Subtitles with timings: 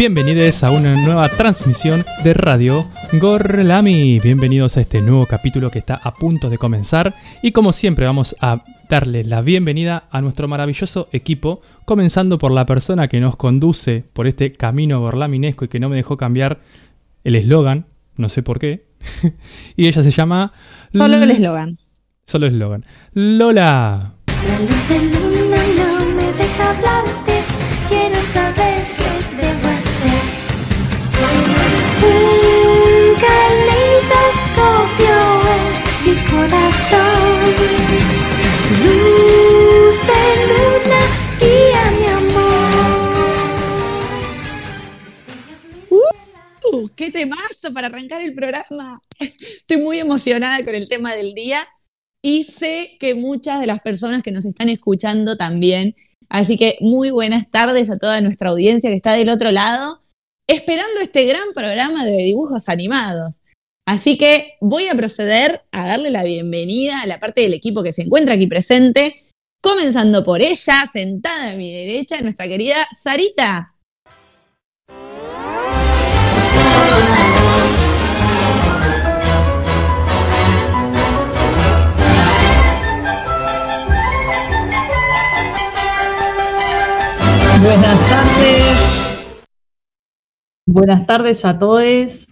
[0.00, 2.90] Bienvenidos a una nueva transmisión de Radio
[3.20, 4.18] Gorlami.
[4.18, 7.12] Bienvenidos a este nuevo capítulo que está a punto de comenzar.
[7.42, 12.64] Y como siempre vamos a darle la bienvenida a nuestro maravilloso equipo, comenzando por la
[12.64, 16.62] persona que nos conduce por este camino gorlaminesco y que no me dejó cambiar
[17.22, 17.84] el eslogan,
[18.16, 18.86] no sé por qué.
[19.76, 20.54] y ella se llama...
[20.94, 21.78] Solo el eslogan.
[22.24, 22.86] Solo el eslogan.
[23.12, 24.14] Lola.
[24.48, 25.39] La luz
[46.72, 49.00] Uh, ¡Qué temazo para arrancar el programa!
[49.18, 51.66] Estoy muy emocionada con el tema del día
[52.22, 55.94] y sé que muchas de las personas que nos están escuchando también.
[56.28, 60.02] Así que muy buenas tardes a toda nuestra audiencia que está del otro lado,
[60.46, 63.39] esperando este gran programa de dibujos animados.
[63.90, 67.92] Así que voy a proceder a darle la bienvenida a la parte del equipo que
[67.92, 69.16] se encuentra aquí presente,
[69.60, 73.74] comenzando por ella, sentada a mi derecha, nuestra querida Sarita.
[87.60, 88.76] Buenas tardes.
[90.64, 92.29] Buenas tardes a todos.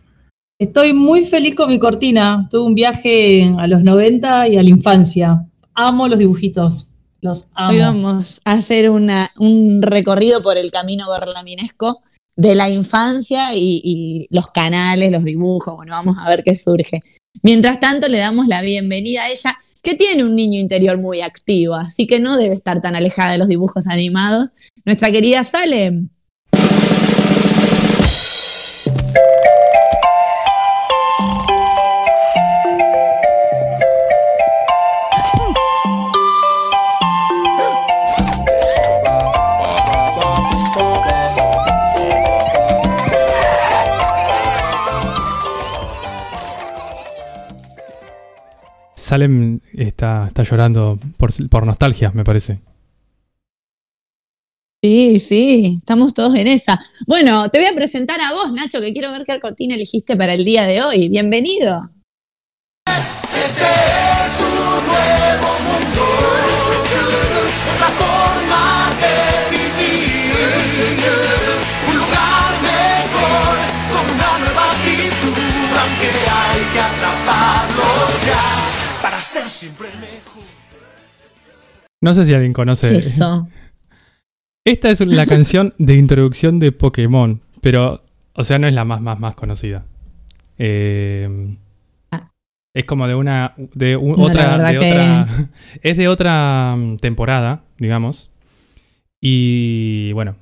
[0.60, 2.48] Estoy muy feliz con mi cortina.
[2.50, 5.46] Tuve un viaje a los 90 y a la infancia.
[5.72, 6.88] Amo los dibujitos.
[7.20, 7.70] Los amo.
[7.70, 12.02] Hoy vamos a hacer un recorrido por el camino berlaminesco
[12.34, 15.76] de la infancia y, y los canales, los dibujos.
[15.76, 16.98] Bueno, vamos a ver qué surge.
[17.44, 21.76] Mientras tanto, le damos la bienvenida a ella, que tiene un niño interior muy activo,
[21.76, 24.48] así que no debe estar tan alejada de los dibujos animados.
[24.84, 26.08] Nuestra querida Salem.
[49.08, 52.58] Salem está, está llorando por, por nostalgia, me parece.
[54.82, 56.78] Sí, sí, estamos todos en esa.
[57.06, 60.34] Bueno, te voy a presentar a vos, Nacho, que quiero ver qué cortina elegiste para
[60.34, 61.08] el día de hoy.
[61.08, 61.90] Bienvenido.
[63.34, 65.57] Este es un nuevo
[79.48, 80.42] siempre el mejor.
[82.00, 82.96] No sé si alguien conoce.
[82.98, 83.48] Eso.
[84.64, 88.02] Esta es la canción de introducción de Pokémon, pero,
[88.34, 89.84] o sea, no es la más, más, más conocida.
[90.58, 91.56] Eh,
[92.10, 92.30] Ah.
[92.74, 95.48] es como de una, de un- No, la otra, verdad de que- otra-
[95.82, 98.30] es de otra mm, temporada, digamos.
[99.20, 100.36] Y bueno,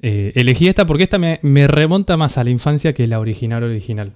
[0.00, 3.62] eh, elegí esta porque esta me, me remonta más a la infancia que la original
[3.64, 4.12] original.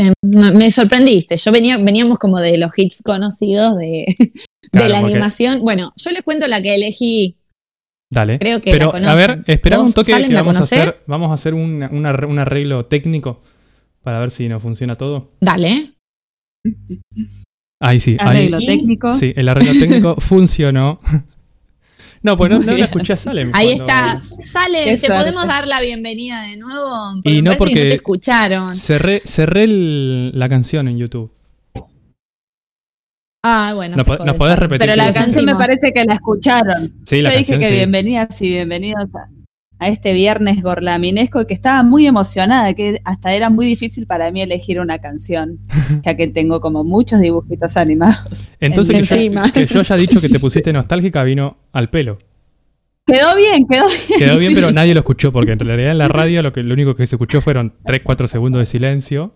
[0.00, 1.36] Eh, no, me sorprendiste.
[1.36, 4.06] Yo venía, veníamos como de los hits conocidos de,
[4.72, 5.60] la porque- animación.
[5.60, 7.36] Bueno, yo les cuento la que elegí.
[8.12, 8.38] Dale.
[8.38, 10.94] Creo que Pero, la a ver, espera un ¿Vos, toque que vamos a hacer.
[11.06, 13.42] Vamos a hacer un, un arre- un arreglo técnico
[14.02, 15.32] para ver si nos funciona todo.
[15.40, 15.94] Dale.
[17.80, 19.12] Ahí sí, ahí, Arreglo técnico.
[19.12, 21.00] Sí, el arreglo técnico funcionó.
[22.22, 23.50] No, pues no, no la escuché a Salem.
[23.54, 24.22] Ahí cuando está.
[24.44, 25.22] Sale, Qué ¿te suerte.
[25.22, 26.90] podemos dar la bienvenida de nuevo?
[27.24, 28.76] Y me no porque- no te escucharon.
[28.76, 31.32] Cerré, cerré el- la canción en YouTube.
[33.42, 33.96] Ah, bueno.
[33.96, 36.92] ¿Nos se po- puede nos podés repetir Pero la canción me parece que la escucharon.
[37.06, 37.72] Sí, la Yo canción, dije que sí.
[37.78, 39.28] bienvenidas y bienvenidos a,
[39.80, 44.42] a este viernes gorlaminesco que estaba muy emocionada, que hasta era muy difícil para mí
[44.42, 45.58] elegir una canción,
[46.04, 48.50] ya que tengo como muchos dibujitos animados.
[48.60, 49.50] Entonces que yo, Encima.
[49.50, 52.18] que yo haya dicho que te pusiste nostálgica vino al pelo.
[53.06, 54.18] Quedó bien, quedó bien.
[54.18, 54.54] Quedó bien, sí.
[54.60, 57.06] pero nadie lo escuchó, porque en realidad en la radio lo, que, lo único que
[57.06, 59.34] se escuchó fueron 3-4 segundos de silencio.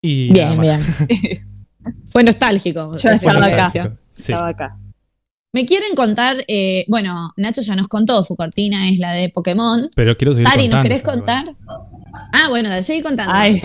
[0.00, 1.08] Y nada Bien, más.
[1.08, 1.46] bien.
[2.08, 2.92] Fue nostálgico.
[2.92, 3.98] Yo esa estaba acá.
[4.16, 4.78] Estaba acá.
[5.52, 9.88] Me quieren contar, eh, bueno, Nacho ya nos contó, su cortina es la de Pokémon.
[9.96, 11.54] Pero quiero seguir Sari, ¿nos querés contar?
[12.32, 13.32] Ah, bueno, seguí contando.
[13.34, 13.60] Ay,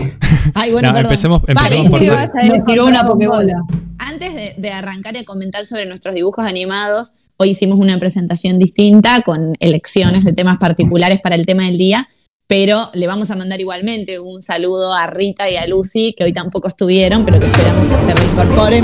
[0.54, 1.10] Ay, bueno, No, perdón.
[1.12, 2.26] empecemos, empecemos Vale, por ¿qué Sari.
[2.26, 3.62] vas a ir Me tiró una pokebola.
[3.98, 9.20] Antes de, de arrancar a comentar sobre nuestros dibujos animados, hoy hicimos una presentación distinta
[9.22, 12.08] con elecciones de temas particulares para el tema del día,
[12.46, 16.32] pero le vamos a mandar igualmente un saludo a Rita y a Lucy, que hoy
[16.32, 18.82] tampoco estuvieron, pero que esperamos que se reincorporen.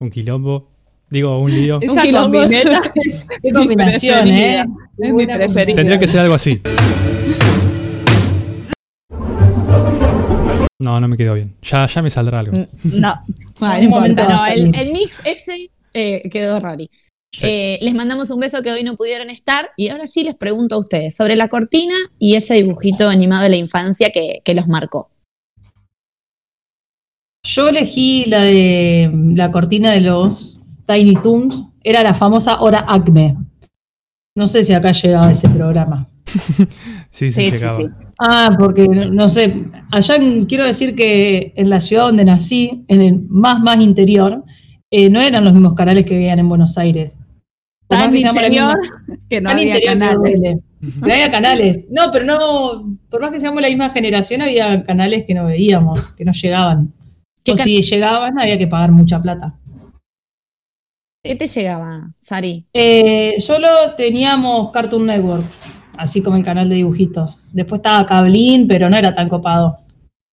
[0.00, 0.68] Un quilombo.
[1.08, 1.76] Digo, un lío.
[1.82, 2.38] Un Esa quilombo.
[2.40, 2.82] combineta
[3.42, 4.28] es combinación.
[4.28, 4.64] ¿eh?
[4.98, 5.76] Es mi preferida.
[5.76, 6.60] Tendría que ser algo así.
[10.78, 11.56] No, no me quedó bien.
[11.62, 12.56] Ya, ya me saldrá algo.
[12.58, 13.00] Mm.
[13.00, 13.14] No,
[13.58, 16.90] Bueno, Un no momento importa, no, el mix ese eh, quedó rari.
[17.32, 17.46] Sí.
[17.46, 20.74] Eh, les mandamos un beso que hoy no pudieron estar y ahora sí les pregunto
[20.74, 24.68] a ustedes sobre la cortina y ese dibujito animado de la infancia que, que los
[24.68, 25.10] marcó.
[27.46, 33.36] Yo elegí la de la cortina de los Tiny Toons, era la famosa Hora Acme.
[34.34, 36.06] No sé si acá llegaba ese programa.
[37.10, 37.76] Sí, sí, llegaba.
[37.78, 37.84] sí.
[38.18, 43.00] Ah, porque no sé, allá en- quiero decir que en la ciudad donde nací, en
[43.00, 44.44] el más más interior,
[44.90, 47.16] eh, no eran los mismos canales que veían en Buenos Aires.
[47.88, 50.60] Tan interior misma- que no tan había interior que canales.
[51.00, 51.86] No había canales.
[51.90, 56.08] No, pero no, por más que seamos la misma generación, había canales que no veíamos,
[56.08, 56.92] que no llegaban.
[57.46, 59.54] ¿Qué O si llegaban, había que pagar mucha plata.
[61.22, 62.66] ¿Qué te llegaba, Sari?
[62.72, 65.44] Eh, solo teníamos Cartoon Network,
[65.96, 67.42] así como el canal de dibujitos.
[67.52, 69.76] Después estaba Cablín, pero no era tan copado.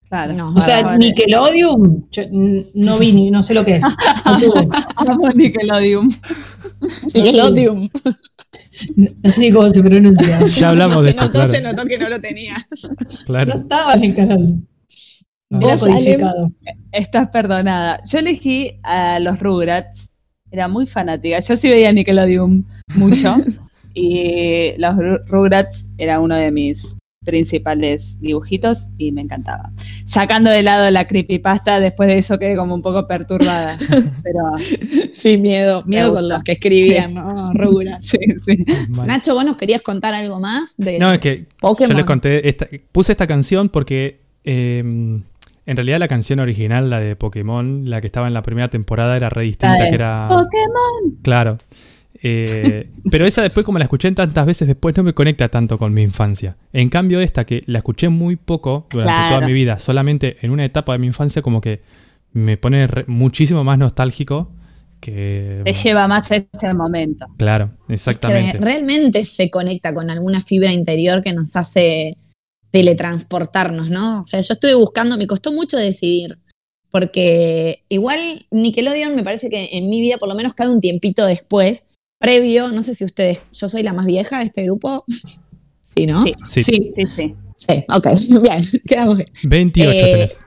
[0.10, 0.33] Claro.
[0.33, 2.24] No, O sea, Ahora, Nickelodeon, yo,
[2.74, 3.86] no vi ni, no sé lo que es.
[4.25, 4.69] No.
[4.95, 6.10] Amo Nickelodeon.
[7.13, 7.92] Nickelodeon.
[8.95, 10.39] No sé ni cómo se pronuncia.
[10.48, 12.56] Ya hablamos de Se esto, notó, se notó que no lo tenía.
[13.27, 14.63] No estaba en el canal.
[16.92, 18.02] Estás perdonada.
[18.10, 20.10] Yo elegí a los Rugrats.
[20.52, 21.40] Era muy fanática.
[21.40, 22.66] Yo sí veía Nickelodeon
[22.96, 23.36] mucho.
[23.94, 26.96] y los Ru- Rugrats era uno de mis
[27.26, 29.72] principales dibujitos y me encantaba.
[30.06, 33.78] Sacando de lado la creepypasta, después de eso quedé como un poco perturbada.
[34.24, 34.40] Pero
[35.14, 37.54] Sí, miedo, miedo con los que escribían, ¿no?
[37.54, 37.98] Rugura.
[38.00, 38.66] sí, sí.
[39.06, 41.92] Nacho, ¿vos nos querías contar algo más de No, es que Pokémon?
[41.92, 44.84] yo les conté, esta- puse esta canción porque eh,
[45.65, 49.15] en realidad la canción original, la de Pokémon, la que estaba en la primera temporada,
[49.15, 50.27] era re distinta, de que era...
[50.27, 51.19] Pokémon.
[51.21, 51.57] Claro.
[52.21, 55.94] Eh, pero esa después, como la escuché tantas veces después, no me conecta tanto con
[55.94, 56.56] mi infancia.
[56.71, 59.36] En cambio, esta que la escuché muy poco durante Claro.
[59.36, 61.81] toda mi vida, solamente en una etapa de mi infancia, como que
[62.33, 64.51] me pone re- muchísimo más nostálgico
[65.00, 65.62] que...
[65.65, 67.25] Te lleva más a ese momento.
[67.38, 68.57] Claro, Es exactamente.
[68.57, 72.15] que realmente se conecta con alguna fibra interior que nos hace
[72.74, 74.22] teletransportarnos, ¿no?
[74.22, 76.40] O sea, yo estuve buscando, me costó mucho decidir,
[76.90, 81.24] porque igual Nickelodeon me parece que en mi vida por lo menos cabe un tiempito
[81.28, 81.86] después,
[82.20, 85.06] previo, no sé si ustedes, yo soy la más vieja de este grupo,
[85.96, 86.24] sí, ¿no?
[86.24, 86.62] Sí, Sí.
[86.62, 87.06] sí, sí.
[87.16, 87.36] sí.
[87.56, 88.08] Sí, ok,
[88.42, 89.30] bien, quedamos bien.
[89.44, 90.40] 28 Eh, tenés.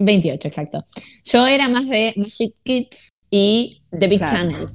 [0.00, 0.84] 28, exacto.
[1.24, 4.32] Yo era más de Magic Kids y The Big Claro.
[4.36, 4.66] Channel,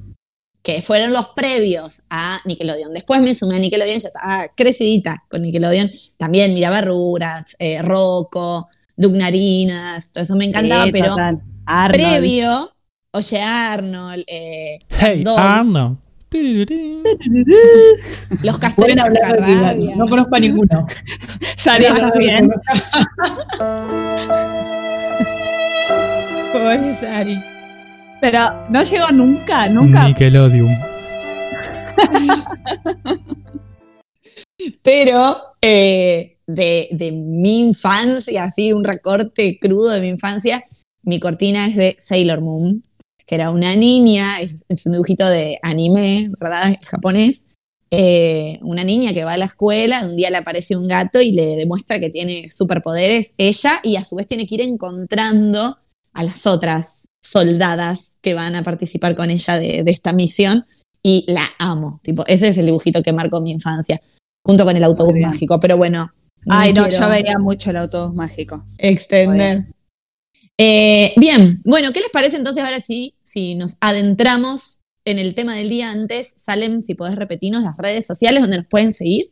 [0.64, 2.94] que fueron los previos a Nickelodeon.
[2.94, 5.90] Después me sumé a Nickelodeon, ya estaba crecidita con Nickelodeon.
[6.18, 11.16] También miraba Rugrats, eh, Rocco, Dugnarinas, todo eso me encantaba, Sí, pero.
[11.66, 11.94] Arnold.
[11.94, 12.72] previo,
[13.14, 15.98] Oye Arnold, eh, Hey, Dog, Arno.
[18.42, 19.94] los castores de.
[19.98, 20.86] No conozco a ninguno.
[21.58, 22.50] Sari, ¿estás bien?
[26.54, 27.38] Pobre Sari.
[28.22, 30.08] Pero no llegó nunca, nunca.
[30.08, 30.70] Nickelodeon.
[34.84, 40.64] Pero eh, de, de mi infancia, así un recorte crudo de mi infancia,
[41.02, 42.78] mi cortina es de Sailor Moon,
[43.26, 46.76] que era una niña, es, es un dibujito de anime, ¿verdad?
[46.84, 47.46] Japonés.
[47.90, 51.32] Eh, una niña que va a la escuela, un día le aparece un gato y
[51.34, 55.78] le demuestra que tiene superpoderes ella y a su vez tiene que ir encontrando
[56.14, 60.66] a las otras soldadas que van a participar con ella de, de esta misión
[61.04, 62.00] y la amo.
[62.04, 64.02] Tipo, ese es el dibujito que marcó mi infancia
[64.46, 65.60] junto con el autobús mágico.
[65.60, 66.10] Pero bueno,
[66.46, 68.66] no Ay, no, yo veía mucho el autobús mágico.
[68.78, 69.66] extender.
[70.58, 75.56] Eh, bien, bueno, ¿qué les parece entonces ahora sí, si nos adentramos en el tema
[75.56, 76.34] del día antes?
[76.38, 79.32] Salem, si podés repetirnos las redes sociales donde nos pueden seguir.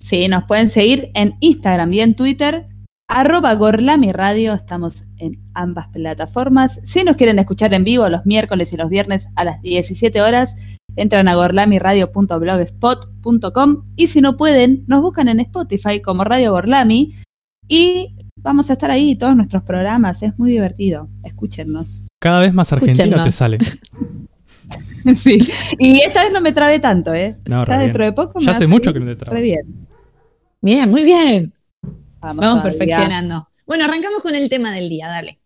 [0.00, 2.66] Sí, nos pueden seguir en Instagram y en Twitter,
[3.08, 6.80] arroba Gorlami Radio, estamos en ambas plataformas.
[6.84, 10.56] Si nos quieren escuchar en vivo los miércoles y los viernes a las 17 horas,
[10.94, 17.14] entran a gorlamiradio.blogspot.com y si no pueden, nos buscan en Spotify como Radio Gorlami
[17.66, 22.04] y vamos a estar ahí todos nuestros programas, es muy divertido, escúchennos.
[22.20, 23.24] Cada vez más argentino Escúchennos.
[23.26, 23.58] te sale.
[25.14, 25.38] Sí,
[25.78, 27.38] y esta vez no me trabé tanto, ¿eh?
[27.48, 28.10] No, ya re dentro bien.
[28.10, 29.40] de poco me Ya hace mucho que no te Re trabas.
[29.40, 29.86] bien.
[30.60, 31.54] Bien, muy bien.
[32.34, 33.48] Vamos, perfeccionando.
[33.66, 35.38] Bueno, arrancamos con el tema del día, dale.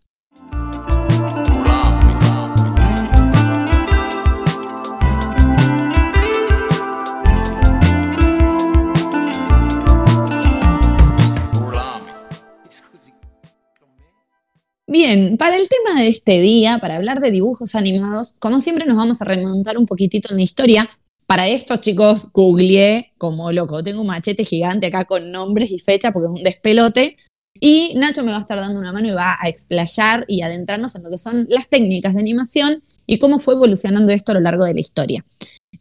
[14.93, 18.97] Bien, para el tema de este día, para hablar de dibujos animados, como siempre nos
[18.97, 20.91] vamos a remontar un poquitito en la historia.
[21.33, 23.83] Para esto, chicos, googleé como loco.
[23.83, 27.17] Tengo un machete gigante acá con nombres y fechas porque es un despelote.
[27.59, 30.95] Y Nacho me va a estar dando una mano y va a explayar y adentrarnos
[30.95, 34.41] en lo que son las técnicas de animación y cómo fue evolucionando esto a lo
[34.43, 35.25] largo de la historia.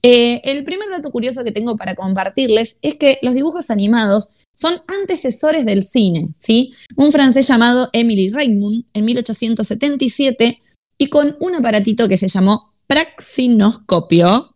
[0.02, 4.82] Eh, el primer dato curioso que tengo para compartirles es que los dibujos animados son
[4.88, 6.72] antecesores del cine, ¿sí?
[6.96, 10.62] Un francés llamado Emily Raymond en 1877
[10.98, 14.51] y con un aparatito que se llamó praxinoscopio,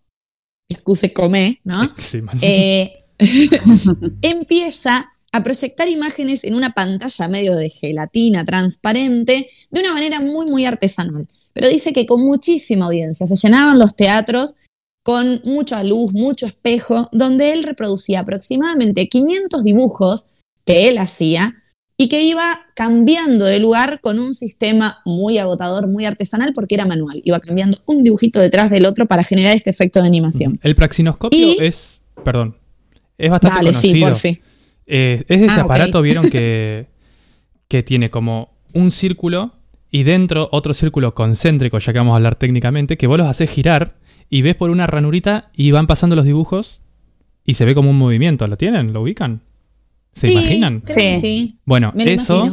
[0.69, 1.93] excuse come, ¿no?
[1.97, 2.21] Sí.
[2.41, 2.97] Eh,
[4.21, 10.45] empieza a proyectar imágenes en una pantalla medio de gelatina transparente de una manera muy,
[10.49, 11.27] muy artesanal.
[11.53, 14.55] Pero dice que con muchísima audiencia, se llenaban los teatros
[15.03, 20.25] con mucha luz, mucho espejo, donde él reproducía aproximadamente 500 dibujos
[20.65, 21.63] que él hacía
[21.97, 26.85] y que iba cambiando de lugar con un sistema muy agotador, muy artesanal, porque era
[26.85, 27.21] manual.
[27.23, 30.59] Iba cambiando un dibujito detrás del otro para generar este efecto de animación.
[30.61, 32.57] El praxinoscopio Y- es, perdón,
[33.17, 34.07] es bastante Dale, sí, conocido.
[34.09, 34.39] por fin.
[34.87, 36.87] Eh, es ese Ah, aparato, vieron que,
[37.69, 39.53] que tiene como un círculo
[39.89, 43.49] y dentro otro círculo concéntrico, ya que vamos a hablar técnicamente, que vos los haces
[43.49, 43.95] girar
[44.29, 46.81] y ves por una ranurita y van pasando los dibujos
[47.45, 48.45] y se ve como un movimiento.
[48.47, 48.91] ¿Lo tienen?
[48.91, 49.41] ¿Lo ubican?
[50.15, 50.81] ¿Se Sí, imaginan?
[50.85, 51.19] Sí.
[51.19, 51.59] sí.
[51.65, 52.43] Bueno, Me eso,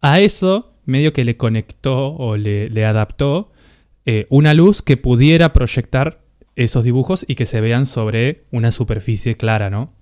[0.00, 3.52] a eso medio que le conectó o le, le adaptó
[4.04, 6.20] eh, una luz que pudiera proyectar
[6.56, 9.92] esos dibujos y que se vean sobre una superficie clara, ¿no?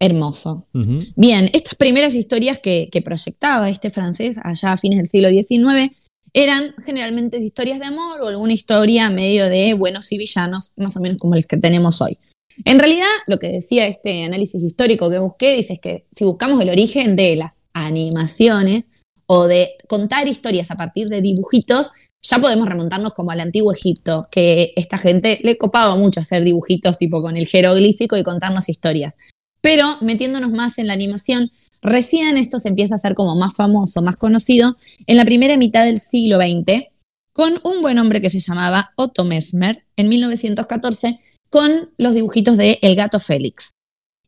[0.00, 0.66] Hermoso.
[1.14, 5.92] Bien, estas primeras historias que, que proyectaba este francés allá a fines del siglo XIX
[6.32, 11.00] eran generalmente historias de amor o alguna historia medio de buenos y villanos, más o
[11.00, 12.18] menos como los que tenemos hoy.
[12.64, 16.60] En realidad, lo que decía este análisis histórico que busqué, dice es que si buscamos
[16.60, 18.84] el origen de las animaciones
[19.26, 21.92] o de contar historias a partir de dibujitos,
[22.22, 26.96] ya podemos remontarnos como al antiguo Egipto, que esta gente le copaba mucho hacer dibujitos
[26.96, 29.14] tipo con el jeroglífico y contarnos historias.
[29.60, 31.50] Pero metiéndonos más en la animación,
[31.82, 35.84] recién esto se empieza a hacer como más famoso, más conocido, en la primera mitad
[35.84, 36.84] del siglo XX,
[37.32, 41.18] con un buen hombre que se llamaba Otto Mesmer, en 1914,
[41.54, 43.70] con los dibujitos de El gato Félix.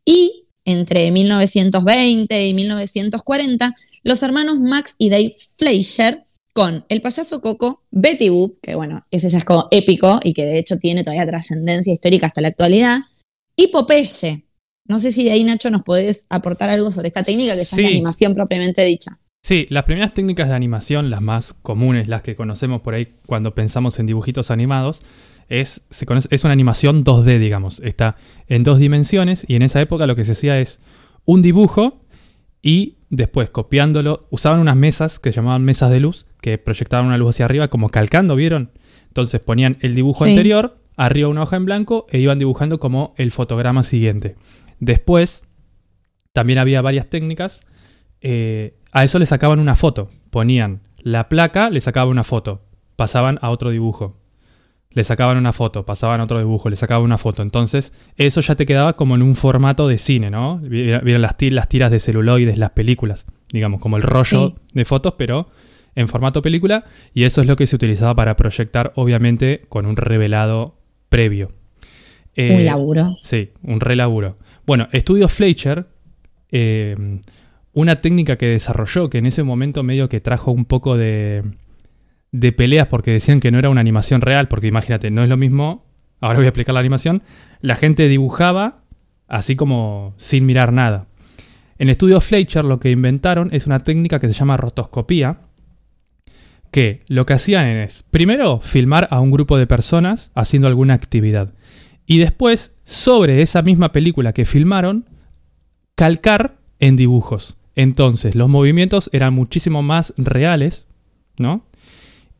[0.04, 7.83] Y entre 1920 y 1940, los hermanos Max y Dave Fleischer con El payaso Coco,
[7.90, 11.26] Betty Boop, que bueno, ese ya es como épico y que de hecho tiene todavía
[11.26, 13.00] trascendencia histórica hasta la actualidad,
[13.56, 14.45] y Popeye.
[14.87, 17.76] No sé si de ahí, Nacho, nos podés aportar algo sobre esta técnica que ya
[17.76, 19.18] es la animación propiamente dicha.
[19.42, 23.52] Sí, las primeras técnicas de animación, las más comunes, las que conocemos por ahí cuando
[23.52, 25.00] pensamos en dibujitos animados,
[25.48, 27.80] es, se conoce- es una animación 2D, digamos.
[27.80, 28.16] Está
[28.48, 30.80] en dos dimensiones y en esa época lo que se hacía es
[31.24, 32.00] un dibujo
[32.62, 37.18] y después copiándolo, usaban unas mesas que se llamaban mesas de luz, que proyectaban una
[37.18, 38.70] luz hacia arriba como calcando, ¿vieron?
[39.08, 40.30] Entonces ponían el dibujo Sí.
[40.32, 44.34] anterior, arriba una hoja en blanco e iban dibujando como el fotograma siguiente.
[44.80, 45.44] Después,
[46.32, 47.62] también había varias técnicas.
[48.22, 50.08] eh, a eso le sacaban una foto.
[50.30, 52.62] Ponían la placa, le sacaban una foto.
[52.96, 54.16] Pasaban a otro dibujo.
[54.96, 57.42] Le sacaban una foto, pasaban otro dibujo, le sacaban una foto.
[57.42, 60.56] Entonces, eso ya te quedaba como en un formato de cine, ¿no?
[60.58, 63.26] Vieron las, ti- las tiras de celuloides, las películas.
[63.52, 64.54] Digamos, como el rollo Sí.
[64.72, 65.48] de fotos, pero
[65.94, 66.84] en formato película.
[67.12, 70.78] Y eso es lo que se utilizaba para proyectar, obviamente, con un revelado
[71.10, 71.52] previo.
[72.34, 73.16] Eh, Un laburo.
[73.20, 74.38] Sí, un relaburo.
[74.66, 75.86] Bueno, Estudio Fleischer,
[76.50, 77.20] eh,
[77.74, 81.42] una técnica que desarrolló, que en ese momento medio que trajo un poco de,
[82.33, 85.37] de peleas porque decían que no era una animación real, porque imagínate, no es lo
[85.37, 85.85] mismo,
[86.21, 87.23] ahora voy a explicar la animación,
[87.61, 88.83] la gente dibujaba
[89.28, 91.06] así como sin mirar nada.
[91.78, 95.40] En Estudio Fleischer lo que inventaron es una técnica que se llama rotoscopía,
[96.71, 101.54] que lo que hacían es, primero, filmar a un grupo de personas haciendo alguna actividad.
[102.06, 105.06] Y después, sobre esa misma película que filmaron,
[105.95, 107.56] calcar en dibujos.
[107.75, 110.87] Entonces, los movimientos eran muchísimo más reales,
[111.38, 111.66] ¿no?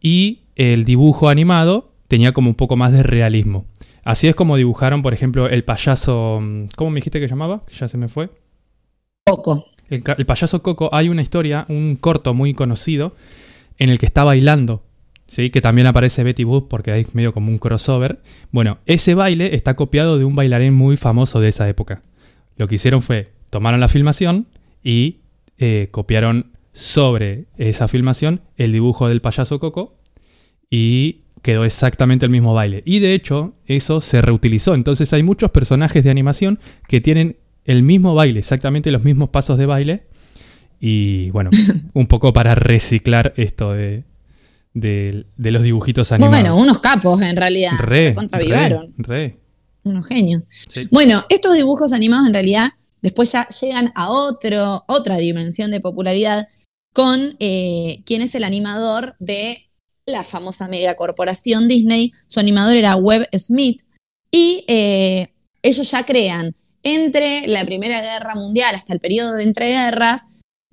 [0.07, 3.65] Y el dibujo animado tenía como un poco más de realismo.
[4.05, 6.39] Así es como dibujaron, por ejemplo, el payaso...
[6.41, 7.65] mm, ¿Cómo me dijiste que llamaba?
[7.77, 8.31] Ya se me fue.
[9.91, 13.17] El, ca- el payaso Coco, hay una historia, un corto muy conocido,
[13.79, 14.85] en el que está bailando,
[15.27, 15.51] ¿sí?
[15.51, 18.21] que también aparece Betty Boop porque hay medio como un crossover.
[18.53, 22.03] Bueno, ese baile está copiado de un bailarín muy famoso de esa época.
[22.57, 24.47] Lo que hicieron fue, tomaron la filmación
[24.85, 25.17] y
[25.59, 29.96] eh, copiaron sobre esa filmación el dibujo del payaso Coco
[30.71, 32.83] y quedó exactamente el mismo baile.
[32.85, 34.75] Y de hecho, eso se reutilizó.
[34.75, 36.59] Entonces hay muchos personajes de animación
[36.89, 40.07] que tienen el mismo baile, exactamente los mismos pasos de baile.
[40.81, 41.51] Y bueno,
[41.95, 44.05] un poco para reciclar esto de,
[44.75, 46.41] de, de los dibujitos animados.
[46.41, 47.73] Bueno, unos capos en realidad.
[47.79, 48.93] re, se contravivaron.
[48.99, 49.37] re, re.
[49.85, 50.43] Unos genios.
[50.69, 50.89] Sí.
[50.91, 52.71] Bueno, estos dibujos animados en realidad
[53.03, 56.49] después ya llegan a otro, otra dimensión de popularidad
[56.93, 59.61] con eh, quien es el animador de
[60.07, 62.13] la famosa megacorporación Disney.
[62.29, 63.83] Su animador era Webb Smith
[64.31, 65.33] y eh,
[65.63, 70.23] ellos ya crean entre la Primera Guerra Mundial hasta el periodo de entreguerras,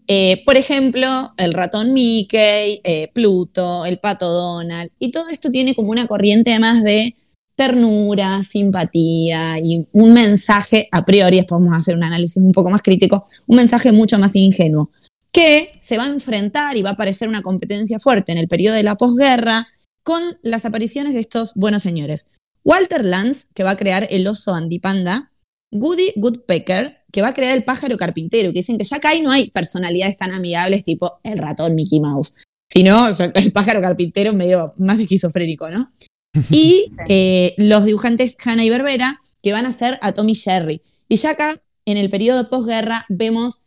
[0.07, 5.73] eh, por ejemplo, el ratón Mickey, eh, Pluto, el pato Donald, y todo esto tiene
[5.73, 7.15] como una corriente además de
[7.55, 12.69] ternura, simpatía y un mensaje, a priori, después vamos a hacer un análisis un poco
[12.69, 14.91] más crítico, un mensaje mucho más ingenuo,
[15.33, 18.75] que se va a enfrentar y va a aparecer una competencia fuerte en el periodo
[18.75, 19.67] de la posguerra
[20.03, 22.27] con las apariciones de estos buenos señores.
[22.63, 25.31] Walter Lantz, que va a crear el oso antipanda,
[25.71, 29.21] Goody Woodpecker, que va a crear el pájaro carpintero, que dicen que ya acá ahí
[29.21, 32.35] no hay personalidades tan amigables tipo el ratón Mickey Mouse,
[32.71, 35.91] sino o sea, el pájaro carpintero medio más esquizofrénico, ¿no?
[36.49, 40.81] Y eh, los dibujantes Hanna y Berbera, que van a hacer a Tommy Jerry.
[41.07, 43.61] Y ya acá, en el periodo de posguerra, vemos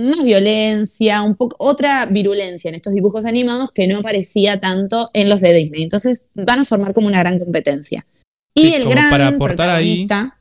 [0.00, 5.28] más violencia, un poco otra virulencia en estos dibujos animados que no aparecía tanto en
[5.28, 5.82] los de Disney.
[5.82, 8.06] Entonces van a formar como una gran competencia.
[8.54, 10.38] Y Sí, el como gran para aportar ahí- protagonista.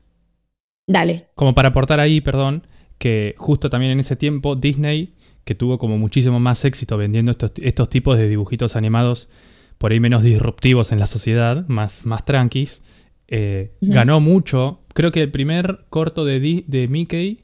[0.88, 1.28] Dale.
[1.36, 2.68] Como para aportar ahí, perdón,
[2.98, 7.52] que justo también en ese tiempo Disney, que tuvo como muchísimo más éxito vendiendo estos,
[7.62, 9.30] estos tipos de dibujitos animados
[9.78, 12.84] por ahí menos disruptivos en la sociedad, más, más tranquis,
[13.28, 14.82] eh, ganó mucho.
[14.94, 17.40] Creo que el primer corto de, Di- de Mickey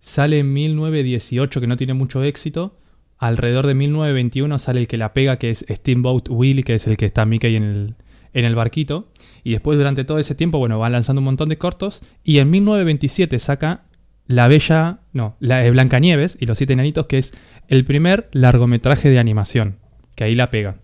[0.00, 2.76] sale en 1918, que no tiene mucho éxito.
[3.18, 6.96] Alrededor de 1921 sale el que la pega, que es Steamboat Willie, que es el
[6.96, 7.94] que está Mickey en el,
[8.32, 9.08] en el barquito.
[9.44, 12.02] Y después durante todo ese tiempo, bueno, van lanzando un montón de cortos.
[12.24, 13.84] Y en 1927 saca
[14.26, 17.32] La Bella, no, la de Blancanieves y los Siete Enanitos, que es
[17.68, 19.76] el primer largometraje de animación.
[20.14, 20.78] Que ahí la pega.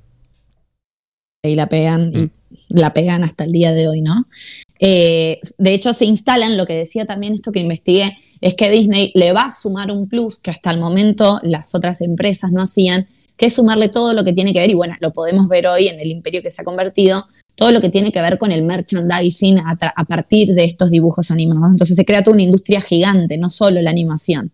[1.42, 2.30] y la pegan Mm.
[2.70, 4.26] y la pegan hasta el día de hoy, ¿no?
[4.80, 9.12] Eh, de hecho, se instalan, lo que decía también esto que investigué, es que Disney
[9.14, 13.06] le va a sumar un plus que hasta el momento las otras empresas no hacían,
[13.36, 15.88] que es sumarle todo lo que tiene que ver, y bueno, lo podemos ver hoy
[15.88, 18.62] en el imperio que se ha convertido, todo lo que tiene que ver con el
[18.62, 21.70] merchandising a, partir de estos dibujos animados.
[21.70, 24.52] Entonces se crea toda una industria gigante, no solo la animación.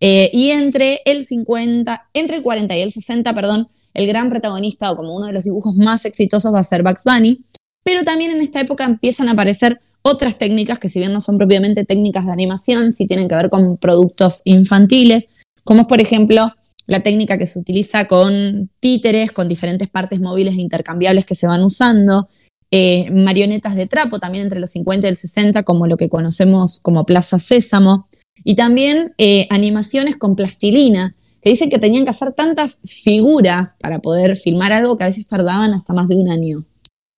[0.00, 4.90] Eh, y entre el 50, entre el 40 y el 60, perdón, el gran protagonista
[4.90, 7.40] o como uno de los dibujos más exitosos va a ser Bugs Bunny,
[7.82, 11.38] pero también en esta época empiezan a aparecer otras técnicas que si bien no son
[11.38, 15.28] propiamente técnicas de animación, sí tienen que ver con productos infantiles,
[15.64, 16.52] como es por ejemplo
[16.86, 21.62] la técnica que se utiliza con títeres, con diferentes partes móviles intercambiables que se van
[21.64, 22.28] usando,
[22.70, 26.80] eh, marionetas de trapo también entre los 50 y el 60, como lo que conocemos
[26.80, 28.08] como Plaza Sésamo,
[28.44, 34.00] y también eh, animaciones con plastilina, que dicen que tenían que hacer tantas figuras para
[34.00, 36.58] poder filmar algo que a veces tardaban hasta más de un año.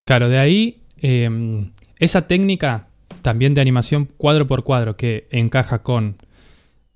[0.05, 1.29] Claro, de ahí eh,
[1.99, 2.89] esa técnica
[3.23, 6.17] también de animación cuadro por cuadro que encaja con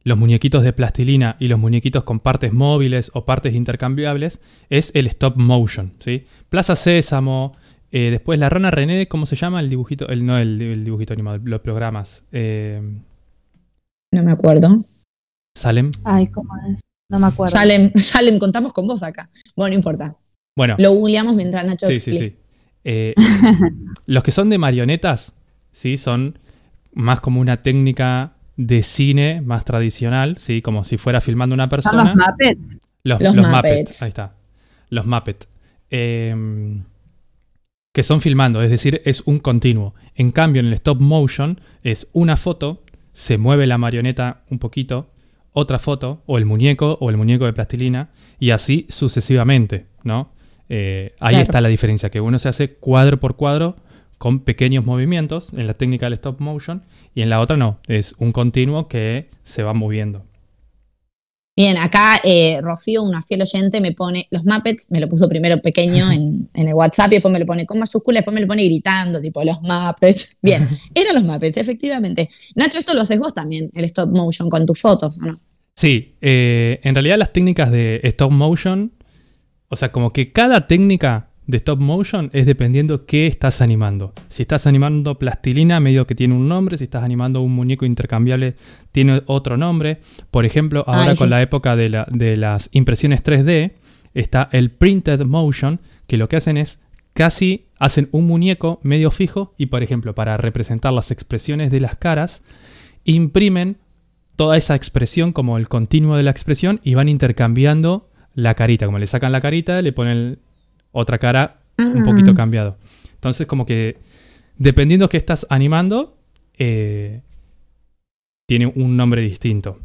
[0.03, 5.07] los muñequitos de plastilina y los muñequitos con partes móviles o partes intercambiables es el
[5.09, 6.25] stop motion, ¿sí?
[6.49, 7.53] Plaza Sésamo,
[7.93, 9.61] eh, después la rana René, ¿cómo se llama?
[9.61, 12.23] El dibujito, el, no el, el dibujito animado, los programas.
[12.33, 12.81] Eh,
[14.13, 14.85] No me acuerdo.
[15.57, 15.91] Salem.
[16.05, 16.81] Ay, ¿cómo es?
[17.11, 17.53] No me acuerdo.
[17.53, 19.29] Salem, Salem, contamos con vos acá.
[19.57, 20.17] Bueno, no importa.
[20.57, 22.37] Bueno, Lo googleamos mientras Nacho sí, sí, sí.
[22.85, 23.15] Eh,
[24.07, 25.33] los que son de marionetas,
[25.73, 26.39] sí, son
[26.93, 31.71] más como una técnica de cine más tradicional, sí, como si fuera filmando una Son
[31.71, 32.15] persona.
[32.15, 32.81] los Muppets.
[33.03, 33.67] Los, Los los Muppets.
[33.69, 34.03] Muppets.
[34.03, 34.35] Ahí está.
[34.91, 35.49] Los Muppets.
[35.91, 36.83] Eh,
[37.93, 39.95] que son filmando, es decir, es un continuo.
[40.15, 45.11] En cambio, en el stop motion es una foto, se mueve la marioneta un poquito,
[45.53, 50.33] otra foto, o el muñeco, o el muñeco de plastilina, y así sucesivamente, ¿no?
[50.71, 51.43] Eh, ahí Claro.
[51.43, 53.77] está la diferencia, que uno se hace cuadro por cuadro
[54.19, 56.83] con pequeños movimientos en la técnica del stop motion,
[57.15, 60.25] y en la otra no, es un continuo que se va moviendo.
[61.57, 65.59] Bien, acá eh, Rocío, una fiel oyente, me pone los Muppets, me lo puso primero
[65.61, 68.47] pequeño en, en el WhatsApp y después me lo pone con mayúscula, después me lo
[68.47, 70.37] pone gritando, tipo los Muppets.
[70.43, 72.29] Bien, eran los Muppets, efectivamente.
[72.55, 75.41] Nacho, esto lo haces vos también, el stop motion con tus fotos, ¿o no?
[75.75, 78.93] Sí, eh, en realidad las técnicas de stop motion,
[79.71, 84.13] o sea, como que cada técnica de stop motion es dependiendo qué estás animando.
[84.29, 88.55] Si estás animando plastilina, medio que tiene un nombre, si estás animando un muñeco intercambiable,
[88.93, 90.01] tiene otro nombre.
[90.31, 93.73] Por ejemplo, Ah, ahora con la época de, la- de las impresiones 3D,
[94.15, 96.79] está el printed motion, que lo que hacen es
[97.15, 101.97] casi hacen un muñeco medio fijo y, por ejemplo, para representar las expresiones de las
[101.97, 102.43] caras,
[103.05, 103.79] imprimen
[104.37, 108.09] toda esa expresión como el continuo de la expresión y van intercambiando
[108.43, 108.87] la carita.
[108.87, 110.39] Como le sacan la carita, le ponen
[110.93, 112.77] otra cara un poquito cambiado.
[113.15, 113.97] Entonces, como que
[114.59, 116.17] dependiendo que estás animando,
[116.59, 117.21] eh,
[118.47, 119.79] tiene un nombre distinto.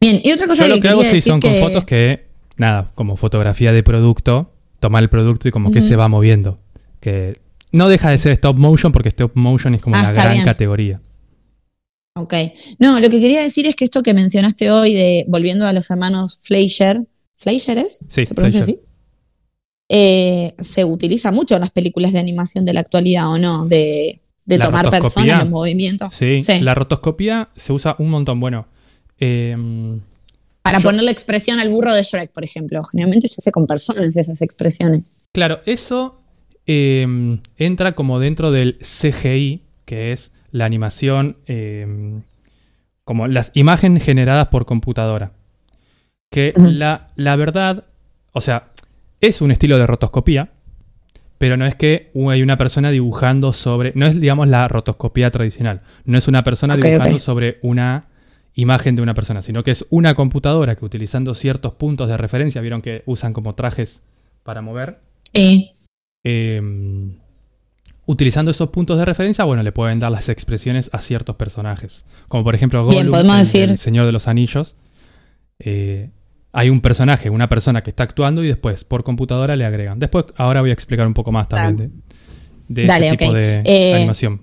[0.00, 1.60] Bien, y otra cosa Yo lo que hago sí son que...
[1.60, 5.96] con fotos que, nada, como fotografía de producto, tomar el producto y como que se
[5.96, 6.58] va moviendo.
[7.00, 7.38] Que
[7.72, 10.44] no deja de ser stop motion porque stop motion es como Ah, una gran bien.
[10.44, 11.00] categoría.
[12.14, 12.34] Ok.
[12.78, 15.90] No, lo que quería decir es que esto que mencionaste hoy de volviendo a los
[15.90, 17.02] hermanos Fleischer,
[17.36, 18.04] ¿Fleischer es?
[18.08, 18.74] Sí, ¿Se pronuncia así?
[19.88, 23.66] Eh, se utiliza mucho en las películas de animación de la actualidad, ¿o no?
[23.66, 24.20] De,
[24.60, 26.08] tomar personas en movimiento.
[26.10, 26.60] Sí, Sí.
[26.60, 28.40] la rotoscopía se usa un montón.
[28.40, 28.66] Bueno,
[29.18, 30.00] em,
[30.62, 32.82] Para Yo- ponerle expresión al burro de Shrek, por ejemplo.
[32.82, 35.04] Generalmente se hace con personas esas expresiones.
[35.30, 36.16] Claro, eso
[36.66, 41.86] eh, entra como dentro del CGI, que es la animación, eh,
[43.04, 45.30] como las imágenes generadas por computadora.
[46.30, 47.84] Que la, la verdad,
[48.32, 48.68] o sea,
[49.20, 50.50] es un estilo de rotoscopía,
[51.38, 55.82] pero no es que hay una persona dibujando sobre, no es digamos la rotoscopía tradicional,
[56.04, 58.06] no es una persona dibujando sobre una
[58.54, 62.60] imagen de una persona, sino que es una computadora que utilizando ciertos puntos de referencia,
[62.62, 64.02] vieron que usan como trajes
[64.42, 64.98] para mover,
[65.34, 65.72] Sí.
[66.24, 66.60] eh,
[68.06, 72.06] utilizando esos puntos de referencia, bueno, le pueden dar las expresiones a ciertos personajes.
[72.28, 74.76] Como por ejemplo Bien, Gollum, podemos el decir- del Señor de los Anillos.
[75.58, 76.10] Eh,
[76.52, 79.98] hay un personaje, una persona que está actuando y después por computadora le agregan.
[79.98, 81.76] Después, ahora voy a explicar un poco más también
[82.68, 84.42] de, de Dale, ese tipo de Eh, animación.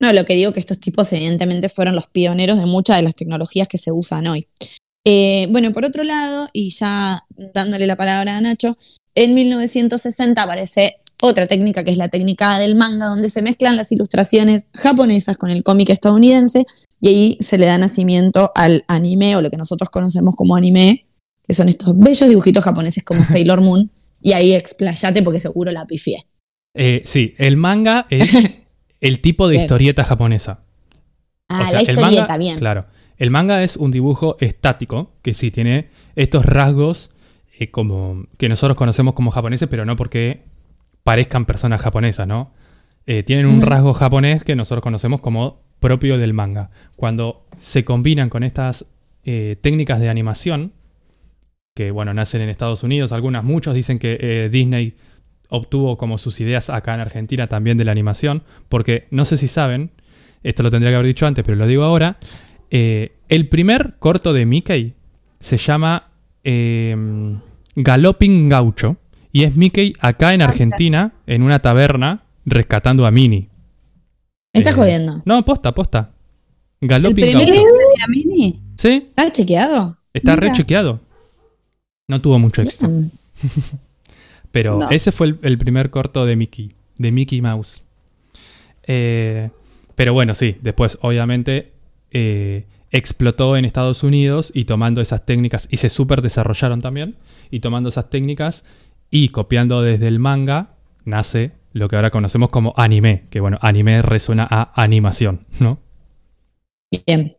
[0.00, 3.14] No, lo que digo que estos tipos evidentemente fueron los pioneros de muchas de las
[3.14, 4.46] tecnologías que se usan hoy.
[5.04, 7.18] Eh, bueno, por otro lado, y ya
[7.54, 8.76] dándole la palabra a Nacho,
[9.14, 13.90] en 1960 aparece otra técnica que es la técnica del manga, donde se mezclan las
[13.90, 16.66] ilustraciones japonesas con el cómic estadounidense
[17.00, 21.06] y ahí se le da nacimiento al anime o lo que nosotros conocemos como anime,
[21.46, 23.90] que son estos bellos dibujitos japoneses como Sailor Moon.
[24.20, 26.26] Y ahí explayate porque seguro la pifié.
[26.74, 28.32] Eh, sí, el manga es
[29.00, 30.60] el tipo de historieta japonesa.
[31.48, 32.58] Ah, O sea, la el historieta, manga- bien.
[32.58, 32.86] Claro.
[33.16, 37.10] El manga es un dibujo estático que sí tiene estos rasgos
[37.58, 40.44] eh, como que nosotros conocemos como japoneses, pero no porque
[41.02, 42.52] parezcan personas japonesas, ¿no?
[43.06, 46.70] Eh, tienen un rasgo japonés que nosotros conocemos como propio del manga.
[46.96, 48.86] Cuando se combinan con estas
[49.24, 50.72] eh, técnicas de animación,
[51.74, 54.94] que bueno, nacen en Estados Unidos, algunas, muchos dicen que eh, Disney
[55.48, 59.48] obtuvo como sus ideas acá en Argentina también de la animación, porque no sé si
[59.48, 59.90] saben,
[60.42, 62.18] esto lo tendría que haber dicho antes, pero lo digo ahora,
[62.70, 64.94] eh, el primer corto de Mickey
[65.40, 66.08] se llama
[66.44, 66.96] eh,
[67.76, 68.96] Galloping Gaucho,
[69.32, 73.48] y es Mickey acá en Argentina, en una taberna, rescatando a Minnie.
[74.54, 75.22] Me estás Eh, jodiendo.
[75.24, 76.10] No, posta, posta.
[76.80, 77.54] ¿El primero de
[78.00, 78.60] la mini?
[78.76, 79.96] Sí, ¿Estás chequeado?
[80.14, 80.48] está Mira.
[80.48, 81.00] rechequeado.
[82.08, 82.88] No tuvo mucho éxito.
[84.52, 84.90] Pero No.
[84.90, 87.82] ese fue el, el primer corto de Mickey, de Mickey Mouse.
[88.86, 89.50] Eh,
[89.94, 91.72] pero bueno, sí, después obviamente
[92.12, 97.16] eh, explotó en Estados Unidos y tomando esas técnicas, y se super desarrollaron también,
[97.50, 98.64] y tomando esas técnicas
[99.10, 100.70] y copiando desde el manga,
[101.04, 105.78] nace lo que ahora conocemos como anime, que bueno, anime resuena a animación, ¿no?
[107.06, 107.36] Bien.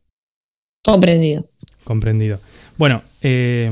[0.83, 1.49] Comprendido.
[1.83, 2.39] Comprendido.
[2.77, 3.69] Bueno, eh,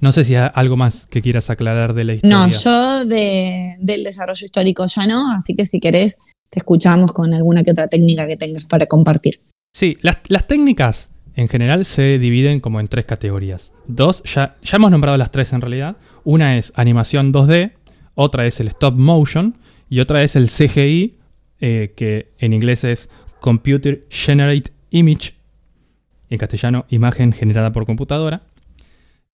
[0.00, 2.36] no sé si hay algo más que quieras aclarar de la historia.
[2.36, 6.16] No, yo de, del desarrollo histórico ya no, así que si querés,
[6.48, 9.40] te escuchamos con alguna que otra técnica que tengas para compartir.
[9.74, 13.72] Sí, las, las técnicas en general se dividen como en tres categorías.
[13.86, 15.96] Dos, ya, ya hemos nombrado las tres en realidad.
[16.24, 17.72] Una es animación 2D,
[18.20, 19.56] otra es el stop motion
[19.88, 21.16] y otra es el CGI,
[21.60, 23.08] eh, que en inglés es
[23.40, 25.34] Computer Generate Image,
[26.28, 28.42] en castellano imagen generada por computadora.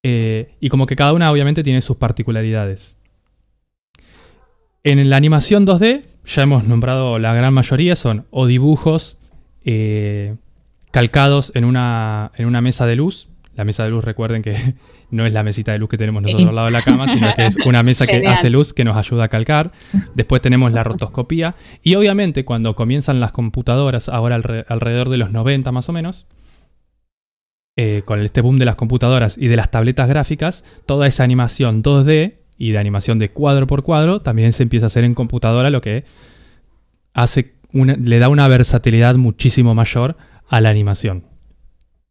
[0.05, 2.95] Eh, y como que cada una obviamente tiene sus particularidades.
[4.85, 9.19] En la animación 2D, ya hemos nombrado la gran mayoría, son o dibujos
[9.65, 10.37] eh,
[10.93, 13.27] calcados en una, en una mesa de luz.
[13.57, 14.55] La mesa de luz, recuerden que
[15.11, 17.33] no es la mesita de luz que tenemos nosotros al lado de la cama, sino
[17.35, 19.73] que es una mesa que hace luz que nos ayuda a calcar.
[20.15, 21.55] Después tenemos la rotoscopía.
[21.83, 26.27] Y obviamente cuando comienzan las computadoras, ahora alre- alrededor de los 90 más o menos,
[27.77, 31.83] eh, con este boom de las computadoras y de las tabletas gráficas, toda esa animación
[31.83, 35.69] 2D y de animación de cuadro por cuadro también se empieza a hacer en computadora,
[35.71, 36.05] lo que
[37.13, 40.17] hace una- le da una versatilidad muchísimo mayor
[40.49, 41.25] a la animación.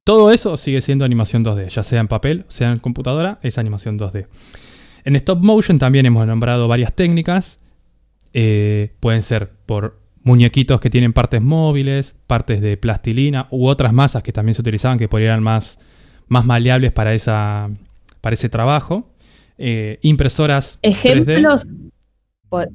[0.06, 3.98] Todo eso sigue siendo animación 2D, ya sea en papel, sea en computadora, es animación
[4.00, 4.28] 2D.
[5.04, 7.60] En stop motion también hemos nombrado varias técnicas.
[8.38, 14.22] eh, pueden ser por muñequitos que tienen partes móviles, partes de plastilina u otras masas
[14.24, 15.80] que también se utilizaban que podrían más,
[16.28, 17.70] más maleables para, esa,
[18.22, 19.10] para ese trabajo.
[19.58, 20.90] Eh, impresoras 3D.
[20.92, 21.68] Ejemplos,
[22.50, 22.70] por,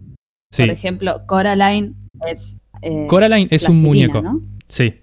[0.50, 0.62] Sí.
[0.62, 1.92] por ejemplo, Coraline
[2.26, 2.56] es.
[2.82, 4.22] eh, Coraline es un muñeco.
[4.22, 4.40] ¿no?
[4.68, 4.94] Sí.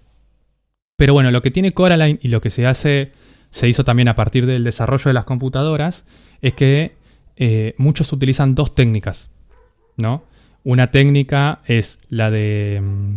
[0.97, 3.11] Pero bueno, lo que tiene Coraline y lo que se hace,
[3.51, 6.05] se hizo también a partir del desarrollo de las computadoras,
[6.41, 6.95] es que
[7.37, 9.29] eh, muchos utilizan dos técnicas,
[9.95, 10.23] ¿no?
[10.63, 13.15] Una técnica es la de mm,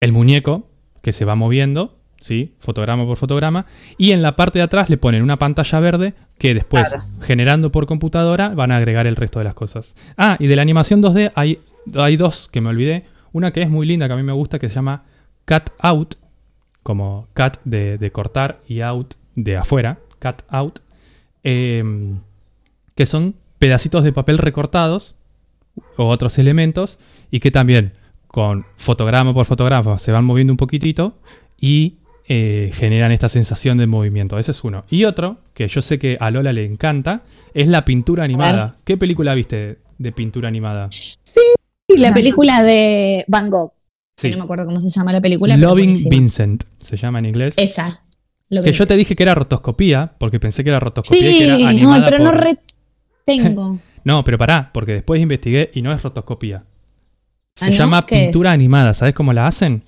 [0.00, 0.68] el muñeco
[1.02, 2.54] que se va moviendo, ¿sí?
[2.60, 3.66] Fotograma por fotograma,
[3.98, 7.04] y en la parte de atrás le ponen una pantalla verde que después, Claro.
[7.20, 9.96] generando por computadora, van a agregar el resto de las cosas.
[10.16, 11.58] Ah, y de la animación 2D hay,
[11.96, 13.04] hay dos que me olvidé.
[13.32, 15.02] Una que es muy linda, que a mí me gusta, que se llama
[15.46, 16.14] Cut Out,
[16.82, 20.80] como cut de, de cortar y out de afuera, cut out,
[21.42, 22.18] em,
[22.94, 25.14] que son pedacitos de papel recortados
[25.96, 26.98] o otros elementos
[27.30, 27.92] y que también
[28.26, 31.14] con fotograma por fotograma se van moviendo un poquitito
[31.58, 34.38] y eh, generan esta sensación de movimiento.
[34.38, 34.84] Ese es uno.
[34.88, 37.22] Y otro, que yo sé que a Lola le encanta,
[37.54, 38.76] es la pintura animada.
[38.84, 40.88] ¿Qué película viste de pintura animada?
[41.88, 43.72] Y la película de Van Gogh,
[44.22, 45.54] que no me acuerdo cómo se llama la película.
[45.54, 46.08] pero Loving.
[46.08, 47.54] Vincent se llama en inglés.
[47.56, 48.02] Esa.
[48.48, 51.44] Lo Que yo te dije que era rotoscopía, porque pensé que era rotoscopía y que
[51.44, 52.40] era no, animada pero no por-
[53.26, 53.78] retengo.
[54.02, 56.64] No, pero pará, porque después investigué y no es rotoscopía.
[57.54, 57.76] Se ¿Ah, no?
[57.76, 58.94] llama pintura animada.
[58.94, 59.82] ¿Sabes cómo la hacen?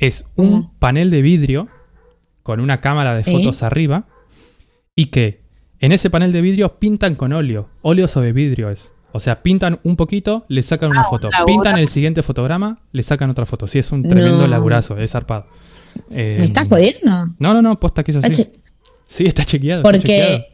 [0.00, 0.74] Es un ¿Cómo?
[0.80, 1.68] panel de vidrio
[2.42, 4.08] con una cámara de fotos arriba
[4.96, 5.42] y que
[5.78, 7.68] en ese panel de vidrio pintan con óleo.
[7.82, 8.91] Óleo sobre vidrio es.
[9.12, 11.28] O sea, pintan un poquito, le sacan una foto.
[11.30, 11.46] laburo.
[11.46, 13.66] Pintan el siguiente fotograma, le sacan otra foto.
[13.66, 14.46] Sí, es un tremendo No.
[14.48, 15.46] laburazo, es zarpado.
[16.10, 17.26] Eh, ¿Me estás jodiendo?
[17.38, 18.46] No, no, no, posta que es así.
[19.06, 19.82] Sí, está chequeado.
[19.82, 20.38] está chequeado.
[20.38, 20.46] Porque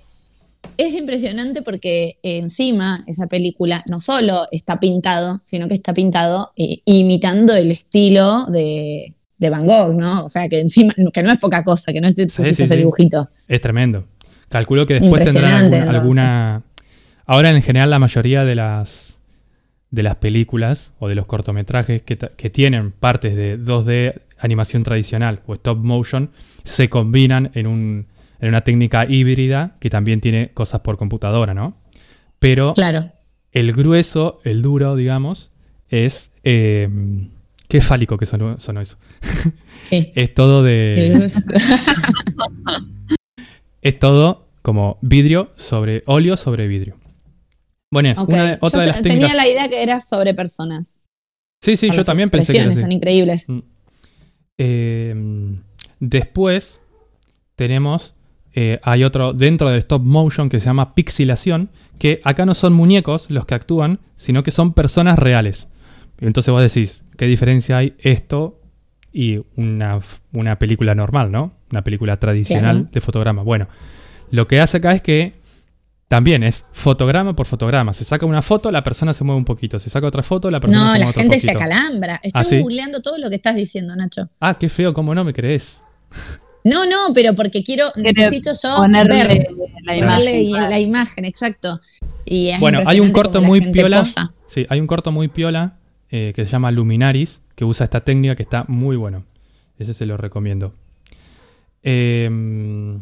[0.77, 6.81] es impresionante porque encima esa película no solo está pintado, sino que está pintado eh,
[6.85, 10.25] imitando el estilo de, de Van Gogh, ¿no?
[10.25, 12.51] O sea, que encima, que no es poca cosa, que no es de Sí, sí,
[12.51, 12.77] ese sí.
[12.77, 13.29] dibujito.
[13.47, 14.05] Es tremendo.
[14.49, 16.65] Calculo que después tendrán alguna.
[17.29, 19.21] Ahora, en general, la mayoría de las
[19.91, 25.41] de las películas o de los cortometrajes que, que tienen partes de 2D animación tradicional
[25.47, 26.31] o stop motion
[26.63, 28.07] se combinan en, un,
[28.41, 31.75] en una técnica híbrida que también tiene cosas por computadora, ¿no?
[32.39, 33.11] Pero Claro.
[33.53, 35.51] el grueso, el duro, digamos,
[35.89, 36.31] es.
[36.45, 36.89] eh,
[37.67, 38.97] qué fálico que sonó, sonó eso.
[39.85, 40.13] Sí.
[40.15, 41.19] Es todo de.
[43.83, 46.98] Es todo como vidrio sobre óleo sobre vidrio.
[47.91, 48.29] Bueno, es Ok.
[48.29, 49.37] una de- otra Yo de las te- tenía técnicas.
[49.37, 50.99] la idea que era sobre personas.
[51.63, 52.83] Sí, sí, yo también pensé que era expresiones así.
[52.83, 53.49] son increíbles.
[53.49, 53.59] Mm.
[54.59, 55.59] Eh,
[56.01, 56.81] después
[57.57, 58.15] tenemos,
[58.55, 62.73] eh, hay otro dentro del stop motion que se llama pixelación, que acá no son
[62.73, 65.69] muñecos los que actúan, sino que son personas reales.
[66.21, 68.61] Y Entonces vos decís, ¿qué diferencia hay esto
[69.13, 70.01] y una,
[70.33, 71.53] una película normal, ¿no?
[71.71, 72.91] Una película tradicional Claro.
[72.93, 73.43] de fotograma.
[73.43, 73.69] Bueno,
[74.31, 75.35] lo que hace acá es que
[76.09, 77.93] también es fotograma por fotograma.
[77.95, 79.79] Se saca una foto, la persona se mueve un poquito.
[79.79, 81.65] Se saca otra foto, la persona No, se mueve la otro gente se poquito.
[81.65, 82.21] acalambra.
[82.23, 82.59] Estoy ¿Ah, sí?
[82.61, 84.29] googleando todo lo que estás diciendo, Nacho.
[84.41, 85.83] Ah, qué feo, ¿cómo no me crees?
[86.65, 89.47] No, no, pero porque quiero, Quiere necesito yo Ponerle ver,
[89.85, 90.71] la ponerle imagen.
[90.71, 91.81] la imagen, exacto.
[92.25, 93.99] Y es Bueno, hay un corto la muy piola.
[93.99, 94.33] posa.
[94.47, 95.77] Sí, hay un corto muy piola
[96.11, 99.25] eh, que se llama Luminaris, que usa esta técnica que está muy bueno.
[99.79, 100.75] Ese se lo recomiendo.
[101.83, 103.01] Em,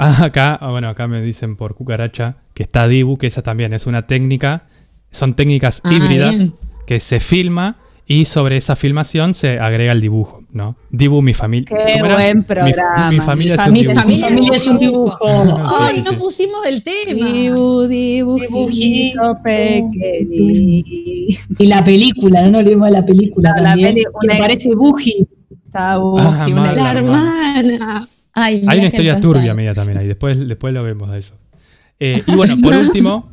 [0.00, 3.72] Ah, acá, ah, bueno, acá me dicen por cucaracha que está Dibu, que esa también
[3.74, 4.66] es una técnica.
[5.10, 6.54] Son técnicas Ah, híbridas bien.
[6.86, 10.76] que se filma y sobre esa filmación se agrega el dibujo, ¿no?
[10.90, 11.66] Dibu, mi familia.
[11.86, 13.10] Qué buen Mi- programa.
[13.10, 14.00] Mi, familia es un Mi dibujo.
[14.00, 15.18] familia, familia es un dibujo.
[15.80, 16.16] Ay, Sí, sí, no sí.
[16.16, 17.26] pusimos el tema.
[17.32, 20.88] Dibu, dibujito pequeñito.
[21.58, 23.94] Y la película, no nos olvidemos de la película No, la también.
[23.94, 25.26] peli- que una ex- parece Buji.
[25.66, 26.76] Está Ah, Buji, una mal.
[26.76, 28.08] La hermana.
[28.40, 30.06] Ay, Hay una historia turbia media también ahí.
[30.06, 31.36] Después, después lo vemos a eso.
[31.98, 33.32] Eh, y bueno, por último,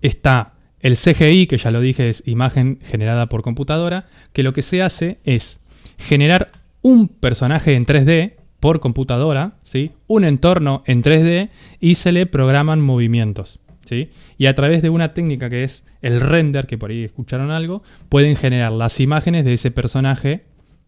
[0.00, 4.62] está el CGI, que ya lo dije, es imagen generada por computadora, que lo que
[4.62, 5.60] se hace es
[5.98, 6.50] generar
[6.82, 9.92] un personaje en 3D por computadora, ¿sí?
[10.06, 13.58] un entorno en 3D y se le programan movimientos.
[13.84, 14.10] ¿sí?
[14.38, 17.82] Y a través de una técnica que es el render, que por ahí escucharon algo,
[18.08, 20.44] pueden generar las imágenes de ese personaje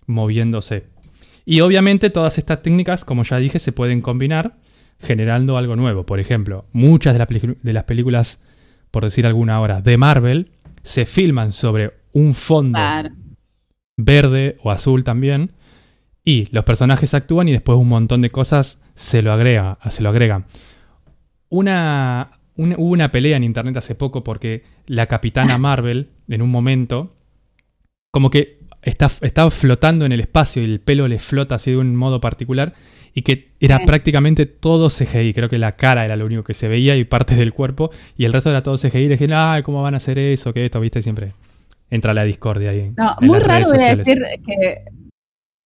[0.06, 0.84] moviéndose.
[1.44, 4.56] Y obviamente todas estas técnicas, como ya dije, se pueden combinar
[5.00, 6.06] generando algo nuevo.
[6.06, 8.40] Por ejemplo, muchas de, la pelicu- de las películas,
[8.90, 10.50] por decir alguna ahora, de Marvel,
[10.82, 13.10] se filman sobre un fondo Claro.
[13.98, 15.50] verde o azul también.
[16.24, 20.08] Y los personajes actúan y después un montón de cosas se lo, agrega, se lo
[20.08, 20.46] agregan.
[21.50, 26.50] Una, un- hubo una pelea en internet hace poco porque la capitana Marvel, en un
[26.50, 27.14] momento,
[28.10, 31.76] como que está, estaba flotando en el espacio y el pelo le flota así de
[31.78, 32.72] un modo particular
[33.14, 33.86] y que era Sí.
[33.86, 35.32] prácticamente todo CGI.
[35.34, 38.24] Creo que la cara era lo único que se veía y partes del cuerpo y
[38.24, 38.98] el resto era todo CGI.
[38.98, 40.52] Y le dije, ay, ¿cómo van a hacer eso?
[40.52, 41.32] Que esto, viste, siempre
[41.90, 42.92] entra la discordia ahí.
[42.96, 44.84] No, en muy las raro voy a decir que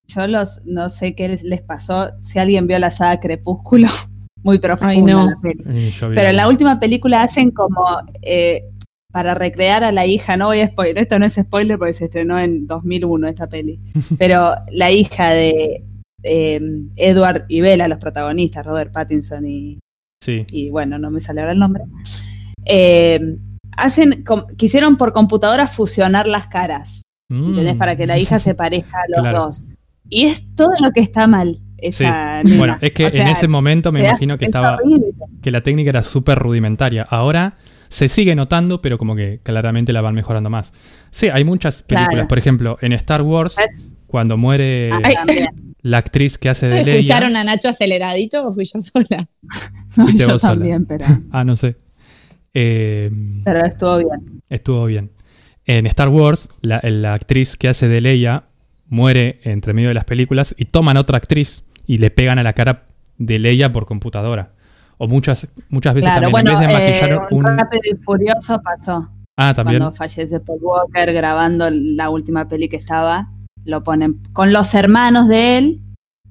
[0.07, 3.87] yo los, no sé qué les, les pasó, si alguien vio la saga Crepúsculo,
[4.43, 5.27] muy profunda Ay, no.
[5.29, 5.63] la peli.
[5.87, 7.83] Y yo vi Pero en la última película hacen como
[8.21, 8.63] eh,
[9.11, 12.05] para recrear a la hija, no voy a spoiler, esto no es spoiler porque se
[12.05, 13.79] estrenó en 2001 esta peli,
[14.19, 15.83] pero la hija de
[16.23, 16.61] eh,
[16.95, 19.79] Edward y Bella, los protagonistas, Robert Pattinson y,
[20.21, 20.45] Sí.
[20.51, 21.83] y bueno, no me sale ahora el nombre,
[22.65, 23.19] eh,
[23.77, 24.23] hacen,
[24.57, 27.75] quisieron por computadora fusionar las caras, ¿entendés?
[27.75, 27.77] Mm.
[27.77, 29.39] Para que la hija se parezca a los Claro.
[29.45, 29.67] dos.
[30.09, 31.59] Y es todo lo que está mal.
[31.77, 32.41] Esa.
[32.57, 35.13] Bueno, es que O sea, en ese momento me imagino que es estaba horrible.
[35.41, 37.03] que la técnica era súper rudimentaria.
[37.03, 37.57] Ahora
[37.89, 40.71] se sigue notando, pero como que claramente la van mejorando más.
[41.11, 42.13] Sí, hay muchas películas.
[42.13, 42.27] Claro.
[42.27, 43.55] Por ejemplo, en Star Wars,
[44.07, 45.45] cuando muere Ah, Ay.
[45.81, 47.41] la actriz que hace de ¿Escucharon Leia.
[47.41, 49.27] a Nacho aceleradito o fui yo sola?
[49.97, 50.53] No, yo vos sola.
[50.53, 51.75] también, pero, Ah, no sé.
[52.53, 53.11] Eh,
[53.43, 54.41] pero estuvo bien.
[54.49, 55.11] estuvo bien.
[55.65, 58.43] En Star Wars, la, la actriz que hace de Leia
[58.87, 62.53] muere entre medio de las películas y toman otra actriz y le pegan a la
[62.53, 62.85] cara
[63.17, 64.53] de Leia por computadora.
[65.01, 67.57] O muchas, muchas veces Claro, también, bueno, en vez de maquillar eh, un.
[67.57, 69.09] Rápido y Furioso pasó.
[69.37, 69.79] Ah, también.
[69.79, 73.31] Cuando fallece Paul Walker grabando la última peli que estaba,
[73.63, 75.81] lo ponen con los hermanos de él,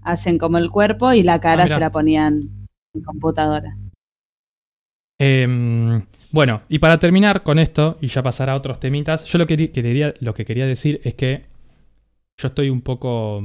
[0.03, 3.79] hacen como el cuerpo y la cara Ah, se la ponían en computadora.
[5.19, 9.47] Em, bueno, y para terminar con esto y ya pasar a otros temitas, yo lo
[9.47, 11.47] que quería, lo que quería decir es que
[12.37, 13.43] yo estoy un poco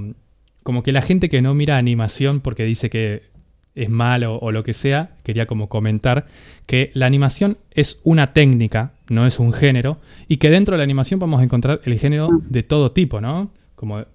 [0.63, 3.32] como que la gente que no mira animación porque dice que
[3.75, 6.27] es malo o lo que sea, quería como comentar
[6.67, 10.83] que la animación es una técnica, no es un género, y que dentro de la
[10.83, 13.51] animación vamos a encontrar el género de todo tipo, ¿no?
[13.75, 14.05] Como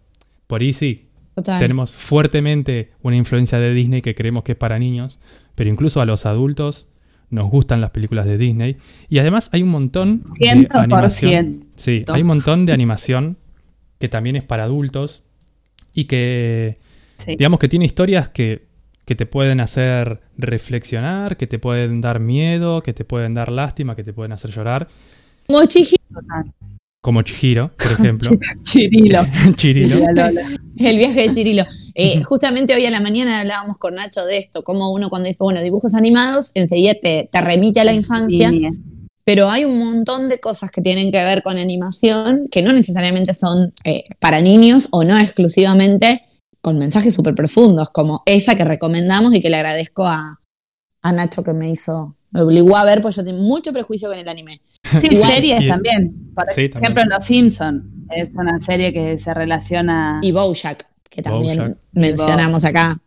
[0.47, 1.59] por ahí sí, Total.
[1.61, 5.19] tenemos fuertemente una influencia de Disney que creemos que es para niños,
[5.55, 6.89] pero incluso a los adultos
[7.31, 8.77] nos gustan las películas de Disney.
[9.09, 11.65] Y además hay un montón de Ciento por animación.
[11.77, 13.37] Sí, hay un montón de animación
[13.99, 15.25] que también es para adultos
[15.93, 16.79] y que,
[17.17, 17.33] Sí.
[17.37, 18.68] digamos que tiene historias que,
[19.09, 23.97] que te pueden hacer reflexionar, que te pueden dar miedo, que te pueden dar lástima,
[23.97, 24.87] que te pueden hacer llorar,
[25.47, 25.97] Como Chihiro,
[27.01, 28.39] como Chihiro, por ejemplo.
[28.65, 29.27] Chirilo.
[29.57, 29.97] Chirilo.
[30.77, 31.65] El viaje de Chirilo.
[31.95, 35.39] Eh, justamente hoy a la mañana hablábamos con Nacho de esto, como uno cuando dice,
[35.41, 38.73] bueno, dibujos animados, enseguida te, te remite a la infancia, Línea.
[39.25, 43.33] pero hay un montón de cosas que tienen que ver con animación que no necesariamente
[43.33, 46.28] son eh, para niños o no exclusivamente
[46.61, 50.41] con mensajes súper profundos, como esa que recomendamos y que le agradezco a,
[51.03, 54.19] a Nacho que me hizo, me obligó a ver, pues yo tengo mucho prejuicio con
[54.19, 54.61] el anime.
[54.99, 56.33] Sí, Igual- series Y- también.
[56.35, 57.09] Por Sí, ejemplo, también.
[57.11, 61.77] Los Simpson es una serie que se relaciona Y Bojack, que también Bojack.
[61.93, 62.99] mencionamos acá.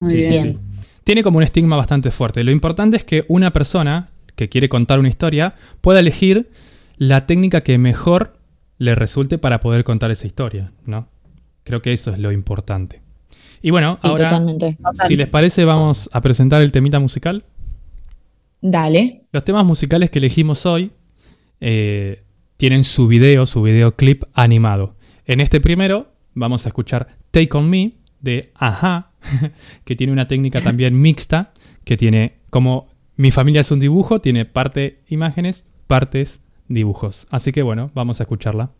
[0.00, 0.30] muy Sí, bien.
[0.30, 0.54] bien.
[0.54, 0.60] sí.
[1.04, 2.42] Tiene como un estigma bastante fuerte.
[2.44, 6.50] Lo importante es que una persona que quiere contar una historia pueda elegir
[6.96, 8.38] la técnica que mejor
[8.78, 11.08] le resulte para poder contar esa historia, ¿no?
[11.64, 13.00] Creo que eso es lo importante.
[13.62, 14.76] Y bueno, Sí, ahora, totalmente.
[15.08, 17.44] si les parece, vamos a presentar el temita musical.
[18.60, 19.22] Dale.
[19.32, 20.90] Los temas musicales que elegimos hoy
[21.60, 22.22] eh,
[22.56, 24.96] tienen su video, su videoclip animado.
[25.26, 29.10] En este primero vamos a escuchar Take On Me de Aja,
[29.84, 31.52] que tiene una técnica también mixta,
[31.84, 37.26] que tiene como mi familia es un dibujo, tiene parte imágenes, partes dibujos.
[37.30, 38.70] Así que bueno, vamos a escucharla.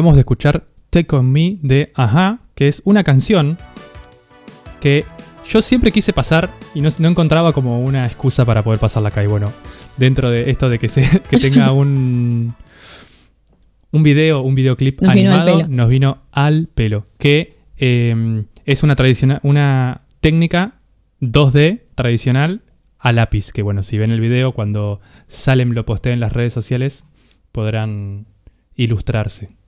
[0.00, 3.58] Acabamos de escuchar Take On Me de Aja, que es una canción
[4.80, 5.04] que
[5.46, 9.22] yo siempre quise pasar y no, no encontraba como una excusa para poder pasarla acá.
[9.22, 9.52] Y bueno,
[9.98, 12.54] dentro de esto de que, se, que tenga un,
[13.90, 17.06] un video, un videoclip Nos animado, nos vino al pelo.
[17.18, 20.80] Que eh, es una tradicional, una técnica
[21.20, 22.62] 2D tradicional
[22.98, 23.52] a lápiz.
[23.52, 27.04] Que bueno, si ven el video, cuando Salem lo postea en las redes sociales,
[27.52, 28.24] podrán
[28.74, 29.59] ilustrarse.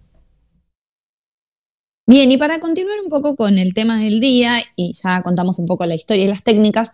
[2.07, 5.67] Bien, y para continuar un poco con el tema del día, y ya contamos un
[5.67, 6.93] poco la historia y las técnicas,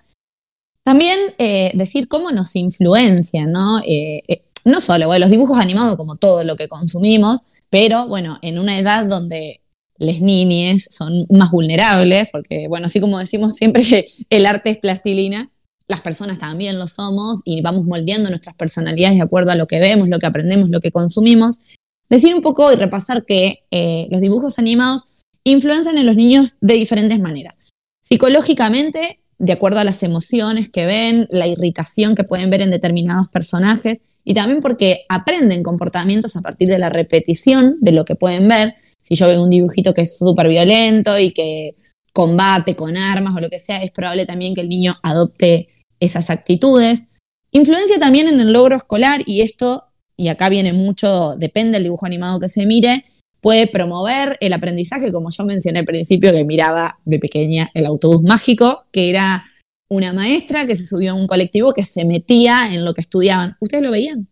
[0.83, 3.79] también eh, decir cómo nos influencia, ¿no?
[3.81, 7.41] Eh, eh, no solo bueno, los dibujos animados como todo lo que consumimos,
[7.71, 9.61] pero bueno, en una edad donde
[9.99, 14.79] las niñes son más vulnerables, porque bueno, así como decimos siempre que el arte es
[14.79, 15.51] plastilina,
[15.89, 19.81] las personas también lo somos y vamos moldeando nuestras personalidades de acuerdo a lo que
[19.81, 21.63] vemos, lo que aprendemos, lo que consumimos.
[22.09, 25.07] Decir un poco y repasar que eh, los dibujos animados
[25.45, 27.57] influencian en los niños de diferentes maneras.
[28.03, 33.29] Psicológicamente, de acuerdo a las emociones que ven, la irritación que pueden ver en determinados
[33.29, 38.47] personajes, y también porque aprenden comportamientos a partir de la repetición de lo que pueden
[38.47, 38.75] ver.
[39.01, 41.77] Si yo veo un dibujito que es súper violento y que
[42.13, 46.29] combate con armas o lo que sea, es probable también que el niño adopte esas
[46.29, 47.07] actitudes.
[47.53, 49.85] Influencia también en el logro escolar y esto,
[50.19, 53.05] y acá viene mucho, depende del dibujo animado que se mire,
[53.41, 58.23] puede promover el aprendizaje, como yo mencioné al principio, que miraba de pequeña el autobús
[58.23, 59.45] mágico, que era
[59.89, 63.57] una maestra que se subió a un colectivo que se metía en lo que estudiaban.
[63.61, 64.27] ¿Ustedes lo veían?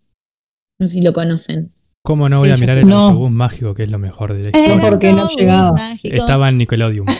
[0.78, 1.70] No sé si lo conocen.
[2.05, 2.99] ¿Cómo no Sí, voy a mirar el No.
[3.09, 4.91] autobús mágico, que es lo mejor de la Eh, historia?
[4.91, 5.72] porque no llegaba.
[5.72, 6.14] mágico.
[6.16, 7.07] Estaba en Nickelodeon.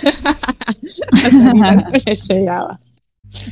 [2.29, 2.81] Llegaba.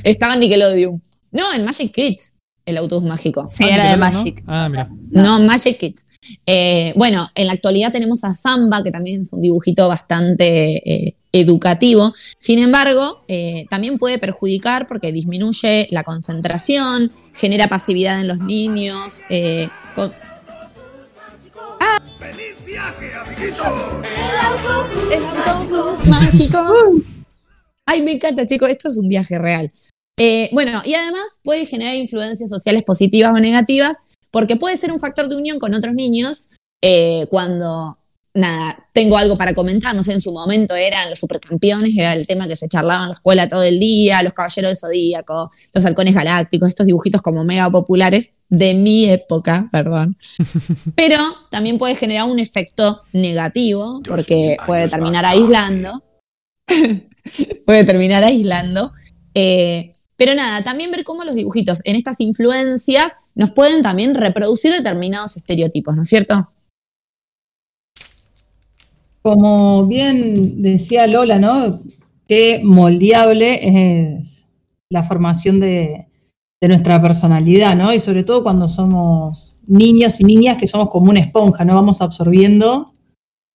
[0.02, 1.02] Estaba en Nickelodeon.
[1.32, 2.32] No, en Magic Kids,
[2.66, 3.46] el autobús mágico.
[3.48, 3.96] Sí, Ah, era de.
[3.96, 4.42] Magic.
[4.46, 4.88] Ah, mira.
[5.10, 6.04] No, Magic Kids.
[6.46, 11.14] Eh, bueno, en la actualidad tenemos a Samba, que también es un dibujito bastante eh,
[11.32, 12.14] educativo.
[12.38, 19.20] Sin embargo, eh, también puede perjudicar porque disminuye la concentración, genera pasividad en los niños.
[19.28, 20.12] eh, con-
[22.18, 23.66] ¡Feliz viaje, amiguitos!
[25.12, 26.58] El autobús mágico.
[27.86, 28.70] Ay, me encanta, chicos.
[28.70, 29.70] Esto es un viaje real.
[30.16, 33.96] Eh, bueno, y además puede generar influencias sociales positivas o negativas,
[34.30, 36.50] porque puede ser un factor de unión con otros niños
[36.82, 37.98] eh, cuando,
[38.34, 39.94] nada, tengo algo para comentar.
[39.94, 43.08] No sé, en su momento eran los supercampeones, era el tema que se charlaba en
[43.08, 47.44] la escuela todo el día, los caballeros del zodíaco, los halcones galácticos, estos dibujitos como
[47.44, 50.16] mega populares de mi época, perdón.
[50.94, 51.18] Pero
[51.50, 56.02] también puede generar un efecto negativo, porque puede terminar aislando.
[57.66, 58.92] puede terminar aislando.
[59.34, 64.72] Eh, pero nada, también ver cómo los dibujitos en estas influencias nos pueden también reproducir
[64.72, 66.50] determinados estereotipos, ¿no es cierto?
[69.22, 71.80] Como bien decía Lola, ¿no?
[72.28, 74.46] Qué moldeable es
[74.90, 76.06] la formación de,
[76.60, 77.92] de nuestra personalidad, ¿no?
[77.92, 81.74] Y sobre todo cuando somos niños y niñas que somos como una esponja, ¿no?
[81.74, 82.92] Vamos absorbiendo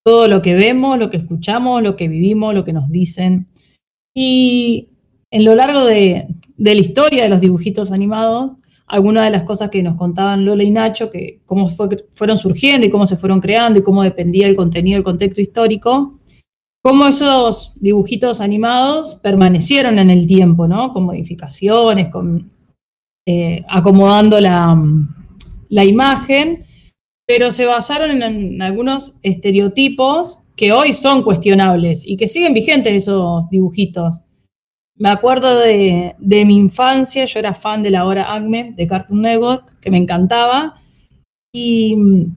[0.06, 3.48] todo lo que vemos, lo que escuchamos, lo que vivimos, lo que nos dicen.
[4.16, 4.90] Y
[5.32, 6.28] en lo largo de,
[6.60, 8.52] de la historia de los dibujitos animados,
[8.86, 12.86] algunas de las cosas que nos contaban Lola y Nacho, que cómo fue- fueron surgiendo
[12.86, 16.20] y cómo se fueron creando y cómo dependía el contenido del contexto histórico,
[16.84, 20.92] cómo esos dibujitos animados permanecieron en el tiempo, ¿no?
[20.92, 22.52] Con modificaciones, con,
[23.28, 24.76] eh, acomodando la,
[25.70, 26.66] la imagen,
[27.28, 32.92] pero se basaron en, en algunos estereotipos que hoy son cuestionables y que siguen vigentes
[32.94, 34.20] esos dibujitos.
[35.00, 39.22] Me acuerdo de, de mi infancia, yo era fan de la hora Acme de Cartoon
[39.22, 40.76] Network, que me encantaba.
[41.54, 42.36] Y, mm,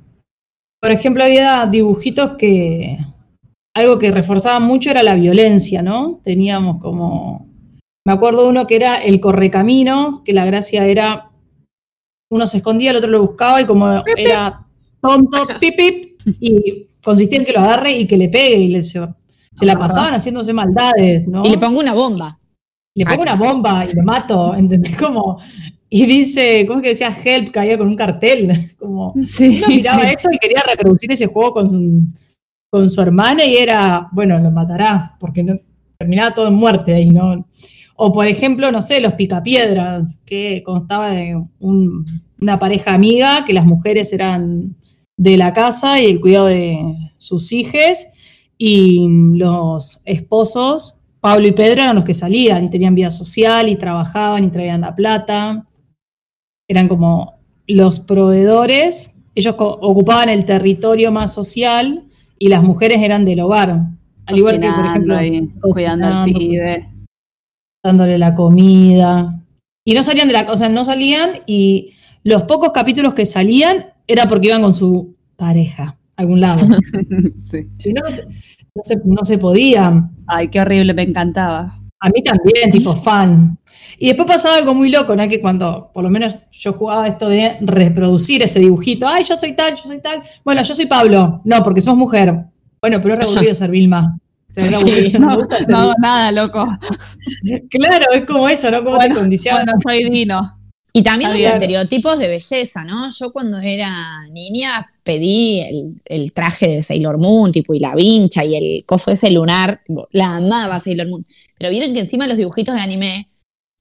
[0.81, 2.99] por ejemplo, había dibujitos que
[3.75, 6.21] algo que reforzaba mucho era la violencia, ¿no?
[6.23, 7.47] Teníamos como.
[8.07, 11.31] Me acuerdo uno que era el correcaminos, que la gracia era.
[12.31, 14.67] Uno se escondía, el otro lo buscaba y como era
[15.01, 18.83] tonto, pip, pip, y consistía en que lo agarre y que le pegue y le-
[18.83, 19.01] se,
[19.55, 21.43] se la pasaban haciéndose maldades, ¿no?
[21.45, 22.39] Y le pongo una bomba.
[22.95, 24.97] Le pongo una bomba y lo mato, ¿entendés?
[24.97, 25.39] Como,
[25.89, 27.51] y dice, ¿cómo es que decía Help?
[27.51, 28.51] Caía con un cartel.
[28.79, 32.03] Como, Sí, uno miraba eso y quería reproducir ese juego con su,
[32.71, 35.59] con su hermana y era, bueno, lo matará, porque no-
[35.99, 37.47] terminaba todo en muerte ahí, ¿no?
[37.97, 42.05] O por ejemplo, no sé, los picapiedras, que constaba de un-
[42.41, 44.75] una pareja amiga, que las mujeres eran
[45.17, 46.79] de la casa y el cuidado de
[47.19, 48.07] sus hijos,
[48.59, 53.77] y los esposos, Pablo y Pedro, eran los que salían y tenían vida social y
[53.77, 55.65] trabajaban y traían la plata.
[56.69, 57.35] Eran como
[57.69, 62.03] los proveedores, ellos ocupaban el territorio más social
[62.41, 63.87] y las mujeres eran del hogar.
[64.27, 66.89] Al igual que, por ejemplo, ahí, cuidando al pibe.
[67.85, 69.41] dándole la comida.
[69.85, 71.93] Y no salían de la cosa, no salían y
[72.25, 76.67] los pocos capítulos que salían era porque iban con su pareja a algún lado.
[77.39, 77.69] Sí.
[77.79, 78.03] si no,
[78.75, 80.09] no se, no se, podía.
[80.27, 81.79] Ay, qué horrible, me encantaba.
[82.01, 83.59] A mí también, tipo fan.
[83.99, 85.29] Y después pasaba algo muy loco, ¿no?
[85.29, 89.07] Que cuando, por lo menos yo jugaba esto de reproducir ese dibujito.
[89.07, 90.23] Ay, yo soy tal, yo soy tal.
[90.45, 91.41] Bueno, yo soy Pablo.
[91.45, 92.47] No, porque sos mujer.
[92.81, 94.19] Bueno, pero es reaburrido ser Vilma.
[94.55, 96.67] Reaburrido, no No, nada, loco.
[97.71, 98.83] Claro, es como eso, ¿no?
[98.83, 99.65] Como Bueno, te condiciona.
[99.65, 100.62] Bueno, soy Dino.
[100.95, 103.11] Y también los estereotipos de belleza, ¿no?
[103.19, 108.45] Yo cuando era niña pedí el, el traje de Sailor Moon, tipo, y la vincha
[108.45, 111.25] y el coso ese lunar, tipo, la amaba Sailor Moon.
[111.59, 113.29] Pero vieron que encima los dibujitos de anime,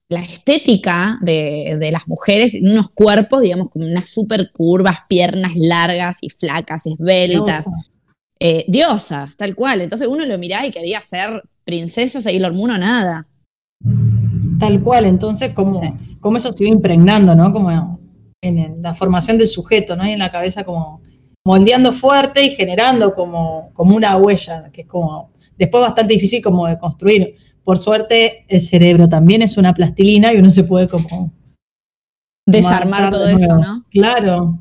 [0.08, 6.16] la estética de, de las mujeres, unos cuerpos, digamos, con unas super curvas, piernas largas
[6.22, 8.02] y flacas, esbeltas, Diosas.
[8.40, 9.82] eh, diosas, tal cual.
[9.82, 13.26] Entonces uno lo miraba y quería ser princesa Sailor Moon o nada.
[14.58, 15.88] Tal cual, entonces, como, Sí.
[16.20, 17.52] como eso se iba impregnando, ¿no?
[17.52, 17.70] Como
[18.40, 20.06] en, en la formación del sujeto, ¿no?
[20.06, 21.00] Y en la cabeza como
[21.44, 26.66] moldeando fuerte y generando como, como una huella, que es como después bastante difícil como
[26.66, 27.36] de construir.
[27.64, 31.32] Por suerte, el cerebro también es una plastilina y uno se puede como
[32.46, 33.58] Desarmar todo de eso.
[33.58, 33.84] ¿no?
[33.90, 34.58] Claro.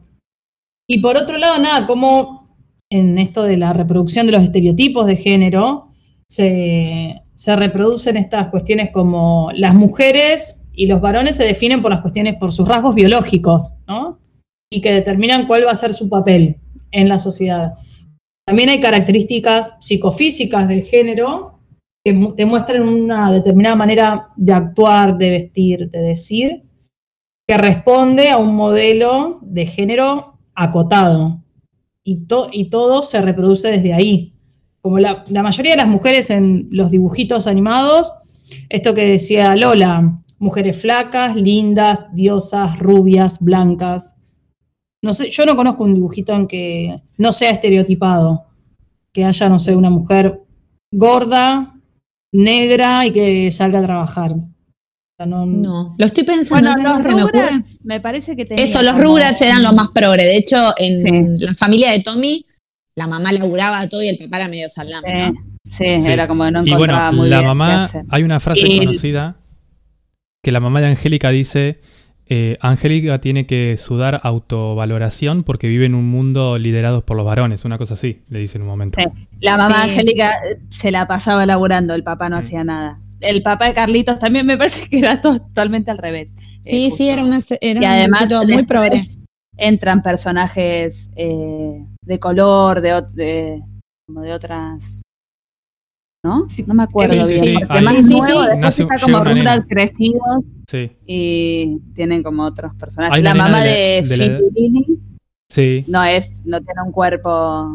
[0.87, 2.55] Y por otro lado, nada, como
[2.91, 5.87] en esto de la reproducción de los estereotipos de género,
[6.27, 12.01] se, se reproducen estas cuestiones como las mujeres y los varones se definen por las
[12.01, 14.19] cuestiones, por sus rasgos biológicos, ¿no?
[14.71, 16.57] Y que determinan cuál va a ser su papel
[16.91, 17.73] en la sociedad.
[18.45, 21.57] También hay características psicofísicas del género
[22.05, 26.61] que te muestran una determinada manera de actuar, de vestir, de decir,
[27.47, 31.41] que responde a un modelo de género acotado.
[32.03, 34.30] Y, y todo se reproduce desde ahí.
[34.81, 38.11] Como la, la mayoría de las mujeres en los dibujitos animados,
[38.69, 44.15] esto que decía Lola, mujeres flacas, lindas, diosas, rubias, blancas.
[45.03, 48.45] No sé, yo no conozco un dibujito en que no sea estereotipado,
[49.13, 50.41] que haya, no sé, una mujer
[50.91, 51.75] gorda,
[52.33, 54.35] negra y que salga a trabajar.
[55.23, 56.67] No- No, lo estoy pensando.
[56.71, 57.21] Bueno, ¿sabes los se me?
[57.21, 60.23] Rugrats me parece que tenían Eso, los Rugrats eran los más progre.
[60.23, 61.45] De hecho, en Sí.
[61.45, 62.43] la familia de Tommy,
[63.01, 65.41] la mamá laburaba todo y el papá era medio salame, Sí, ¿no?
[65.63, 66.07] sí, Sí.
[66.07, 68.05] era como que no Y encontraba bueno, muy la bien qué mamá, hacer.
[68.09, 69.37] hay una frase Y- conocida
[70.43, 71.81] que la mamá de Angélica dice,
[72.27, 77.65] eh, Angélica tiene que sudar autovaloración porque vive en un mundo liderado por los varones,
[77.65, 78.99] una cosa así, le dice en un momento.
[79.01, 79.07] Sí.
[79.39, 79.89] La mamá Sí.
[79.91, 82.39] Angélica eh, se la pasaba laburando, el papá no Mm.
[82.39, 82.99] hacía nada.
[83.19, 86.35] El papá de Carlitos también me parece que era to- totalmente al revés.
[86.65, 86.97] Eh, Sí, justo.
[86.97, 89.03] sí, era, una, era y además un muy después progre.
[89.57, 93.63] Entran personajes eh, de color, de, de-
[94.07, 95.01] como de otras.
[96.23, 96.47] ¿no?
[96.49, 97.43] Sí, No me acuerdo sí, bien.
[97.43, 97.55] sí.
[97.67, 98.31] porque más nuevo, sí.
[98.47, 99.17] después Nace- está como
[99.67, 103.15] crecidos Sí, y tienen como otros personajes.
[103.17, 104.41] Hay la mamá de de, la- de
[105.87, 107.73] no es, no tiene un cuerpo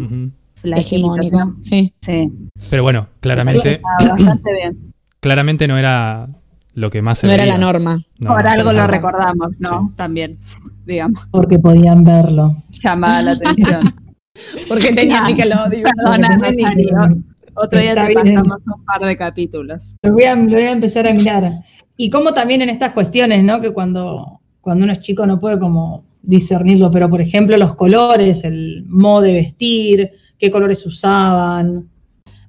[0.62, 1.38] Hegemónico.
[1.38, 1.56] ¿no?
[1.60, 1.92] Sí.
[2.00, 2.32] Sí.
[2.70, 4.92] Pero bueno, claramente, Está bastante bien.
[5.20, 6.28] claramente no era
[6.76, 7.98] lo que más se No era la norma.
[8.18, 9.92] No, Por no, algo lo recordamos, ¿no?
[9.96, 10.38] También,
[10.86, 12.54] digamos, porque podían verlo.
[12.82, 13.80] llamaba la atención.
[14.68, 15.26] Porque tenía Claro.
[15.28, 15.82] Nickelodeon.
[15.96, 17.24] Perdona, Rosario.
[17.54, 18.34] Otro día Está te bien.
[18.34, 19.96] pasamos un par de capítulos.
[20.02, 21.48] Lo voy, a, lo voy a empezar a mirar.
[21.96, 23.62] Y como también en estas cuestiones, ¿no?
[23.62, 28.44] Que cuando, cuando uno es chico no puede como discernirlo, pero por ejemplo los colores,
[28.44, 31.88] el modo de vestir, qué colores usaban.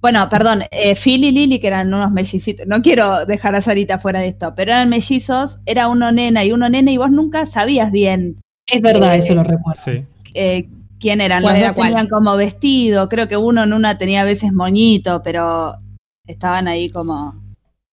[0.02, 3.98] Bueno, perdón, eh, Phil y Lily, que eran unos mellicitos, no quiero dejar a Sarita
[4.00, 7.46] fuera de esto, pero eran mellizos, era uno nena y uno nene y vos nunca
[7.46, 8.38] sabías bien
[8.68, 9.82] Es verdad, Eh, eso lo recuerdo.
[9.84, 10.04] Sí.
[10.34, 10.70] eh,
[11.00, 11.42] quién eran.
[11.42, 11.90] ¿Cuál Los era dos cuál?
[11.90, 15.76] tenían como vestido, creo que uno en una tenía a veces moñito, pero
[16.28, 17.36] estaban ahí como...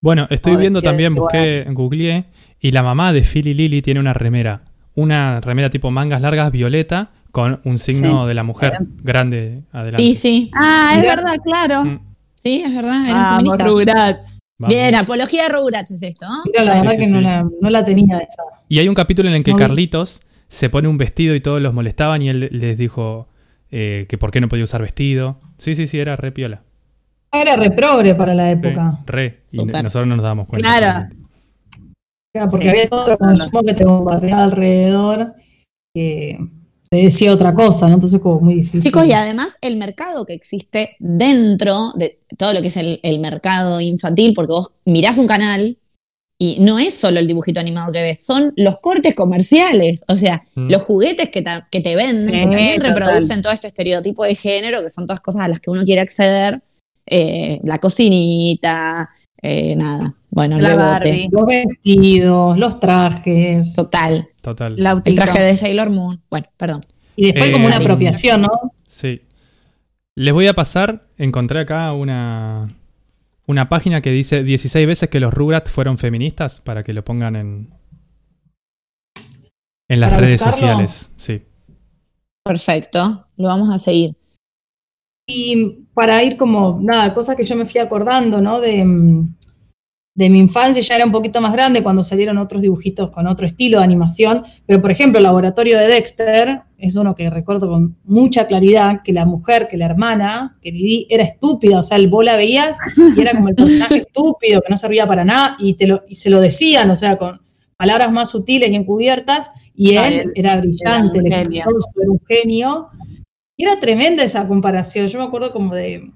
[0.03, 2.25] Bueno, estoy viendo también, busqué, googleé,
[2.61, 4.61] y la mamá de Phil y Lily tiene una remera.
[4.95, 8.29] Una remera tipo mangas largas violeta con un signo Sí.
[8.29, 10.05] de la mujer grande adelante.
[10.05, 10.51] Sí, sí.
[10.55, 11.17] Ah, es Mirá.
[11.17, 11.85] verdad, claro.
[11.85, 11.99] Mm,
[12.45, 13.37] Sí, es verdad.
[13.39, 13.67] Feministas.
[13.67, 14.39] Rugrats.
[14.59, 14.73] vamos.
[14.75, 16.43] Bien, apología de Rugrats es esto, ¿no?
[16.45, 17.11] Mira, la Sí, verdad sí, que sí.
[17.13, 18.43] no, la, no la tenía esa.
[18.69, 19.57] Y hay un capítulo en el que No.
[19.57, 23.29] Carlitos se pone un vestido y todos los molestaban y él les dijo
[23.73, 25.39] eh, que por qué no podía usar vestido.
[25.59, 26.63] Sí, sí, sí, era re piola.
[27.33, 29.01] Era reprogre para la Sí, época.
[29.07, 29.41] re.
[29.51, 30.69] Y nosotros no nos dábamos cuenta.
[30.79, 31.09] Claro.
[32.33, 32.69] Claro, Porque Sí.
[32.71, 35.35] había otro consumo que te bombardeaba alrededor
[35.95, 36.39] que
[36.91, 37.95] te decía otra cosa, ¿no?
[37.95, 38.81] Entonces como muy difícil.
[38.83, 43.19] Chicos, y además el mercado que existe dentro de todo lo que es el, el
[43.19, 45.77] mercado infantil, porque vos mirás un canal
[46.39, 50.43] y no es solo el dibujito animado que ves, son los cortes comerciales, o sea,
[50.57, 50.69] Mm.
[50.71, 52.95] los juguetes que, ta- que te venden, Sí, que también total.
[52.97, 56.01] reproducen todo este estereotipo de género, que son todas cosas a las que uno quiere
[56.01, 56.61] acceder,
[57.07, 59.11] eh, la cocinita,
[59.43, 61.29] eh, nada, bueno, La Barbie.
[61.31, 63.75] Los vestidos, los trajes.
[63.75, 64.75] total, Total.
[64.75, 65.23] el Lautito.
[65.23, 66.83] traje de Sailor Moon, bueno, perdón.
[67.17, 67.85] Y después Eh, como una Barbie.
[67.87, 68.73] apropiación, ¿no?
[68.87, 69.23] Sí.
[70.17, 72.69] Les voy a pasar, encontré acá una,
[73.47, 77.35] una página que dice 16 veces que los Rugrats fueron feministas para que lo pongan
[77.35, 77.71] en,
[79.89, 80.59] en las ¿Para redes buscarlo?
[80.61, 81.11] sociales.
[81.17, 81.43] Sí.
[82.45, 84.15] Perfecto, lo vamos a seguir.
[85.27, 88.61] Y para ir como, nada, cosas que yo me fui acordando, ¿no?
[88.61, 89.35] De, mm,
[90.17, 93.47] de mi infancia, ya era un poquito más grande cuando salieron otros dibujitos con otro
[93.47, 97.97] estilo de animación, pero por ejemplo, el laboratorio de Dexter es uno que recuerdo con
[98.05, 102.09] mucha claridad, que la mujer, que la hermana, que Lili era estúpida, o sea, el
[102.09, 102.77] vos la veías
[103.17, 106.15] y era como el personaje estúpido, que no servía para nada, y, te lo, y
[106.15, 107.41] se lo decían, o sea, con
[107.77, 111.61] palabras más sutiles y encubiertas, y Ah, él él era brillante, era un le genio.
[111.63, 112.89] encantó, era un genio,
[113.57, 115.09] y era tremenda esa comparación.
[115.09, 116.11] Yo me acuerdo como de,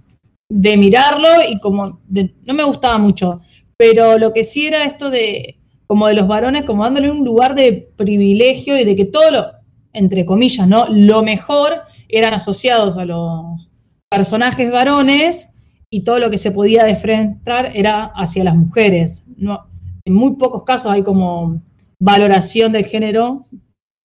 [0.48, 3.40] de mirarlo y como de- no me gustaba mucho.
[3.78, 7.54] Pero lo que sí era esto de como de los varones, como dándole un lugar
[7.54, 9.46] de privilegio y de que todo lo,
[9.94, 10.86] entre comillas, ¿no?
[10.88, 13.70] Lo mejor eran asociados a los
[14.10, 15.54] personajes varones
[15.88, 19.24] y todo lo que se podía defrentrar era hacia las mujeres.
[19.36, 19.66] No,
[20.04, 21.62] en muy pocos casos hay como
[21.98, 23.46] valoración del género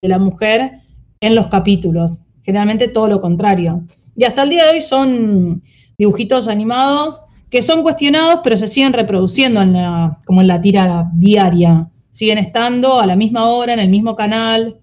[0.02, 0.80] de la mujer
[1.20, 2.20] en los capítulos.
[2.44, 3.84] Generalmente todo lo contrario.
[4.16, 5.62] Y hasta el día de hoy son
[5.98, 7.22] dibujitos animados
[7.54, 11.88] que son cuestionados, pero se siguen reproduciendo en la- como en la tira diaria.
[12.10, 14.80] Siguen estando a la misma hora, en el mismo canal,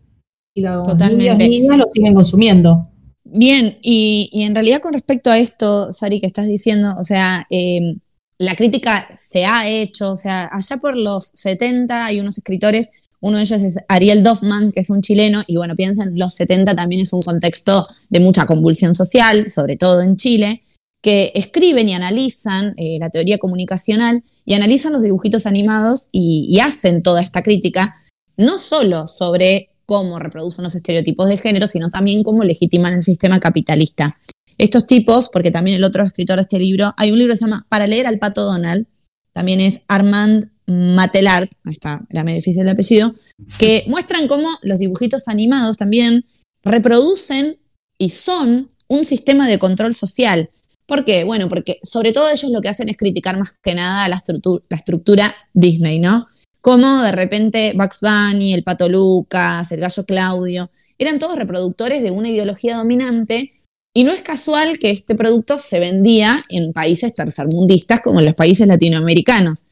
[0.54, 1.34] y los Totalmente.
[1.34, 2.88] niños niñas lo siguen consumiendo.
[3.24, 7.44] Bien, y, y en realidad con respecto a esto, Sari, que estás diciendo, o sea,
[7.50, 7.96] eh,
[8.38, 12.88] la crítica se ha hecho, o sea, allá por los 70 hay unos escritores,
[13.20, 16.76] uno de ellos es Ariel Doffman, que es un chileno, y bueno, piensen, los 70
[16.76, 20.62] también es un contexto de mucha convulsión social, sobre todo en Chile,
[21.02, 27.02] que escriben y analizan eh, la teoría comunicacional y analizan los dibujitos animados y, hacen
[27.02, 27.96] toda esta crítica,
[28.36, 33.40] no solo sobre cómo reproducen los estereotipos de género, sino también cómo legitiman el sistema
[33.40, 34.18] capitalista.
[34.58, 37.46] Estos tipos, porque también el otro escritor de este libro, hay un libro que se
[37.46, 38.86] llama Para leer al pato Donald,
[39.32, 43.14] también es Armand Matelart, está, era medio difícil el apellido,
[43.58, 46.26] que muestran cómo los dibujitos animados también
[46.62, 47.56] reproducen
[47.98, 50.50] y son un sistema de control social.
[50.90, 51.22] ¿Por qué?
[51.22, 54.60] Bueno, porque sobre todo ellos lo que hacen es criticar más que nada la, estructu-
[54.68, 56.26] la estructura Disney, ¿no?
[56.60, 62.10] Como de repente Bugs Bunny, el Pato Lucas, el Gallo Claudio, eran todos reproductores de
[62.10, 63.52] una ideología dominante
[63.94, 68.66] y no es casual que este producto se vendía en países tercermundistas como los países
[68.66, 69.66] latinoamericanos.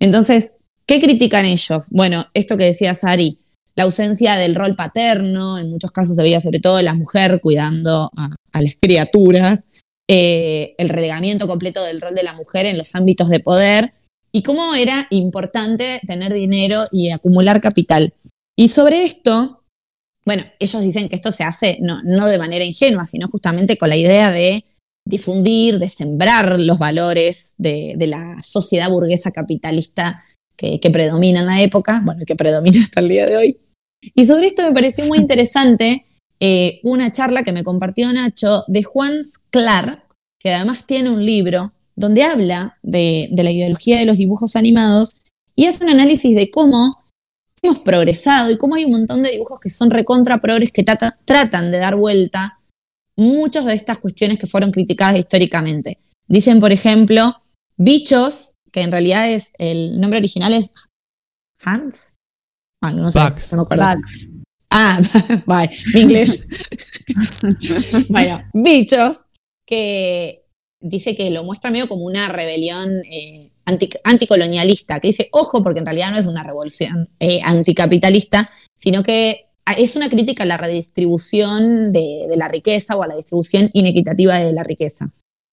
[0.00, 0.54] Entonces,
[0.86, 1.86] ¿qué critican ellos?
[1.92, 3.38] Bueno, esto que decía Sari,
[3.76, 8.10] la ausencia del rol paterno, en muchos casos se veía sobre todo la mujer cuidando
[8.16, 9.66] a las criaturas,
[10.08, 13.94] eh, el relegamiento completo del rol de la mujer en los ámbitos de poder
[14.32, 18.12] y cómo era importante tener dinero y acumular capital.
[18.56, 19.62] Y sobre esto,
[20.26, 23.88] bueno, ellos dicen que esto se hace no, no de manera ingenua, sino justamente con
[23.88, 24.64] la idea de
[25.06, 30.24] difundir, de sembrar los valores de, de la sociedad burguesa capitalista
[30.56, 33.58] que, que predomina en la época, bueno, que predomina hasta el día de hoy.
[34.14, 36.04] Y sobre esto me pareció muy interesante
[36.46, 40.04] eh, una charla que me compartió Nacho de Juan Sclar,
[40.38, 45.14] que además tiene un libro donde habla de, de la ideología de los dibujos animados
[45.56, 47.02] y hace un análisis de cómo
[47.62, 51.16] hemos progresado y cómo hay un montón de dibujos que son recontra progres que trata-
[51.24, 52.58] tratan de dar vuelta
[53.16, 55.98] muchas de estas cuestiones que fueron criticadas históricamente.
[56.28, 57.36] Dicen, por ejemplo,
[57.78, 60.72] Bichos, que en realidad es el nombre original es
[61.64, 62.12] Hans.
[62.82, 63.52] Ah, no sé, Bugs.
[63.52, 63.84] no me acuerdo.
[63.94, 64.28] Bugs.
[64.76, 65.00] Ah,
[65.94, 66.44] mi inglés.
[68.08, 69.20] bueno, bichos,
[69.64, 70.46] que
[70.80, 75.78] dice que lo muestra medio como una rebelión eh, anti- anticolonialista, que dice, ojo, porque
[75.78, 80.46] en realidad no es una revolución eh, anticapitalista, sino que ah, es una crítica a
[80.46, 85.08] la redistribución de, de la riqueza o a la distribución inequitativa de la riqueza.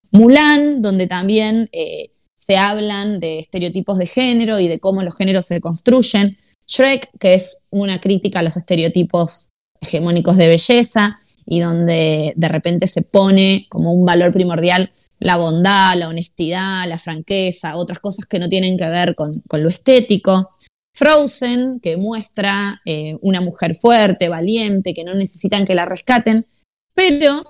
[0.09, 5.45] Mulan, donde también eh, se hablan de estereotipos de género y de cómo los géneros
[5.45, 6.39] se construyen.
[6.71, 9.49] Shrek, que es una crítica a los estereotipos
[9.81, 15.97] hegemónicos de belleza y donde de repente se pone como un valor primordial la bondad,
[15.97, 20.51] la honestidad, la franqueza, otras cosas que no tienen que ver con, lo estético.
[20.93, 26.45] Frozen, que muestra eh, una mujer fuerte, valiente, que no necesitan que la rescaten,
[26.93, 27.43] pero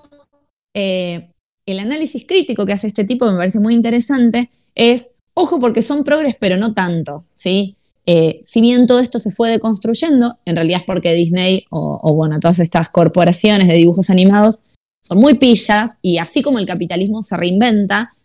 [0.76, 1.32] eh,
[1.66, 6.04] el análisis crítico que hace este tipo me parece muy interesante es, ojo porque son
[6.04, 7.78] progres, pero no tanto, ¿sí?
[8.06, 12.40] Eh, si bien todo esto se fue deconstruyendo, en realidad es porque Disney o, bueno,
[12.40, 14.60] todas estas corporaciones de dibujos animados
[15.02, 18.16] son muy pillas y así como el capitalismo se reinventa,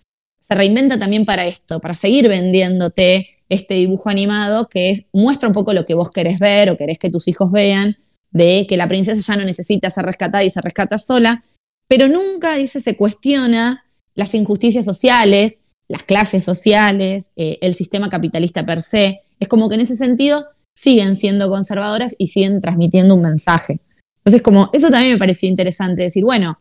[0.40, 5.54] se reinventa también para esto, para seguir vendiéndote este dibujo animado que es, muestra un
[5.54, 7.96] poco lo que vos querés ver o querés que tus hijos vean,
[8.30, 11.44] de que la princesa ya no necesita ser rescatada y se rescata sola,
[11.88, 15.58] pero nunca, dice, se cuestiona las injusticias sociales,
[15.88, 19.20] las clases sociales, eh, el sistema capitalista per se.
[19.38, 23.80] Es como que en ese sentido siguen siendo conservadoras y siguen transmitiendo un mensaje.
[24.18, 26.58] Entonces, como eso también me pareció interesante decir, bueno,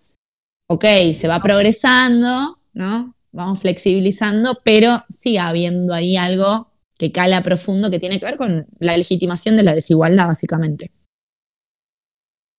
[0.69, 3.15] ok, se va progresando, ¿no?
[3.31, 8.67] Vamos flexibilizando, pero sigue habiendo ahí algo que cala profundo que tiene que ver con
[8.79, 10.91] la legitimación de la desigualdad, básicamente.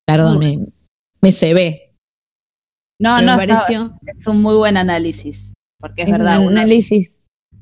[0.07, 0.67] Perdón, me,
[1.23, 1.95] me se ve.
[3.01, 5.53] No, Pero no, me pareció- es un muy buen análisis.
[5.81, 7.16] Porque es, Es verdad, un análisis.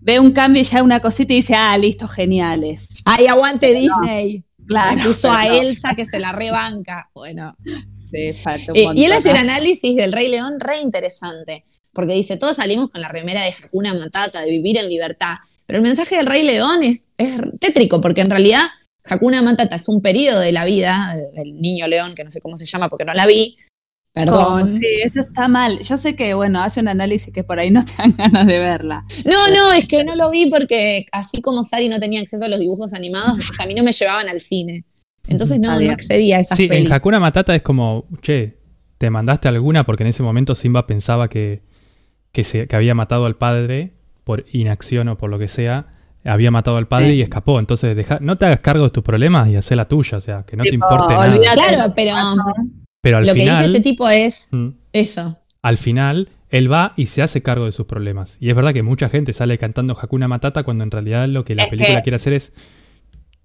[0.05, 2.99] Ve un cambio y ya una cosita y dice, ah, listo, geniales.
[3.05, 4.45] ¡Ay, aguante Disney!
[4.67, 5.03] Claro.
[5.03, 5.47] Puso a.
[5.47, 7.11] Elsa que se la rebanca.
[7.15, 7.57] Bueno.
[7.97, 11.65] Sí, falta un Eh, y él hace el análisis del Rey León re interesante.
[11.93, 15.37] Porque dice, todos salimos con la remera de Hakuna Matata, de vivir en libertad.
[15.67, 18.63] Pero el mensaje del Rey León es, es tétrico, porque en realidad
[19.05, 22.57] Hakuna Matata es un periodo de la vida del niño león, que no sé cómo
[22.57, 23.59] se llama porque no la vi.
[24.15, 24.71] Perdón.
[24.71, 25.81] Sí, esto está mal.
[25.81, 28.59] Yo sé que, bueno, hace un análisis que por ahí no te dan ganas de
[28.61, 29.05] verla.
[29.25, 32.49] No, no, es que no lo vi porque así como Sari no tenía acceso a
[32.49, 34.85] los dibujos animados, pues a mí no me llevaban al cine.
[35.27, 36.93] Entonces no, accedía a esas Sí, en.
[36.93, 38.59] Hakuna Matata es como, che,
[38.99, 41.63] te mandaste alguna porque en ese momento Simba pensaba que,
[42.31, 45.89] que, se, que había matado al padre por inacción o por lo que sea.
[46.25, 47.17] Había matado al padre Sí.
[47.17, 47.59] y escapó.
[47.59, 50.19] Entonces, deja, no te hagas cargo de tus problemas y haz la tuya.
[50.19, 51.37] O sea, que no te importe nada.
[51.55, 52.37] Claro, pero pasó.
[53.05, 55.39] Pero al lo que dice final, este tipo es mm, eso.
[55.63, 58.37] al final, él va y se hace cargo de sus problemas.
[58.41, 61.55] Y es verdad que mucha gente sale cantando Hakuna Matata cuando en realidad lo que
[61.55, 62.53] la Es película que- quiere hacer es.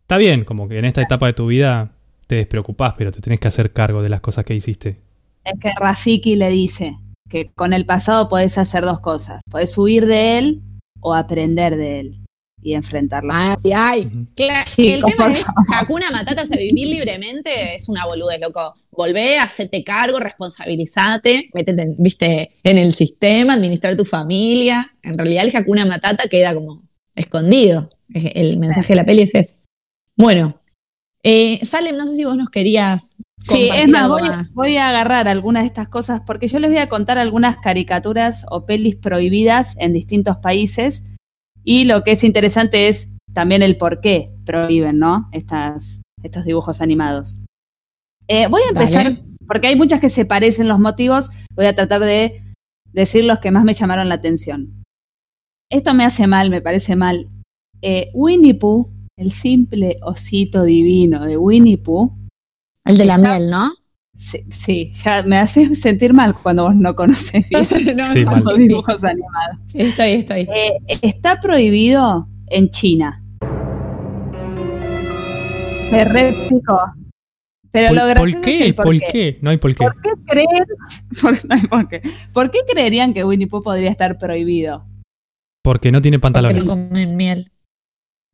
[0.02, 1.92] Está bien, como que en esta etapa de tu vida
[2.26, 4.98] te despreocupás, pero te tenés que hacer cargo de las cosas que hiciste.
[5.44, 6.96] Es que Rafiki le dice
[7.30, 9.42] que con el pasado podés hacer dos cosas.
[9.52, 10.62] Podés huir de él
[11.02, 12.20] o aprender de él
[12.62, 13.30] y enfrentarlo.
[13.34, 14.06] Ay, ay.
[14.08, 14.28] Ujú.
[14.36, 18.76] Claro, Chicos, el tema es Hakuna Matata, o sea, vivir libremente es una boludez, loco.
[18.92, 24.92] Volvé, hacete cargo, responsabilizate, métete, en- viste, en el sistema, administrar tu familia.
[25.04, 26.84] En realidad el Hakuna Matata queda como
[27.16, 27.90] escondido.
[28.14, 29.56] Es- El mensaje de la peli es ese.
[30.16, 30.60] Bueno,
[31.24, 34.54] eh, Salem, no sé si vos nos querías Sí, es más, voy, más.
[34.54, 38.46] voy a agarrar algunas de estas cosas porque yo les voy a contar algunas caricaturas
[38.52, 41.04] o pelis prohibidas en distintos países
[41.64, 45.30] y lo que es interesante es también el por qué prohíben, ¿no?
[45.32, 47.44] Estas, estos dibujos animados.
[48.28, 49.24] Eh, voy a empezar, Dale.
[49.48, 52.42] porque hay muchas que se parecen los motivos, voy a tratar de
[52.92, 54.84] decir los que más me llamaron la atención.
[55.72, 57.30] Esto me hace mal, me parece mal.
[57.82, 62.18] Eh, Winnie Pooh, el simple osito divino de Winnie Pooh,
[62.86, 63.72] El de la miel, ¿no?
[64.20, 68.58] Sí, sí, ya me hace sentir mal cuando vos no conoces bien No, Sí, los
[68.58, 69.60] dibujos animados.
[69.74, 70.42] Estoy, estoy.
[70.42, 73.24] Eh, está prohibido en China.
[75.92, 76.78] Me repico.
[77.72, 78.66] Pero ¿Por, lo por gracioso es qué?
[78.66, 79.06] el ¿Por, por qué.
[79.12, 79.40] qué.
[79.42, 79.84] No hay por qué.
[79.86, 80.48] ¿Por qué creen?
[81.22, 82.02] por- no hay por qué.
[82.34, 84.86] ¿Por qué creerían que Winnie Pooh podría estar prohibido?
[85.64, 86.64] Porque no tiene Porque pantalones.
[86.66, 87.46] le comen miel.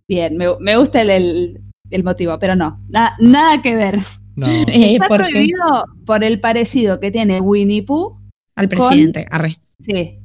[0.08, 1.62] Bien, me, me gusta el, el-
[1.92, 4.00] el motivo, pero no, na- nada que ver.
[4.36, 4.48] No.
[4.68, 5.32] Eh, Está ¿por qué?
[5.32, 8.18] prohibido por el parecido que tiene Winnie Pooh,
[8.56, 9.54] Al presidente, arre.
[9.80, 10.20] sí,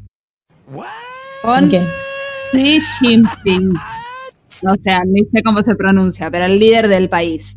[0.67, 0.85] ¿Con
[1.43, 1.85] con quién?
[2.53, 3.75] Xi Jinping.
[4.69, 7.57] O sea, ni sé cómo se pronuncia, pero el líder del país.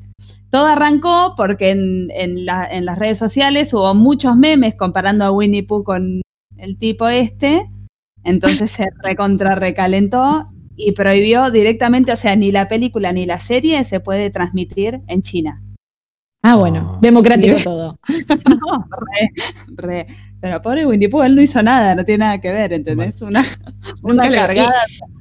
[0.52, 5.32] Todo arrancó porque en, en la- en las redes sociales hubo muchos memes comparando a
[5.32, 6.22] Winnie Pooh con
[6.58, 7.68] el tipo este.
[8.24, 13.84] Entonces se recontra recalentó y prohibió directamente, o sea, ni la película ni la serie
[13.84, 15.62] se puede transmitir en China.
[16.46, 17.98] Ah, bueno, democrático todo.
[18.10, 19.32] No, re,
[19.76, 20.08] re.
[20.42, 23.22] Pero pobre Winnie Pooh, él no hizo nada, no tiene nada que ver, ¿entendés?
[23.22, 23.42] Una,
[24.04, 24.74] una le- cargada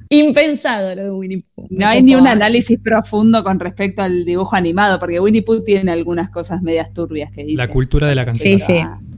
[0.09, 1.67] Impensado lo de Winnie Pooh.
[1.71, 5.91] No hay ni un análisis profundo con respecto al dibujo animado, porque Winnie Pooh tiene
[5.91, 7.65] algunas cosas medias turbias que dice.
[7.65, 8.99] La cultura de la Sí, cancelación.
[9.09, 9.17] sí.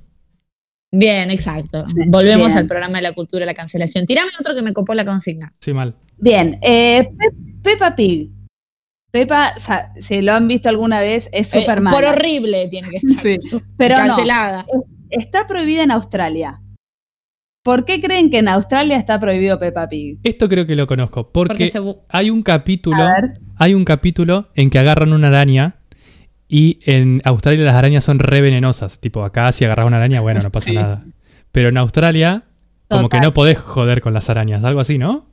[0.92, 1.86] Bien, exacto.
[1.90, 2.58] Sí, Volvemos bien.
[2.60, 4.06] al programa de la cultura de la cancelación.
[4.06, 5.54] Tirame otro que me copó la consigna.
[5.60, 5.96] Sí, mal.
[6.18, 8.30] Bien, eh, Pe- Peppa Pig.
[9.16, 12.10] Peppa, sa- si lo han visto alguna vez, es Eh, súper por mala.
[12.10, 13.18] horrible tiene que estar.
[13.18, 13.38] Sí,
[13.78, 14.08] pero no.
[14.08, 14.66] cancelada.
[15.10, 16.62] Está prohibida en Australia.
[17.64, 20.20] ¿Por qué creen que en Australia está prohibido Peppa Pig?
[20.24, 21.32] Esto creo que lo conozco.
[21.32, 23.08] Porque, Porque se bu- hay un capítulo.
[23.58, 25.78] Hay un capítulo en que agarran una araña.
[26.50, 29.00] Y en Australia las arañas son re venenosas.
[29.00, 30.76] Tipo, acá si agarras una araña, bueno, no pasa Sí.
[30.76, 31.06] nada.
[31.54, 32.44] Pero en Australia,
[32.90, 34.62] como que no podés joder con las arañas.
[34.66, 35.30] Algo así, ¿no?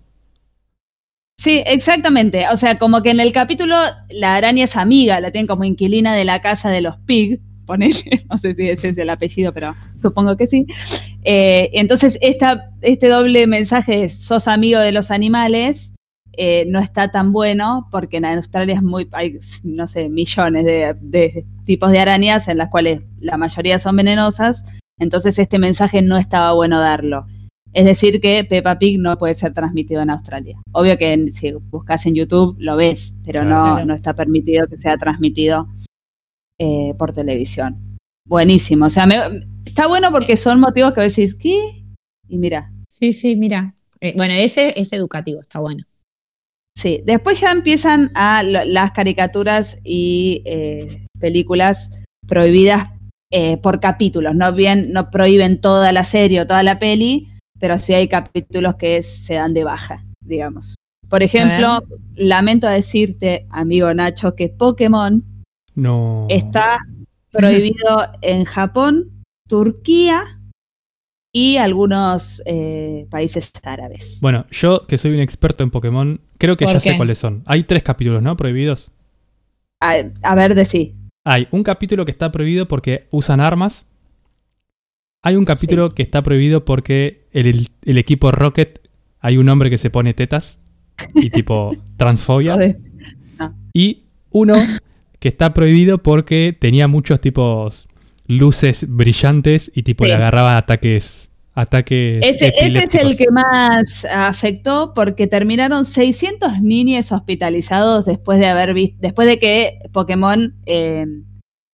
[1.43, 2.47] Sí, exactamente.
[2.53, 3.75] O sea, como que en el capítulo
[4.11, 8.23] la araña es amiga, la tienen como inquilina de la casa de los Pig, ponele,
[8.31, 10.67] no sé si ese es el apellido, pero supongo que sí.
[11.25, 15.95] Eh, entonces, esta, este doble mensaje de sos amigo de los animales
[16.35, 21.45] eh, no está tan bueno porque en Australia es muy, hay, no sé, millones de
[21.65, 24.65] tipos de arañas en las cuales la mayoría son venenosas.
[24.97, 27.27] Entonces, este mensaje no estaba bueno darlo.
[27.75, 30.61] Es decir, que Peppa Pig no puede ser transmitido en Australia.
[30.73, 33.87] Obvio que en- si buscas en YouTube lo ves, pero no, Claro.
[33.87, 35.69] no está permitido que sea transmitido
[36.59, 37.75] eh, por televisión.
[38.29, 38.85] Buenísimo.
[38.87, 41.83] O sea, me- está bueno porque son motivos que vos decís, ¿qué?
[42.29, 42.71] Y mira,
[43.01, 43.75] Sí, sí, mira.
[44.01, 45.85] Eh, bueno, ese es educativo, está bueno.
[46.77, 51.91] Sí, después ya empiezan a lo- las caricaturas y eh, películas
[52.29, 52.91] prohibidas
[53.33, 54.35] eh, por capítulos.
[54.37, 57.29] No bien, no prohíben toda la serie o toda la peli,
[57.63, 60.75] pero sí hay capítulos que se dan de baja, digamos.
[61.09, 61.85] Por ejemplo,
[62.17, 65.23] lamento decirte, amigo Nacho, que Pokémon
[65.77, 66.27] No.
[66.29, 66.79] está
[67.31, 70.41] prohibido en Japón, Turquía
[71.33, 74.19] y algunos eh, países árabes.
[74.21, 77.45] Bueno, yo que soy un experto en Pokémon, creo que ¿Por ya sé cuáles son.
[77.47, 78.37] Hay tres capítulos, ¿no?
[78.37, 78.91] Prohibidos.
[79.81, 80.97] A, a ver, decí.
[81.25, 83.87] Hay un capítulo que está prohibido porque usan armas.
[85.23, 88.81] Hay un capítulo que está prohibido porque el, el- equipo Rocket
[89.21, 90.61] hay un hombre que se pone tetas
[91.15, 92.55] y tipo transfobia.
[92.55, 92.79] Joder.
[93.73, 94.55] Y uno
[95.21, 97.87] que está prohibido porque tenía muchos tipos
[98.27, 100.09] luces brillantes y tipo Sí.
[100.11, 107.13] le agarraba ataques ataques Ese, ese es el que más afectó porque terminaron 600 niños
[107.13, 111.05] hospitalizados después de haber visto, después de que Pokémon eh,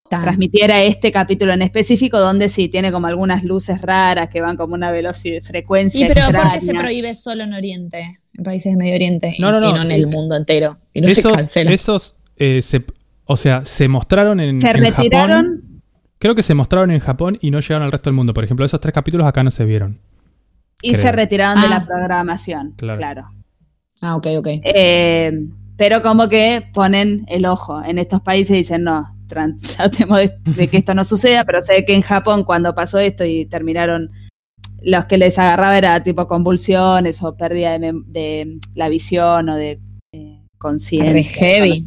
[0.09, 4.57] Tan- transmitiera este capítulo en específico, donde sí tiene como algunas luces raras que van
[4.57, 6.81] como una velocidad, frecuencia Sí, pero ¿por qué se extraña.
[6.81, 8.19] prohíbe solo en Oriente?
[8.35, 9.35] En países de Medio Oriente.
[9.39, 9.95] No, y- no, no, Y no en sí.
[9.95, 10.79] el mundo entero.
[10.95, 11.71] Y no se esos cancela.
[11.73, 12.85] esos eh, se,
[13.25, 14.95] o sea, se mostraron en, Se en Japón.
[14.95, 15.63] retiraron
[16.21, 18.35] Creo que se mostraron en Japón y no llegaron al resto del mundo.
[18.35, 20.01] Por ejemplo, esos tres capítulos acá no se vieron.
[20.83, 21.03] y creo.
[21.03, 21.71] se retiraron de Ah.
[21.71, 22.73] la programación.
[22.77, 22.99] Claro.
[22.99, 23.31] claro.
[24.01, 24.47] Ah, ok, ok.
[24.65, 25.33] Eh,
[25.77, 30.69] pero como que ponen el ojo en estos países y dicen, no, tratemos de, de
[30.69, 34.11] que esto no suceda, pero sé que en Japón cuando pasó esto y terminaron,
[34.83, 39.81] los que les agarraba era tipo convulsiones o pérdida de, de la visión o de
[40.13, 41.47] eh, conciencia.
[41.47, 41.85] Heavy.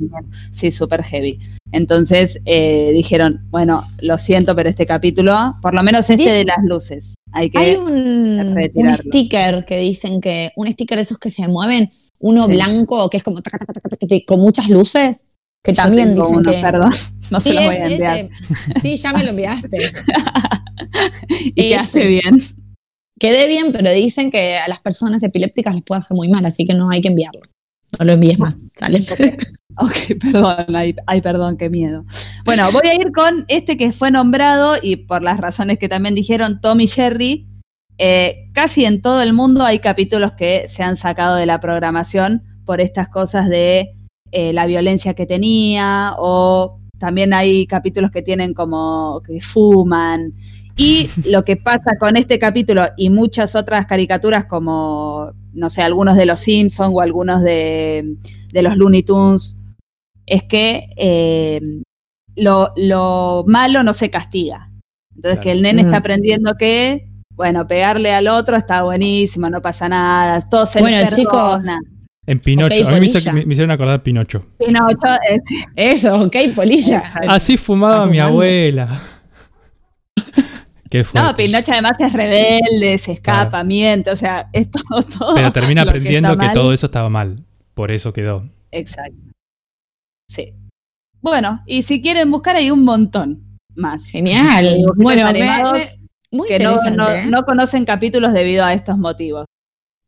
[0.52, 1.40] Sí, súper heavy.
[1.72, 6.30] Entonces eh, dijeron, bueno, lo siento, pero este capítulo, por lo menos este Sí.
[6.30, 7.60] de las luces, hay que...
[7.60, 12.46] Hay un, un sticker que dicen que, un sticker de esos que se mueven, uno
[12.46, 12.52] Sí.
[12.52, 15.22] blanco que es como taca, taca, taca, taca, taca, con muchas luces,
[15.64, 16.60] que también dicen uno, que...
[16.62, 16.92] Perdón,
[17.30, 18.18] no se Sí, los voy a enviar.
[18.18, 18.30] ese.
[18.82, 19.78] Sí, ya me lo enviaste.
[21.30, 22.40] y quedaste bien.
[23.20, 26.66] Quedé bien, pero dicen que a las personas epilépticas les puede hacer muy mal, así
[26.66, 27.42] que no hay que enviarlo.
[28.00, 29.00] No lo envíes más, ¿sale?
[29.78, 32.06] Ok, perdón, ay, ay, perdón, qué miedo.
[32.46, 36.16] Bueno, voy a ir con este que fue nombrado y por las razones que también
[36.16, 37.48] dijeron Tom y Jerry.
[37.98, 42.44] eh, casi en todo el mundo hay capítulos que se han sacado de la programación
[42.66, 43.92] por estas cosas de
[44.32, 50.34] eh, la violencia que tenía o también hay capítulos que tienen como que fuman.
[50.78, 56.16] Y lo que pasa con este capítulo y muchas otras caricaturas como, no sé, algunos
[56.16, 58.16] de los Simpsons o algunos de,
[58.54, 59.58] de los Looney Tunes,
[60.26, 61.60] es que eh,
[62.36, 64.72] lo, lo malo no se castiga.
[65.16, 65.42] Entonces Claro.
[65.42, 70.42] que el nene está aprendiendo que, bueno, pegarle al otro está buenísimo, no pasa nada,
[70.50, 71.80] todo se Bueno, le perdona.
[72.28, 72.88] En Pinocho.
[72.88, 73.34] A mí me, hizo- polilla.
[73.34, 74.46] me- me hicieron acordar Pinocho.
[74.60, 77.04] Pinocho, eh, sí, Eso, ok, polilla.
[77.28, 78.34] Así fumaba mi fumando.
[78.34, 79.02] abuela.
[80.90, 81.30] Qué fuerte.
[81.30, 85.84] No, Pinocho además es rebelde, se escapa, miente, o sea, es todo, todo Pero termina
[85.84, 87.44] que aprendiendo que, todo eso estaba mal.
[87.74, 88.50] Por eso quedó.
[88.72, 89.16] Exacto.
[90.30, 90.54] Sí.
[91.22, 94.08] Bueno, y si quieren buscar hay un montón más.
[94.10, 94.84] Genial.
[94.98, 96.00] Bueno, me-
[96.30, 96.98] muy que no, interesante.
[96.98, 97.26] no- ¿eh?
[97.30, 99.46] no conocen capítulos debido a estos motivos.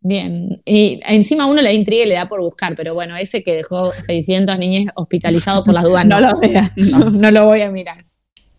[0.06, 0.62] Bien.
[0.66, 3.90] Y encima uno le intriga y le da por buscar, pero bueno, ese que dejó
[3.92, 6.40] 600 niños hospitalizados por las dudas, No no, lo
[6.76, 8.06] no, no lo voy a mirar.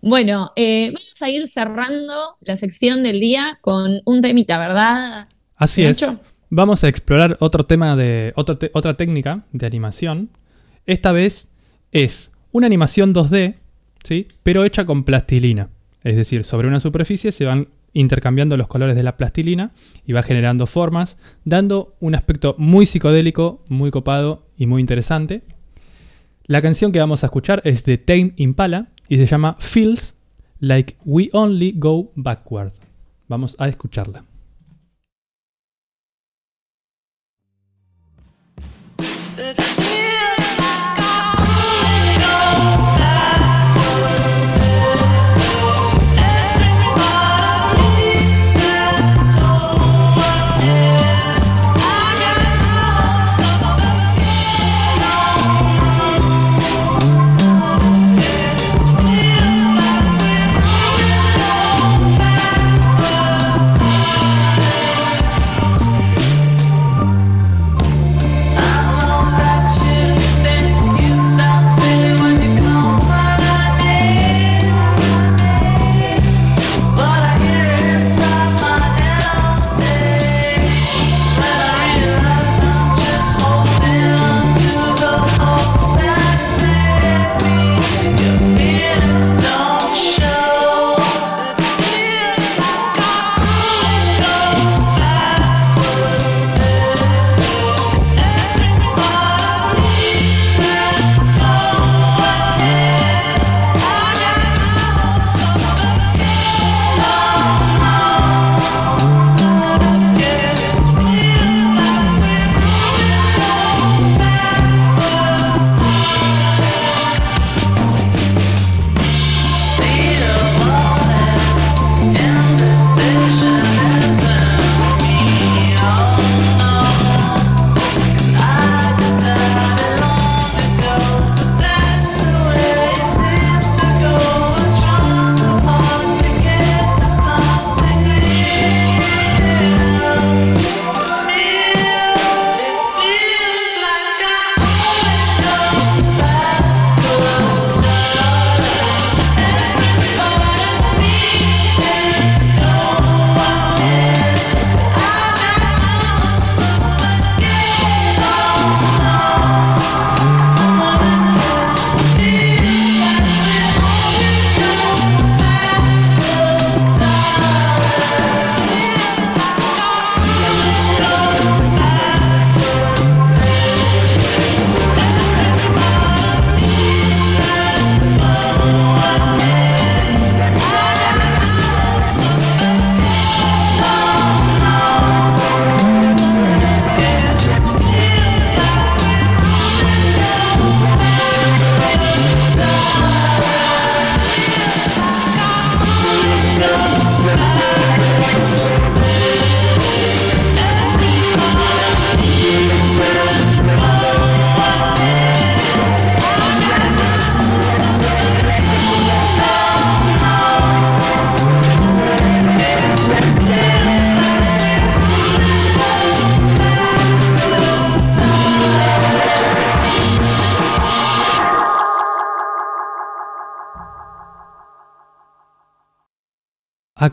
[0.01, 5.29] Bueno, eh, vamos a ir cerrando la sección del día con un temita, ¿verdad?
[5.57, 6.03] Así es.
[6.03, 6.21] Nacho?
[6.51, 8.33] Vamos a explorar otro tema de.
[8.37, 10.31] otro te- otra técnica de animación.
[10.87, 11.49] Esta vez
[11.93, 13.55] es una animación 2D,
[14.03, 14.29] ¿sí?
[14.43, 15.71] Pero hecha con plastilina.
[16.05, 19.73] Es decir, sobre una superficie se van intercambiando los colores de la plastilina
[20.07, 25.43] y va generando formas, dando un aspecto muy psicodélico, muy copado y muy interesante.
[26.47, 30.15] La canción que vamos a escuchar es de Tame Impala y se llama Feels
[30.61, 32.73] Like We Only Go Backward.
[33.29, 34.25] Vamos a escucharla.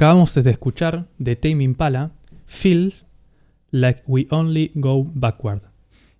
[0.01, 2.09] Acabamos de escuchar de Tame Impala,
[2.47, 3.05] Feels
[3.69, 5.61] Like We Only Go Backward.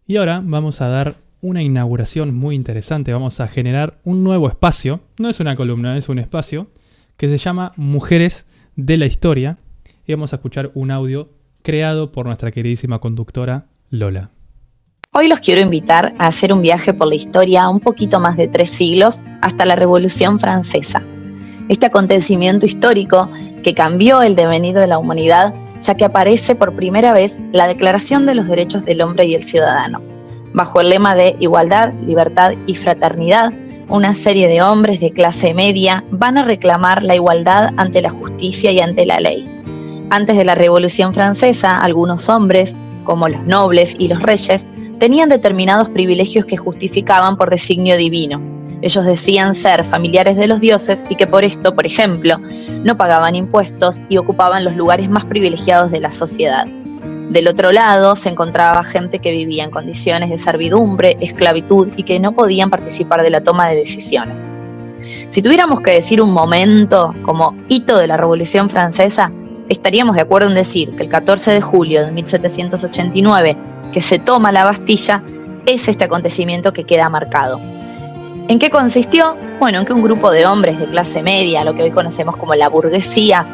[0.05, 3.11] Y ahora vamos a dar una inauguración muy interesante.
[3.11, 4.99] Vamos a generar un nuevo espacio.
[5.17, 6.67] No es una columna, es un espacio
[7.17, 9.57] que se llama Mujeres de la Historia.
[10.05, 11.29] Y vamos a escuchar un audio
[11.63, 14.29] creado por nuestra queridísima conductora Lola.
[15.11, 18.47] Hoy los quiero invitar a hacer un viaje por la historia un poquito más de
[18.47, 21.01] tres siglos hasta la Revolución Francesa.
[21.67, 23.29] Este acontecimiento histórico
[23.63, 28.25] que cambió el devenir de la humanidad ya que aparece por primera vez la Declaración
[28.25, 30.01] de los Derechos del Hombre y el Ciudadano.
[30.53, 33.51] Bajo el lema de igualdad, libertad y fraternidad,
[33.89, 38.71] una serie de hombres de clase media van a reclamar la igualdad ante la justicia
[38.71, 39.49] y ante la ley.
[40.11, 44.65] Antes de la Revolución Francesa, algunos hombres, como los nobles y los reyes,
[44.99, 48.39] tenían determinados privilegios que justificaban por designio divino.
[48.81, 52.37] Ellos decían ser familiares de los dioses y que por esto, por ejemplo,
[52.83, 56.65] no pagaban impuestos y ocupaban los lugares más privilegiados de la sociedad.
[57.29, 62.19] Del otro lado se encontraba gente que vivía en condiciones de servidumbre, esclavitud y que
[62.19, 64.51] no podían participar de la toma de decisiones.
[65.29, 69.31] Si tuviéramos que decir un momento como hito de la Revolución Francesa,
[69.69, 73.57] estaríamos de acuerdo en decir que el 14 de julio de 1789
[73.91, 75.21] que se toma la Bastilla,
[75.65, 77.59] es este acontecimiento que queda marcado.
[78.51, 79.37] ¿En qué consistió?
[79.61, 82.53] Bueno, en que un grupo de hombres de clase media, lo que hoy conocemos como
[82.53, 83.45] la burguesía,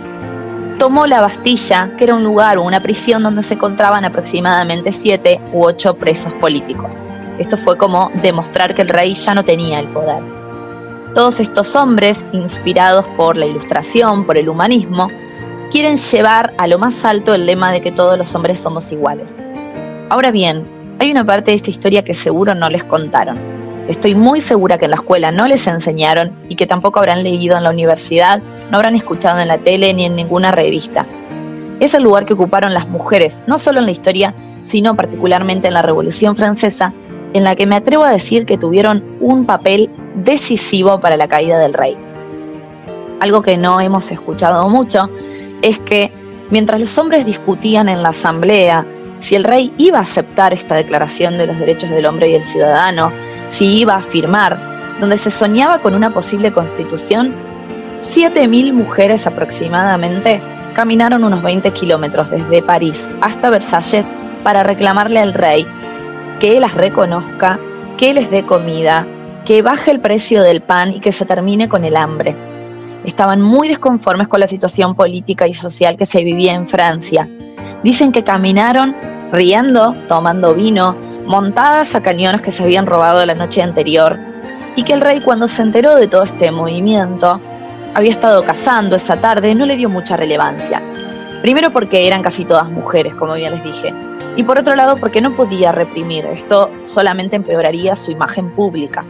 [0.80, 5.40] tomó la Bastilla, que era un lugar o una prisión donde se encontraban aproximadamente siete
[5.54, 7.04] u ocho presos políticos.
[7.38, 10.24] Esto fue como demostrar que el rey ya no tenía el poder.
[11.14, 15.12] Todos estos hombres, inspirados por la ilustración, por el humanismo,
[15.70, 19.46] quieren llevar a lo más alto el lema de que todos los hombres somos iguales.
[20.10, 20.64] Ahora bien,
[20.98, 23.67] hay una parte de esta historia que seguro no les contaron.
[23.88, 27.56] Estoy muy segura que en la escuela no les enseñaron y que tampoco habrán leído
[27.56, 31.06] en la universidad, no habrán escuchado en la tele ni en ninguna revista.
[31.80, 35.74] Es el lugar que ocuparon las mujeres, no solo en la historia, sino particularmente en
[35.74, 36.92] la Revolución Francesa,
[37.34, 41.58] en la que me atrevo a decir que tuvieron un papel decisivo para la caída
[41.58, 41.96] del rey.
[43.22, 45.10] Algo que no hemos escuchado mucho
[45.62, 46.12] es que
[46.52, 48.86] mientras los hombres discutían en la asamblea
[49.20, 52.44] si el rey iba a aceptar esta declaración de los derechos del hombre y el
[52.44, 53.12] ciudadano,
[53.50, 54.58] si iba a firmar,
[55.00, 57.34] donde se soñaba con una posible constitución,
[58.02, 60.42] 7.000 mujeres aproximadamente
[60.74, 64.08] caminaron unos 20 kilómetros desde París hasta Versalles
[64.44, 65.66] para reclamarle al rey
[66.40, 67.60] que las reconozca,
[67.98, 69.06] que les dé comida,
[69.46, 72.36] que baje el precio del pan y que se termine con el hambre.
[73.04, 77.28] Estaban muy desconformes con la situación política y social que se vivía en Francia
[77.84, 78.96] Dicen que caminaron
[79.32, 80.96] riendo, tomando vino,
[81.28, 84.18] montadas a cañones que se habían robado la noche anterior,
[84.78, 87.42] y que el rey cuando se enteró de todo este movimiento,
[87.94, 90.82] había estado cazando esa tarde, no le dio mucha relevancia.
[91.42, 93.94] Primero porque eran casi todas mujeres, como bien les dije,
[94.38, 99.04] y por otro lado porque no podía reprimir, esto solamente empeoraría su imagen pública.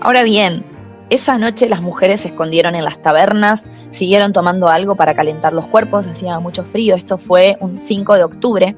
[0.00, 0.64] Ahora bien,
[1.10, 5.66] esa noche las mujeres se escondieron en las tabernas, siguieron tomando algo para calentar los
[5.66, 8.76] cuerpos, hacía mucho frío, esto fue un 5 de octubre,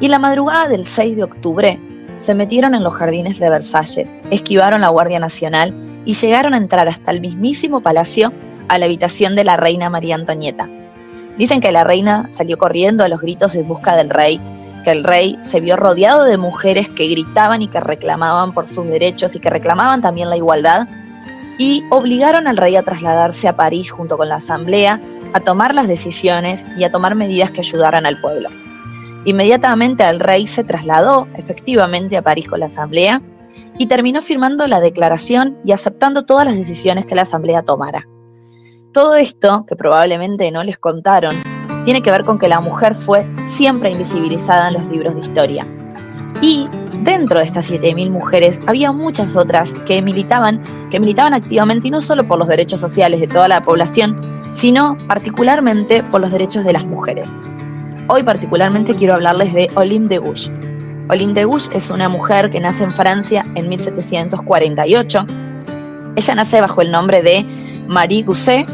[0.00, 1.78] y la madrugada del 6 de octubre
[2.16, 5.72] se metieron en los jardines de Versalles, esquivaron la Guardia Nacional
[6.04, 8.32] y llegaron a entrar hasta el mismísimo palacio
[8.68, 10.68] a la habitación de la reina María Antonieta.
[11.38, 14.40] Dicen que la reina salió corriendo a los gritos en busca del rey,
[14.84, 18.86] que el rey se vio rodeado de mujeres que gritaban y que reclamaban por sus
[18.86, 20.88] derechos y que reclamaban también la igualdad
[21.58, 25.00] y obligaron al rey a trasladarse a París junto con la asamblea,
[25.34, 28.48] a tomar las decisiones y a tomar medidas que ayudaran al pueblo.
[29.24, 33.20] Inmediatamente el rey se trasladó efectivamente a París con la asamblea
[33.78, 38.06] y terminó firmando la declaración y aceptando todas las decisiones que la asamblea tomara.
[38.92, 41.34] Todo esto, que probablemente no les contaron,
[41.84, 45.66] tiene que ver con que la mujer fue siempre invisibilizada en los libros de historia.
[46.42, 46.66] Y
[47.02, 52.00] dentro de estas 7.000 mujeres había muchas otras que militaban, que militaban activamente y no
[52.00, 54.18] solo por los derechos sociales de toda la población,
[54.50, 57.30] sino particularmente por los derechos de las mujeres.
[58.12, 60.50] Hoy particularmente quiero hablarles de Olympe de Gouges.
[61.08, 65.26] Olympe de Gouges es una mujer que nace en Francia en 1748.
[66.16, 67.44] Ella nace bajo el nombre de
[67.86, 68.68] Marie Gousset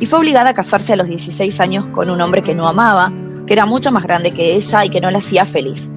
[0.00, 3.12] y fue obligada a casarse a los 16 años con un hombre que no amaba,
[3.46, 5.92] que era mucho más grande que ella y que no la hacía feliz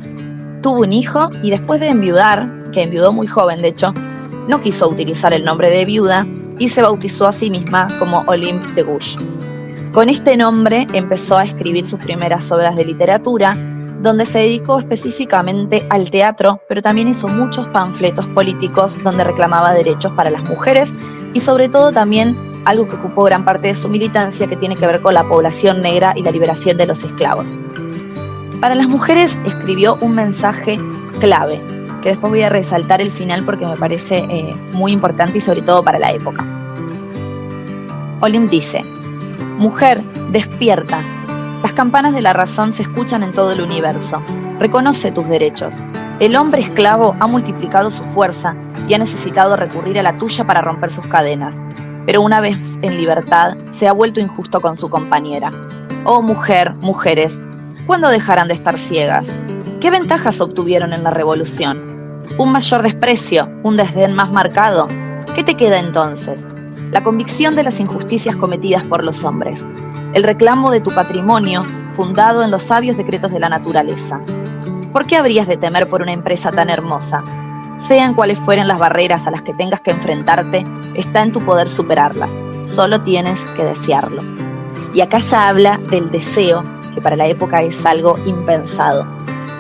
[0.62, 3.94] tuvo un hijo y después de enviudar, que enviudó muy joven de hecho,
[4.48, 6.28] no quiso utilizar el nombre de viuda
[6.58, 9.18] y se bautizó a sí misma como Olympe de Gouges.
[9.92, 13.58] Con este nombre empezó a escribir sus primeras obras de literatura,
[14.04, 20.12] donde se dedicó específicamente al teatro, pero también hizo muchos panfletos políticos donde reclamaba derechos
[20.14, 20.94] para las mujeres
[21.34, 24.86] y sobre todo también algo que ocupó gran parte de su militancia que tiene que
[24.86, 27.58] ver con la población negra y la liberación de los esclavos.
[28.62, 30.80] Para las mujeres escribió un mensaje
[31.20, 31.60] clave,
[32.04, 35.64] que después voy a resaltar el final porque me parece eh, muy importante y sobre
[35.64, 36.46] todo para la época.
[38.22, 38.84] Olim dice,
[39.60, 41.04] Mujer, despierta.
[41.62, 44.22] Las campanas de la razón se escuchan en todo el universo.
[44.58, 45.84] Reconoce tus derechos.
[46.22, 48.56] El hombre esclavo ha multiplicado su fuerza
[48.88, 51.62] y ha necesitado recurrir a la tuya para romper sus cadenas.
[52.06, 55.52] Pero una vez en libertad, se ha vuelto injusto con su compañera.
[56.06, 57.42] Oh mujer, mujeres,
[57.86, 59.28] ¿cuándo dejarán de estar ciegas?
[59.82, 62.22] ¿Qué ventajas obtuvieron en la revolución?
[62.38, 63.50] ¿Un mayor desprecio?
[63.64, 64.88] ¿Un desdén más marcado?
[65.36, 66.48] ¿Qué te queda entonces?
[66.92, 69.64] La convicción de las injusticias cometidas por los hombres.
[70.16, 74.20] El reclamo de tu patrimonio fundado en los sabios decretos de la naturaleza.
[74.92, 77.24] ¿Por qué habrías de temer por una empresa tan hermosa?
[77.76, 81.70] Sean cuales fueren las barreras a las que tengas que enfrentarte, está en tu poder
[81.70, 82.34] superarlas.
[82.64, 84.24] Solo tienes que desearlo.
[84.92, 86.64] Y acá ya habla del deseo,
[86.96, 89.06] que para la época es algo impensado.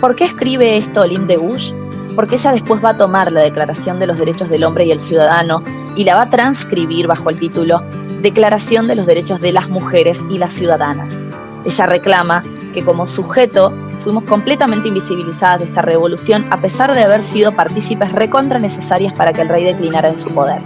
[0.01, 1.73] ¿Por qué escribe esto Olin de Bush?
[2.15, 4.99] Porque ella después va a tomar la Declaración de los Derechos del Hombre y el
[4.99, 5.61] Ciudadano
[5.99, 7.83] y la va a transcribir bajo el título
[8.21, 11.19] Declaración de los Derechos de las Mujeres y las Ciudadanas.
[11.65, 12.41] Ella reclama
[12.73, 18.13] que como sujeto fuimos completamente invisibilizadas de esta revolución a pesar de haber sido partícipes
[18.13, 20.61] recontra necesarias para que el rey declinara en su poder.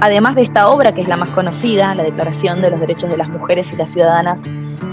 [0.00, 3.16] Además de esta obra, que es la más conocida, la Declaración de los Derechos de
[3.16, 4.42] las Mujeres y las Ciudadanas,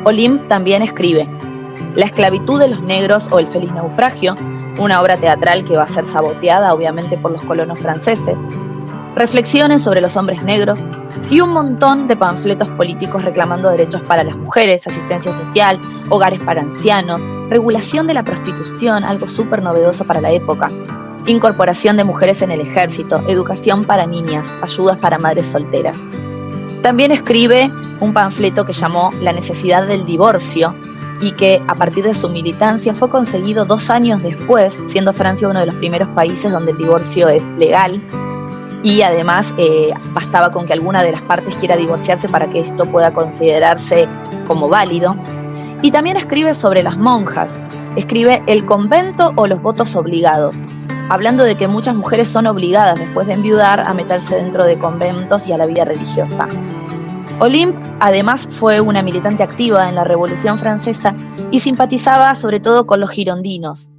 [0.05, 1.27] Olim también escribe
[1.95, 4.37] La esclavitud de los negros o el feliz naufragio,
[4.77, 8.37] una obra teatral que va a ser saboteada obviamente por los colonos franceses,
[9.19, 10.85] reflexiones sobre los hombres negros
[11.29, 15.77] y un montón de panfletos políticos reclamando derechos para las mujeres, asistencia social,
[16.09, 20.71] hogares para ancianos, regulación de la prostitución, algo súper novedoso para la época,
[21.25, 26.09] incorporación de mujeres en el ejército, educación para niñas, ayudas para madres solteras.
[26.81, 27.69] También escribe
[27.99, 30.73] un panfleto que llamó La necesidad del divorcio
[31.19, 35.59] y que a partir de su militancia fue conseguido dos años después, siendo Francia uno
[35.59, 38.01] de los primeros países donde el divorcio es legal
[38.83, 42.85] y además eh, bastaba con que alguna de las partes quiera divorciarse para que esto
[42.85, 44.07] pueda considerarse
[44.47, 45.15] como válido.
[45.81, 47.55] Y también escribe sobre las monjas,
[47.95, 50.61] escribe el convento o los votos obligados,
[51.09, 55.47] hablando de que muchas mujeres son obligadas después de enviudar a meterse dentro de conventos
[55.47, 56.47] y a la vida religiosa.
[57.39, 61.15] Olympe además fue una militante activa en la Revolución Francesa
[61.51, 63.89] y simpatizaba sobre todo con los girondinos,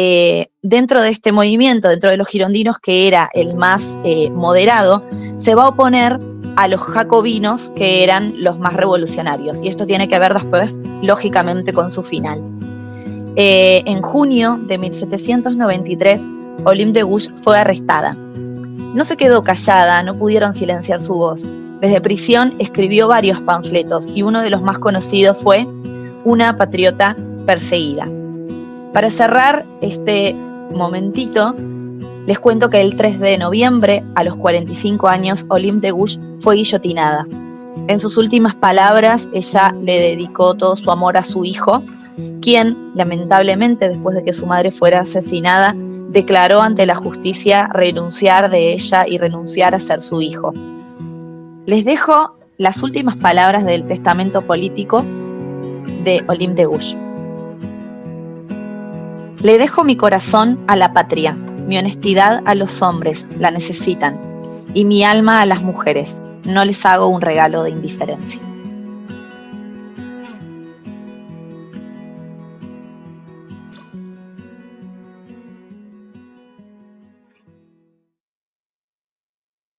[0.00, 5.04] eh, dentro de este movimiento, dentro de los girondinos, que era el más eh, moderado,
[5.38, 6.20] se va a oponer
[6.54, 9.60] a los jacobinos, que eran los más revolucionarios.
[9.60, 12.40] Y esto tiene que ver después, lógicamente, con su final.
[13.34, 16.28] Eh, en junio de 1793,
[16.64, 18.14] Olympe de Gouges fue arrestada.
[18.14, 21.42] No se quedó callada, no pudieron silenciar su voz.
[21.80, 25.66] Desde prisión escribió varios panfletos y uno de los más conocidos fue
[26.24, 27.16] Una patriota
[27.46, 28.08] perseguida.
[28.98, 30.34] Para cerrar este
[30.74, 31.54] momentito,
[32.26, 36.56] les cuento que el 3 de noviembre, a los 45 años, Olympe de Gouges fue
[36.56, 37.24] guillotinada.
[37.86, 41.80] En sus últimas palabras, ella le dedicó todo su amor a su hijo,
[42.42, 45.76] quien, lamentablemente, después de que su madre fuera asesinada,
[46.08, 50.52] declaró ante la justicia renunciar de ella y renunciar a ser su hijo.
[51.66, 55.04] Les dejo las últimas palabras del testamento político
[56.02, 56.98] de Olympe de Gouges.
[59.40, 64.18] Le dejo mi corazón a la patria, mi honestidad a los hombres, la necesitan,
[64.74, 68.42] y mi alma a las mujeres, no les hago un regalo de indiferencia.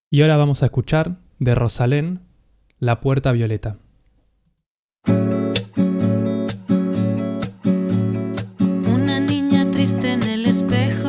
[0.09, 2.21] Y ahora vamos a escuchar de Rosalén
[2.79, 3.77] La Puerta Violeta.
[9.79, 11.08] Triste en el espejo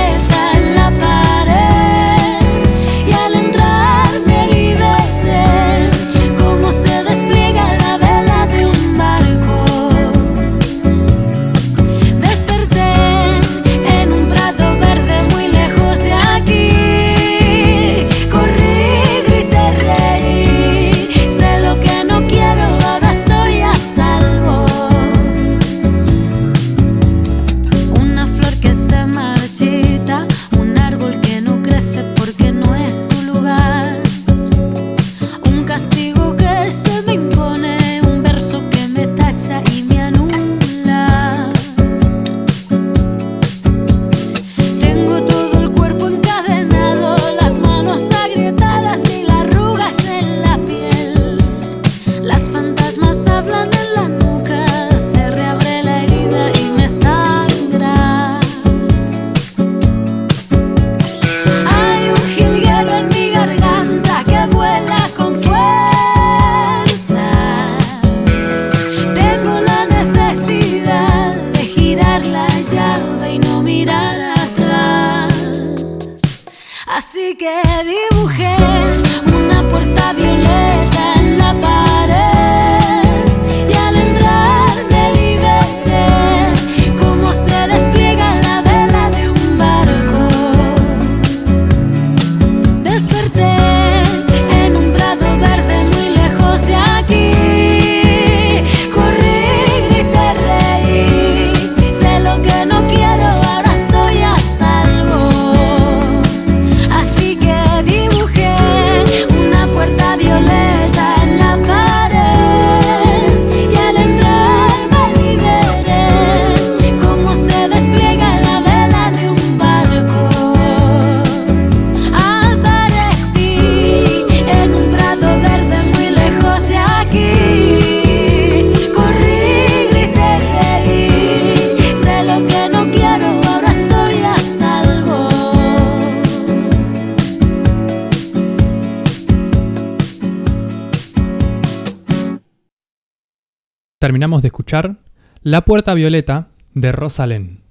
[145.51, 147.61] La Puerta Violeta de Rosalén.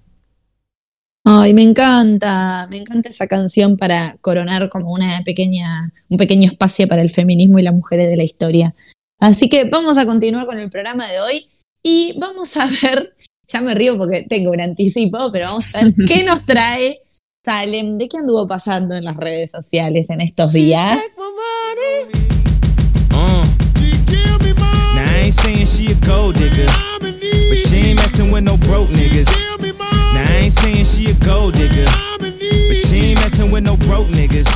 [1.25, 6.87] Ay, me encanta, me encanta esa canción para coronar como una pequeña, un pequeño espacio
[6.87, 8.75] para el feminismo y las mujeres de la historia.
[9.19, 11.49] Así que vamos a continuar con el programa de hoy
[11.83, 13.15] y vamos a ver,
[13.49, 17.01] ya me río porque tengo un anticipo, pero vamos a ver qué nos trae
[17.43, 20.99] Salem, de qué anduvo pasando en las redes sociales en estos días.
[23.11, 23.61] Uh.
[27.69, 29.29] She ain't messing with no broke niggas.
[30.15, 31.87] Now I ain't saying she a gold digger,
[32.19, 34.49] but she ain't messing with no broke niggas.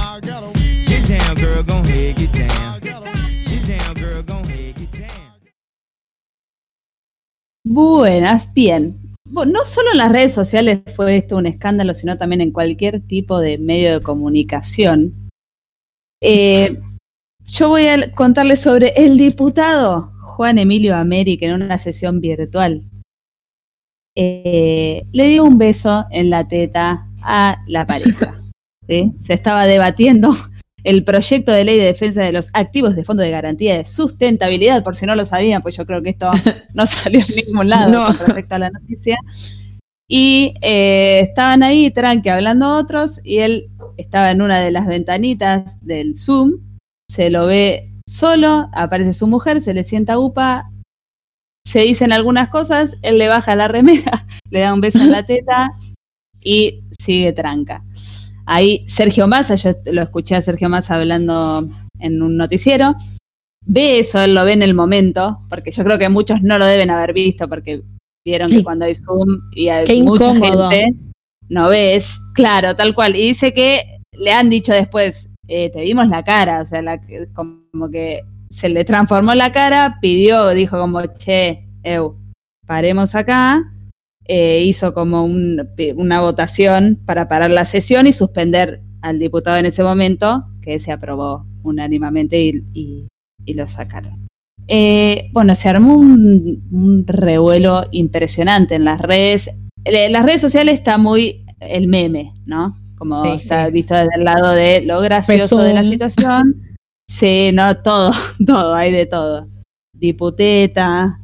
[0.86, 2.80] Get down, girl, gon' ahead, get down.
[2.80, 5.10] Get down, girl, gon' ahead, get down.
[7.64, 9.00] Buenas, bien.
[9.24, 13.40] No solo en las redes sociales fue esto un escándalo, sino también en cualquier tipo
[13.40, 15.30] de medio de comunicación.
[16.20, 16.80] Eh,
[17.46, 22.84] yo voy a contarles sobre el diputado Juan Emilio América en una sesión virtual.
[24.16, 28.40] Eh, le dio un beso en la teta a la pareja.
[28.88, 29.12] ¿sí?
[29.18, 30.34] Se estaba debatiendo
[30.84, 34.84] el proyecto de ley de defensa de los activos de fondo de garantía de sustentabilidad,
[34.84, 36.30] por si no lo sabían, pues yo creo que esto
[36.74, 38.06] no salió en ningún lado No.
[38.06, 39.16] con respecto a la noticia.
[40.06, 45.84] Y eh, estaban ahí, tranqui, hablando otros, y él estaba en una de las ventanitas
[45.84, 46.60] del Zoom,
[47.08, 50.70] se lo ve solo, aparece su mujer, se le sienta upa,
[51.66, 55.24] se dicen algunas cosas, él le baja la remera, le da un beso en la
[55.24, 55.70] teta
[56.42, 57.82] y sigue tranca.
[58.46, 61.68] Ahí Sergio Massa, yo lo escuché a Sergio Massa hablando
[61.98, 62.94] en un noticiero,
[63.64, 66.66] ve eso, él lo ve en el momento, porque yo creo que muchos no lo
[66.66, 67.82] deben haber visto, porque
[68.26, 70.68] vieron que cuando hay Zoom y hay Qué mucha incómodo.
[70.70, 70.94] gente,
[71.48, 73.16] no ves, claro, tal cual.
[73.16, 73.82] Y dice que
[74.12, 77.00] le han dicho después, eh, te vimos la cara, o sea, la-
[77.34, 78.20] como que
[78.54, 82.16] se le transformó la cara, pidió, dijo como, che, eu,
[82.66, 83.62] paremos acá,
[84.26, 89.66] eh, hizo como un- una votación para parar la sesión y suspender al diputado en
[89.66, 93.08] ese momento, que se aprobó unánimemente y, y-
[93.44, 94.28] y lo sacaron.
[94.68, 99.50] Eh, bueno, se armó un, un revuelo impresionante en las redes.
[99.84, 102.78] Eh, las redes sociales está muy el meme, ¿no?
[102.96, 103.72] Como Sí, está sí.
[103.72, 106.73] visto desde el lado de lo gracioso de la situación.
[107.14, 108.10] Sí, no, todo,
[108.46, 109.46] todo, hay de todo.
[109.92, 111.16] Diputeta.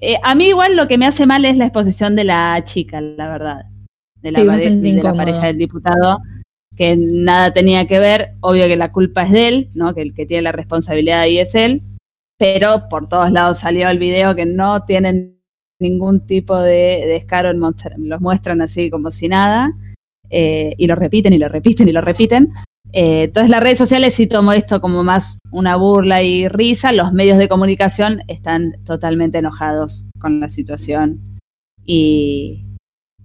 [0.00, 3.00] Eh, a mí igual lo que me hace mal es la exposición de la chica,
[3.00, 3.64] la verdad.
[4.20, 6.18] De la, Sí, pare- de la pareja del diputado,
[6.76, 8.34] que nada tenía que ver.
[8.40, 9.94] Obvio que la culpa es de él, ¿no?
[9.94, 11.82] Que el que tiene la responsabilidad ahí es él.
[12.38, 15.40] Pero por todos lados salió el video que no tienen
[15.80, 19.72] ningún tipo de descaro los muestran así como si nada.
[20.32, 22.52] eh, y lo repiten y lo repiten y lo repiten.
[22.92, 26.92] Eh, entonces las redes sociales sí tomó esto como más una burla y risa.
[26.92, 31.38] Los medios de comunicación están totalmente enojados con la situación
[31.84, 32.64] y,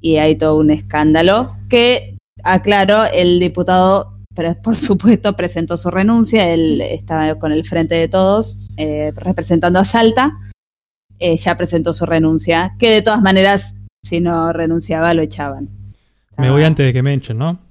[0.02, 4.20] y hay todo un escándalo que aclaro, el diputado,
[4.64, 6.48] por supuesto, presentó su renuncia.
[6.54, 10.38] Él estaba con el frente de todos, eh, representando a Salta.
[11.18, 15.70] Eh, ya presentó su renuncia, que de todas maneras, si no renunciaba, lo echaban.
[16.38, 17.65] Me voy antes de que me echen, ¿no?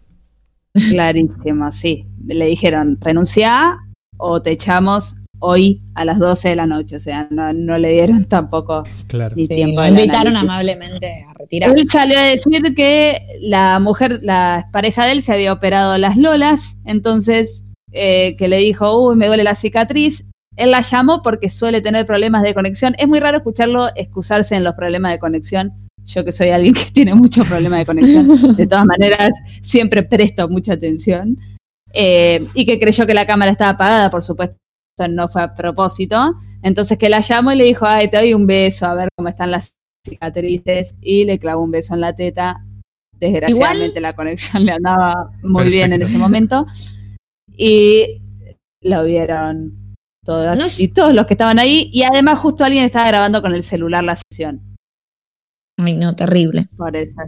[0.91, 2.07] Clarísimo, sí.
[2.27, 3.79] Le dijeron, renuncia
[4.17, 6.97] o te echamos hoy a las 12 de la noche.
[6.97, 9.37] O sea, no, no le dieron tampoco Claro.
[9.37, 9.81] ni Sí, tiempo.
[9.81, 10.43] lo invitaron análisis.
[10.51, 11.79] amablemente a retirar.
[11.79, 16.17] Él salió a decir que la mujer, la pareja de él, se había operado las
[16.17, 20.25] lolas, entonces eh, que le dijo, uy, me duele la cicatriz.
[20.57, 22.95] Él la llamó porque suele tener problemas de conexión.
[22.99, 25.73] Es muy raro escucharlo excusarse en los problemas de conexión.
[26.05, 28.27] Yo que soy alguien que tiene muchos problemas de conexión,
[28.57, 29.33] de todas maneras
[29.63, 31.39] siempre presto mucha atención.
[31.93, 34.57] Eh, y que creyó que la cámara estaba apagada, por supuesto,
[35.09, 36.35] no fue a propósito.
[36.63, 39.29] Entonces que la llamó y le dijo, ay, te doy un beso, a ver cómo
[39.29, 39.75] están las
[40.07, 42.65] cicatrices y le clavó un beso en la teta.
[43.19, 46.67] Desgraciadamente la conexión le andaba muy bien en ese momento.
[47.57, 48.21] Y
[48.81, 49.95] lo vieron
[50.25, 51.91] todas No- y todos los que estaban ahí.
[51.93, 54.74] Y además justo alguien estaba grabando con el celular la sesión.
[55.79, 56.69] Ay, no, terrible.
[56.77, 57.21] Por eso.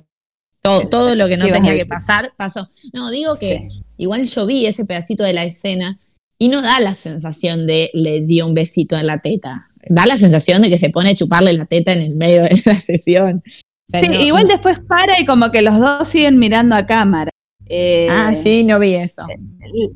[0.62, 2.68] Todo, Sí, todo lo que no ¿qué ibas a tenía que pasar pasó.
[2.92, 3.82] No, digo que Sí.
[3.98, 5.98] igual yo vi ese pedacito de la escena
[6.38, 9.68] y no da la sensación de le dio un besito en la teta.
[9.88, 12.60] Da la sensación de que se pone a chuparle la teta en el medio de
[12.64, 13.42] la sesión.
[13.46, 17.30] Sí, no- igual después para y como que los dos siguen mirando a cámara.
[17.68, 19.22] Eh, Ah, sí, no vi eso.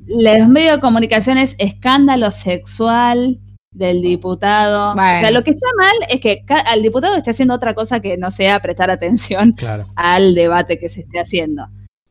[0.06, 3.38] los medios de comunicación es escándalo sexual
[3.72, 4.94] del diputado.
[4.94, 5.16] Bueno.
[5.18, 8.16] O sea, lo que está mal es que al diputado esté haciendo otra cosa que
[8.16, 9.84] no sea prestar atención Claro.
[9.96, 11.66] al debate que se esté haciendo.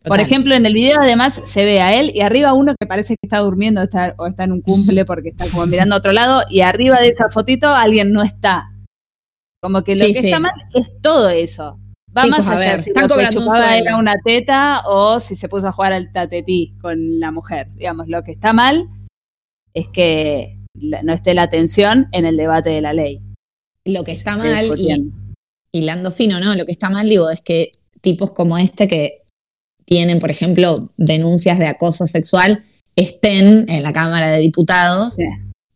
[0.06, 3.16] Por ejemplo, en el video además se ve a él y arriba uno que parece
[3.16, 6.14] que está durmiendo está- o está en un cumple porque está como mirando a otro
[6.14, 8.72] lado y arriba de esa fotito alguien no está.
[9.62, 10.28] Como que lo Sí, que sí.
[10.28, 11.78] está mal es todo eso.
[12.18, 15.36] Va Chicos, más a ver, si están lo que chupaba era una teta o si
[15.36, 17.70] se puso a jugar al tatetí con la mujer.
[17.74, 18.88] Digamos, lo que está mal
[19.74, 23.22] es que la- no esté la atención en el debate de la ley.
[23.86, 25.12] Lo que está mal, y
[25.72, 26.56] hilando fino, ¿no?
[26.56, 27.72] Lo que está mal, digo, es que
[28.02, 29.22] tipos como este que
[29.86, 32.64] tienen, por ejemplo, denuncias de acoso sexual,
[32.96, 35.24] estén en la Cámara de Diputados Sí.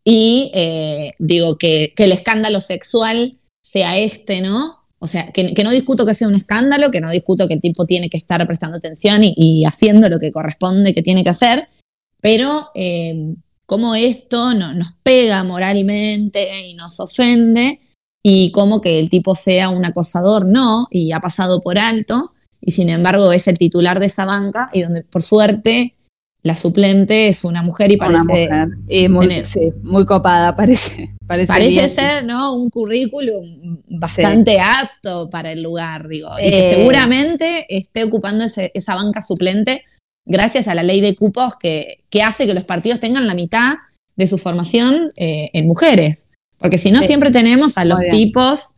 [0.04, 3.32] y eh, digo que, que el escándalo sexual
[3.64, 4.80] sea este, ¿no?
[5.00, 7.62] O sea, que, que no discuto que sea un escándalo, que no discuto que el
[7.62, 11.30] tipo tiene que estar prestando atención y, y haciendo lo que corresponde que tiene que
[11.32, 11.68] hacer,
[12.22, 13.34] pero eh,
[13.66, 17.80] como esto no- nos pega moralmente y nos ofende,
[18.24, 22.32] y como que el tipo sea un acosador, no, y ha pasado por alto,
[22.62, 25.96] y sin embargo es el titular de esa banca, y donde por suerte
[26.42, 28.68] la suplente es una mujer y Una parece, mujer.
[28.90, 31.16] Y muy, tener- sí, muy copada, parece.
[31.26, 32.54] Parece, parece ser ¿no?
[32.54, 33.56] un currículum
[33.88, 36.76] bastante apto para el lugar, digo, y que Eh.
[36.76, 39.84] seguramente esté ocupando ese- esa banca suplente
[40.26, 43.76] gracias a la ley de cupos que, que hace que los partidos tengan la mitad
[44.16, 46.28] de su formación eh, en mujeres.
[46.58, 47.08] Porque si no, Sí.
[47.08, 48.72] siempre tenemos a los tipos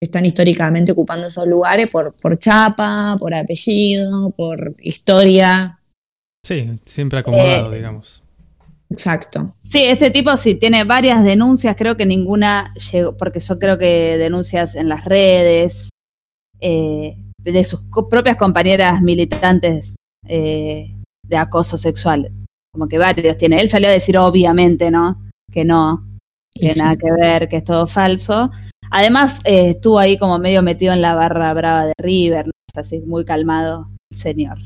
[0.00, 5.80] que están históricamente ocupando esos lugares por, por chapa, por apellido, por historia.
[6.46, 8.22] Sí, siempre acomodado, Eh, digamos.
[8.90, 9.56] Exacto.
[9.62, 14.18] Sí, este tipo sí tiene varias denuncias, creo que ninguna llegó, porque son creo que
[14.18, 15.88] denuncias en las redes,
[16.60, 17.16] eh,
[17.52, 19.96] de sus co- propias compañeras militantes
[20.26, 20.94] eh,
[21.26, 22.30] de acoso sexual.
[22.72, 23.60] Como que varios tiene.
[23.60, 25.22] Él salió a decir obviamente, ¿no?
[25.52, 26.04] Que no,
[26.52, 26.78] que sí.
[26.78, 28.50] nada que ver, que es todo falso.
[28.90, 32.52] Además, eh, estuvo ahí como medio metido en la barra brava de River, ¿no?
[32.74, 34.58] así muy calmado el señor.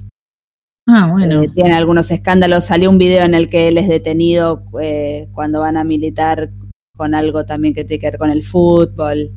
[0.86, 1.42] Ah, bueno.
[1.42, 2.64] Eh, tiene algunos escándalos.
[2.64, 6.50] Salió un video en el que él es detenido eh, cuando van a militar
[6.96, 9.30] con algo también que tiene que ver con el fútbol.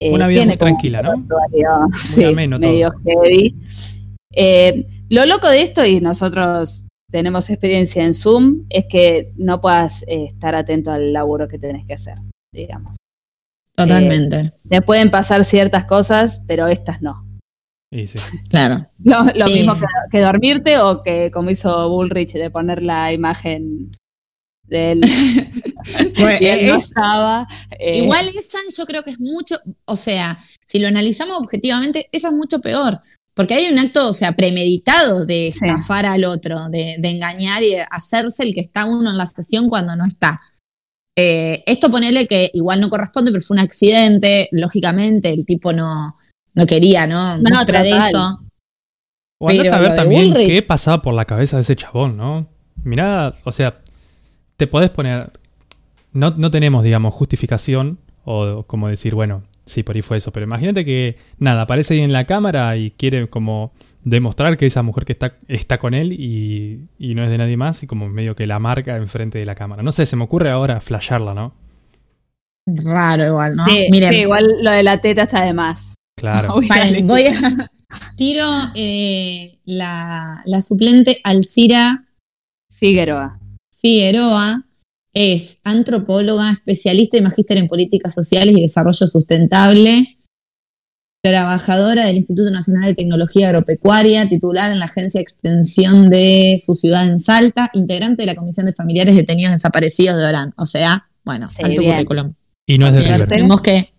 [0.00, 1.26] Eh, Una vida muy tranquila, ¿no?
[1.94, 2.70] sí, ameno todo.
[2.70, 3.54] medio heavy.
[4.32, 10.02] Eh, lo loco de esto, y nosotros tenemos experiencia en Zoom, es que no puedas
[10.02, 12.18] eh, estar atento al laburo que tenés que hacer,
[12.52, 12.96] digamos.
[13.74, 14.52] Totalmente.
[14.68, 17.26] Te pueden pasar ciertas cosas, pero estas no.
[17.90, 18.18] Y sí.
[18.50, 18.86] claro.
[19.02, 19.54] Lo, lo Sí.
[19.54, 23.90] mismo que, que dormirte o que como hizo Bullrich de poner la imagen
[24.70, 25.00] él
[26.18, 27.46] Bueno, y él no es- estaba.
[27.78, 32.28] eh, Igual esa yo creo que es mucho, o sea, si lo analizamos objetivamente, esa
[32.28, 33.00] es mucho peor.
[33.34, 35.58] Porque hay un acto, o sea, premeditado de Sí.
[35.66, 39.26] estafar al otro, de, de engañar y de hacerse el que está uno en la
[39.26, 40.40] sesión cuando no está.
[41.18, 46.16] Eh, esto ponele que igual no corresponde, pero fue un accidente, lógicamente, el tipo no,
[46.54, 47.36] no quería, ¿no?
[47.38, 48.08] No, Mostrar total.
[48.08, 48.40] eso.
[49.38, 52.48] O Pero a de también Bullrich- qué pasaba por la cabeza de ese chabón, ¿no?
[52.84, 53.82] Mirá, o sea,
[54.56, 55.32] te podés poner.
[56.12, 60.32] No, no tenemos, digamos, justificación o como decir, bueno, sí, por ahí fue eso.
[60.32, 63.72] Pero imagínate que, nada, aparece ahí en la cámara y quiere como
[64.02, 67.56] demostrar que esa mujer que está, está con él y, y no es de nadie
[67.56, 69.82] más y como medio que la marca enfrente de la cámara.
[69.82, 71.54] No sé, se me ocurre ahora flashearla, ¿no?
[72.66, 73.64] Raro igual, ¿no?
[73.64, 75.94] Sí, Miren, sí, igual lo de la teta está de más.
[76.16, 76.54] Claro.
[76.54, 77.70] Voy a paren, voy a...
[78.16, 82.04] Tiro eh, la, la suplente Alcira
[82.70, 83.38] Figueroa.
[83.86, 84.66] Figueroa
[85.14, 90.18] es antropóloga, especialista y magíster en políticas sociales y desarrollo sustentable,
[91.22, 96.74] trabajadora del Instituto Nacional de Tecnología Agropecuaria, titular en la Agencia de Extensión de su
[96.74, 100.52] ciudad en Salta, integrante de la Comisión de Familiares Detenidos Desaparecidos de Orán.
[100.56, 101.92] O sea, bueno, Sí, alto bien.
[101.92, 102.34] currículum.
[102.66, 103.02] Y no es de.
[103.02, 103.28] River.
[103.28, 103.94] Tenemos que...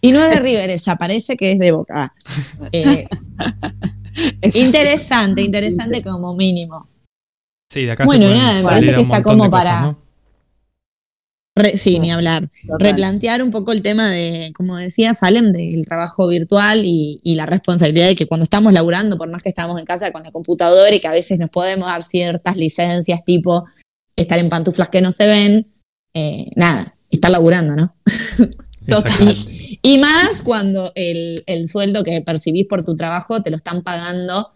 [0.00, 2.12] Y no es de River, ella parece que es de Boca.
[2.72, 3.06] Eh,
[4.54, 6.88] interesante, interesante como mínimo.
[7.72, 9.98] Sí, de acá Bueno, se nada, me parece que está como cosas, para- ¿no?
[11.56, 12.50] Re- sí, ni hablar.
[12.66, 12.80] Total.
[12.80, 17.44] replantear un poco el tema de, como decía Salem, del trabajo virtual y, y la
[17.46, 20.94] responsabilidad de que cuando estamos laburando, por más que estamos en casa con la computadora
[20.94, 23.66] y que a veces nos podemos dar ciertas licencias, tipo
[24.16, 25.72] estar en pantuflas que no se ven,
[26.14, 27.94] eh, nada, estar laburando, ¿no?
[28.86, 29.78] Exactamente.
[29.82, 34.52] Y más cuando el, el sueldo que percibís por tu trabajo te lo están pagando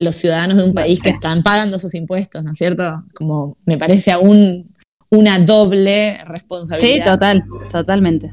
[0.00, 2.90] los ciudadanos de un país que están pagando sus impuestos, ¿no es cierto?
[3.14, 4.64] Como me parece aún
[5.10, 7.12] una doble Sí, responsabilidad.
[7.14, 8.32] total, totalmente.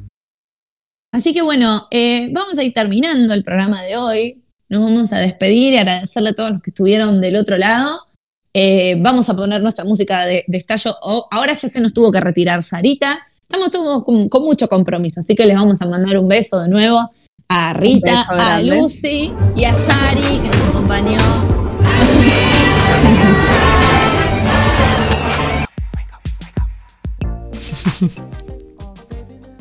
[1.11, 4.44] Así que bueno, eh, vamos a ir terminando el programa de hoy.
[4.69, 7.99] Nos vamos a despedir y agradecerle a todos los que estuvieron del otro lado.
[8.53, 10.95] Eh, vamos a poner nuestra música de, de estallo.
[11.02, 13.19] Oh, ahora ya se nos tuvo que retirar Sarita.
[13.44, 16.68] Estamos todos con, con mucho compromiso, así que les vamos a mandar un beso de
[16.68, 17.11] nuevo
[17.49, 18.61] a Rita, a.
[18.61, 21.17] Lucy y a Sari que nos acompañó.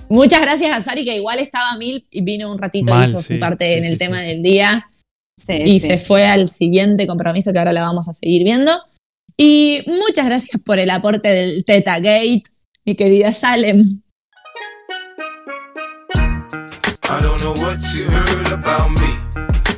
[0.09, 3.23] Muchas gracias a Sari, que igual estaba a mil y vino un ratito, Mal, hizo
[3.23, 4.27] sí, su parte sí, en el sí, tema sí.
[4.27, 4.89] del día
[5.39, 5.87] Sí, y sí.
[5.87, 8.73] se fue al siguiente compromiso que ahora la vamos a seguir viendo.
[9.37, 12.45] Y muchas gracias por el aporte del Teta Gate,
[12.85, 13.83] mi querida Salem.
[17.09, 19.09] I don't know what you heard about me.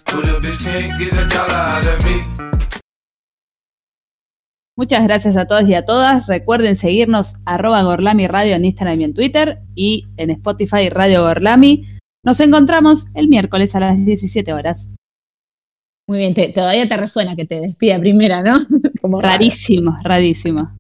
[0.07, 2.25] But a bitch can't get a dollar out of me.
[4.77, 6.27] Muchas gracias a todos y a todas.
[6.29, 11.85] Recuerden seguirnos arroba Gorlami Radio en Instagram y en Twitter y en Spotify Radio Gorlami.
[12.25, 14.91] Nos encontramos el miércoles a las 17 horas.
[16.09, 18.59] Muy bien, te- todavía te resuena que te despida primera, ¿no?
[19.03, 19.21] Como.
[19.21, 20.78] Rarísimo, rarísimo.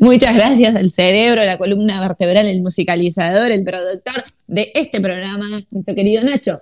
[0.00, 5.94] Muchas gracias al cerebro, la columna vertebral, el musicalizador, el productor de este programa, nuestro
[5.94, 6.60] querido Nacho.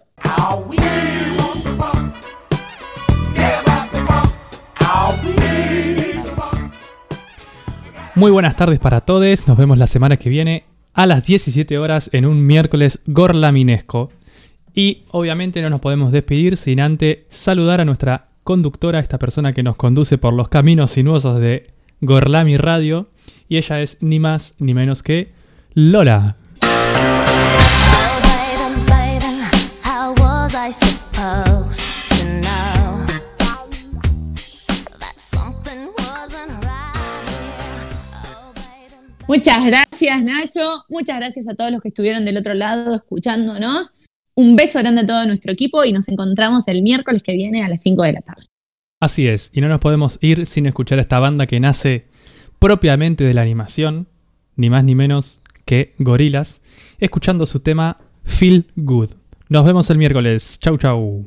[8.14, 9.46] Muy buenas tardes para todos.
[9.46, 14.10] Nos vemos la semana que viene a las 17 horas en un miércoles gorlaminesco.
[14.74, 19.62] Y obviamente no nos podemos despedir sin antes saludar a nuestra conductora, esta persona que
[19.62, 23.10] nos conduce por los caminos sinuosos de Gorlami Radio.
[23.48, 25.32] Y ella es ni más ni menos que
[25.74, 26.36] Lola.
[39.28, 40.84] Muchas gracias, Nacho.
[40.88, 43.92] Muchas gracias a todos los que estuvieron del otro lado escuchándonos.
[44.34, 47.68] Un beso grande a todo nuestro equipo y nos encontramos el miércoles que viene a
[47.68, 48.46] las 5 de la tarde.
[49.00, 52.06] Así es, y no nos podemos ir sin escuchar a esta banda que nace
[52.58, 54.08] propiamente de la animación,
[54.56, 56.62] ni más ni menos que Gorilas,
[56.98, 59.10] escuchando su tema Feel Good.
[59.48, 60.58] Nos vemos el miércoles.
[60.58, 61.26] Chau chau.